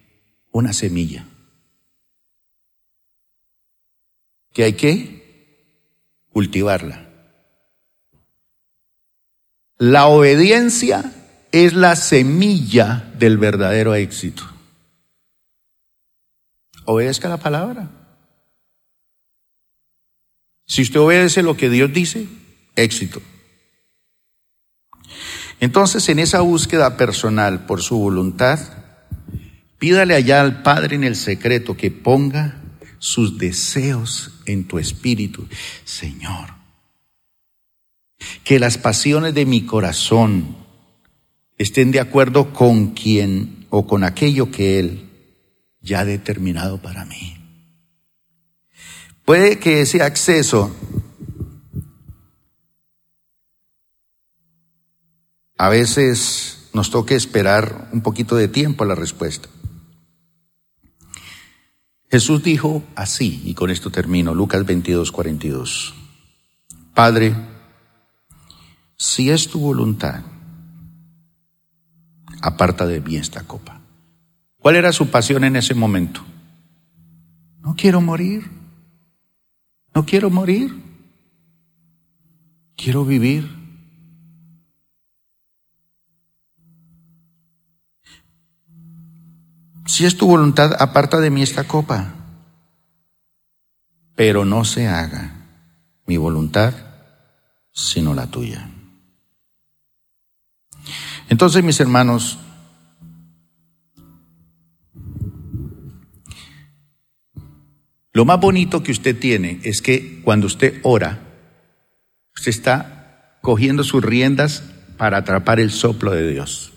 una 0.51 0.73
semilla? 0.73 1.27
Que 4.55 4.65
hay 4.65 4.73
que 4.73 5.19
cultivarla. 6.31 7.08
La 9.79 10.07
obediencia 10.07 11.13
es 11.53 11.73
la 11.73 11.95
semilla 11.95 13.13
del 13.17 13.39
verdadero 13.39 13.95
éxito. 13.95 14.43
Obedezca 16.85 17.29
la 17.29 17.37
palabra. 17.37 17.89
Si 20.67 20.83
usted 20.83 20.99
obedece 20.99 21.43
lo 21.43 21.57
que 21.57 21.71
Dios 21.71 21.93
dice, 21.93 22.27
éxito. 22.75 23.23
Entonces, 25.61 26.09
en 26.09 26.19
esa 26.19 26.41
búsqueda 26.41 26.97
personal 26.97 27.65
por 27.67 27.81
su 27.81 27.99
voluntad, 27.99 28.59
pídale 29.79 30.15
allá 30.15 30.41
al 30.41 30.63
Padre 30.63 30.97
en 30.97 31.05
el 31.05 31.15
secreto 31.15 31.77
que 31.77 31.91
ponga 31.91 32.63
sus 32.99 33.39
deseos 33.39 34.41
en 34.45 34.67
tu 34.67 34.79
espíritu. 34.79 35.47
Señor, 35.85 36.58
que 38.45 38.59
las 38.59 38.79
pasiones 38.79 39.35
de 39.35 39.47
mi 39.47 39.63
corazón 39.63 40.57
estén 41.57 41.91
de 41.91 42.01
acuerdo 42.01 42.53
con 42.53 42.89
quien 42.89 43.67
o 43.71 43.87
con 43.87 44.05
aquello 44.05 44.51
que 44.51 44.79
Él 44.79 45.11
ya 45.81 46.01
ha 46.01 46.05
determinado 46.05 46.81
para 46.81 47.05
mí. 47.05 47.37
Puede 49.25 49.59
que 49.59 49.83
ese 49.83 50.03
acceso 50.03 50.75
a 55.59 55.69
veces 55.69 56.71
nos 56.73 56.91
toque 56.91 57.15
esperar 57.15 57.91
un 57.93 58.01
poquito 58.01 58.37
de 58.37 58.49
tiempo 58.49 58.85
a 58.85 58.87
la 58.87 58.95
respuesta. 58.95 59.49
Jesús 62.11 62.43
dijo 62.43 62.83
así, 62.95 63.43
y 63.45 63.53
con 63.53 63.71
esto 63.71 63.91
termino, 63.91 64.35
Lucas 64.35 64.65
22, 64.65 65.13
42. 65.13 65.95
Padre, 66.95 67.35
si 68.99 69.31
es 69.31 69.49
tu 69.49 69.61
voluntad, 69.61 70.23
aparta 72.43 72.87
de 72.87 73.01
mí 73.01 73.17
esta 73.17 73.45
copa. 73.45 73.81
¿Cuál 74.59 74.77
era 74.77 74.93
su 74.93 75.09
pasión 75.09 75.45
en 75.45 75.57
ese 75.57 75.75
momento? 75.75 76.21
No 77.61 77.75
quiero 77.77 78.01
morir. 78.01 78.51
No 79.95 80.05
quiero 80.05 80.31
morir. 80.31 80.75
Quiero 82.77 83.05
vivir. 83.05 83.49
Si 89.87 90.05
es 90.05 90.17
tu 90.17 90.27
voluntad, 90.27 90.77
aparta 90.81 91.19
de 91.19 91.31
mí 91.31 91.43
esta 91.43 91.65
copa, 91.65 92.15
pero 94.15 94.45
no 94.45 94.65
se 94.65 94.87
haga 94.87 95.33
mi 96.07 96.17
voluntad, 96.17 96.75
sino 97.73 98.15
la 98.15 98.27
tuya. 98.27 98.78
Entonces, 101.29 101.63
mis 101.63 101.79
hermanos, 101.81 102.39
lo 108.13 108.25
más 108.25 108.41
bonito 108.41 108.83
que 108.83 108.93
usted 108.93 109.19
tiene 109.19 109.61
es 109.63 109.83
que 109.83 110.21
cuando 110.23 110.47
usted 110.47 110.81
ora, 110.83 111.21
usted 112.35 112.51
está 112.51 113.39
cogiendo 113.43 113.85
sus 113.85 114.03
riendas 114.03 114.65
para 114.97 115.19
atrapar 115.19 115.61
el 115.61 115.71
soplo 115.71 116.13
de 116.13 116.31
Dios. 116.31 116.73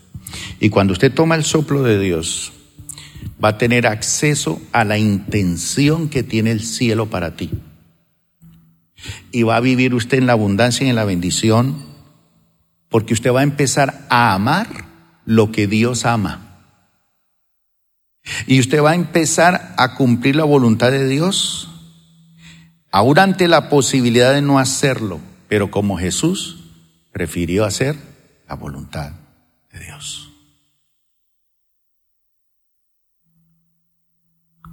Y 0.60 0.70
cuando 0.70 0.93
usted 0.93 1.14
toma 1.14 1.36
el 1.36 1.43
soplo 1.43 1.84
de 1.84 1.99
Dios, 1.99 2.54
va 3.43 3.49
a 3.49 3.58
tener 3.58 3.88
acceso 3.88 4.62
a 4.72 4.84
la 4.84 4.97
intención 4.97 6.10
que 6.10 6.24
tiene 6.24 6.52
el 6.52 6.62
cielo 6.62 7.10
para 7.10 7.36
ti. 7.36 7.49
Y 9.32 9.43
va 9.43 9.56
a 9.56 9.62
vivir 9.62 9.95
usted 9.95 10.20
en 10.20 10.28
la 10.28 10.34
abundancia 10.34 10.86
y 10.86 10.89
en 10.89 10.95
la 10.95 11.06
bendición, 11.06 11.91
porque 12.92 13.14
usted 13.14 13.32
va 13.32 13.39
a 13.39 13.44
empezar 13.44 14.06
a 14.10 14.34
amar 14.34 14.68
lo 15.26 15.50
que 15.54 15.66
Dios 15.66 16.06
ama. 16.06 16.60
Y 18.46 18.60
usted 18.60 18.84
va 18.84 18.92
a 18.92 18.96
empezar 18.96 19.74
a 19.78 19.96
cumplir 19.96 20.36
la 20.36 20.44
voluntad 20.44 20.92
de 20.92 21.08
Dios, 21.08 21.70
aún 22.92 23.18
ante 23.18 23.48
la 23.48 23.70
posibilidad 23.70 24.34
de 24.34 24.42
no 24.42 24.60
hacerlo, 24.60 25.22
pero 25.48 25.72
como 25.72 25.98
Jesús 25.98 26.66
prefirió 27.14 27.64
hacer 27.64 27.96
la 28.48 28.56
voluntad 28.56 29.14
de 29.72 29.80
Dios. 29.80 30.30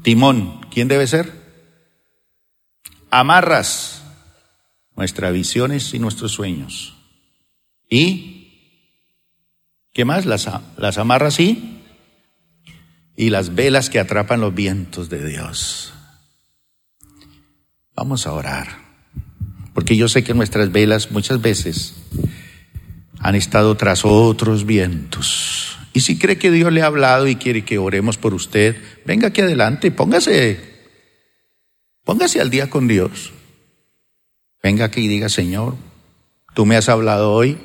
Timón, 0.02 0.66
¿quién 0.72 0.88
debe 0.88 1.06
ser? 1.06 1.32
Amarras 3.12 4.02
nuestras 4.96 5.32
visiones 5.32 5.94
y 5.94 6.00
nuestros 6.00 6.32
sueños. 6.32 6.97
¿Y 7.88 8.82
qué 9.92 10.04
más? 10.04 10.26
Las, 10.26 10.48
las 10.76 10.98
amarras 10.98 11.40
y, 11.40 11.82
y 13.16 13.30
las 13.30 13.54
velas 13.54 13.90
que 13.90 13.98
atrapan 13.98 14.40
los 14.40 14.54
vientos 14.54 15.08
de 15.08 15.26
Dios. 15.26 15.94
Vamos 17.94 18.26
a 18.26 18.32
orar, 18.32 18.68
porque 19.74 19.96
yo 19.96 20.08
sé 20.08 20.22
que 20.22 20.34
nuestras 20.34 20.70
velas 20.70 21.10
muchas 21.10 21.40
veces 21.40 21.96
han 23.18 23.34
estado 23.34 23.76
tras 23.76 24.04
otros 24.04 24.66
vientos 24.66 25.78
y 25.98 26.00
si 26.00 26.16
cree 26.16 26.38
que 26.38 26.52
Dios 26.52 26.72
le 26.72 26.82
ha 26.82 26.86
hablado 26.86 27.26
y 27.26 27.34
quiere 27.34 27.64
que 27.64 27.76
oremos 27.76 28.18
por 28.18 28.32
usted, 28.32 28.76
venga 29.04 29.26
aquí 29.26 29.40
adelante, 29.40 29.90
póngase, 29.90 30.60
póngase 32.04 32.40
al 32.40 32.50
día 32.50 32.70
con 32.70 32.86
Dios. 32.86 33.32
Venga 34.62 34.84
aquí 34.84 35.00
y 35.00 35.08
diga, 35.08 35.28
Señor, 35.28 35.74
tú 36.54 36.66
me 36.66 36.76
has 36.76 36.88
hablado 36.88 37.32
hoy. 37.32 37.58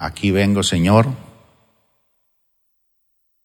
Aquí 0.00 0.30
vengo, 0.30 0.62
Señor, 0.62 1.08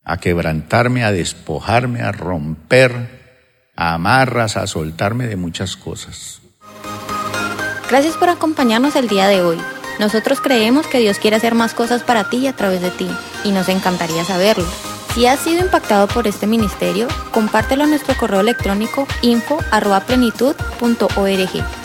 a 0.05 0.17
quebrantarme, 0.17 1.03
a 1.03 1.11
despojarme, 1.11 2.01
a 2.01 2.13
romper, 2.13 3.73
a 3.75 3.93
amarras, 3.93 4.55
a 4.55 4.65
soltarme 4.65 5.27
de 5.27 5.35
muchas 5.35 5.75
cosas. 5.75 6.39
Gracias 7.89 8.15
por 8.15 8.29
acompañarnos 8.29 8.95
el 8.95 9.09
día 9.09 9.27
de 9.27 9.41
hoy. 9.41 9.57
Nosotros 9.99 10.39
creemos 10.39 10.87
que 10.87 10.99
Dios 10.99 11.19
quiere 11.19 11.35
hacer 11.35 11.55
más 11.55 11.73
cosas 11.73 12.03
para 12.03 12.29
ti 12.29 12.37
y 12.37 12.47
a 12.47 12.55
través 12.55 12.81
de 12.81 12.91
ti, 12.91 13.09
y 13.43 13.51
nos 13.51 13.67
encantaría 13.67 14.23
saberlo. 14.23 14.65
Si 15.13 15.27
has 15.27 15.41
sido 15.41 15.59
impactado 15.59 16.07
por 16.07 16.25
este 16.25 16.47
ministerio, 16.47 17.09
compártelo 17.33 17.83
en 17.83 17.89
nuestro 17.89 18.15
correo 18.15 18.39
electrónico 18.39 19.09
info.plenitud.org. 19.21 21.84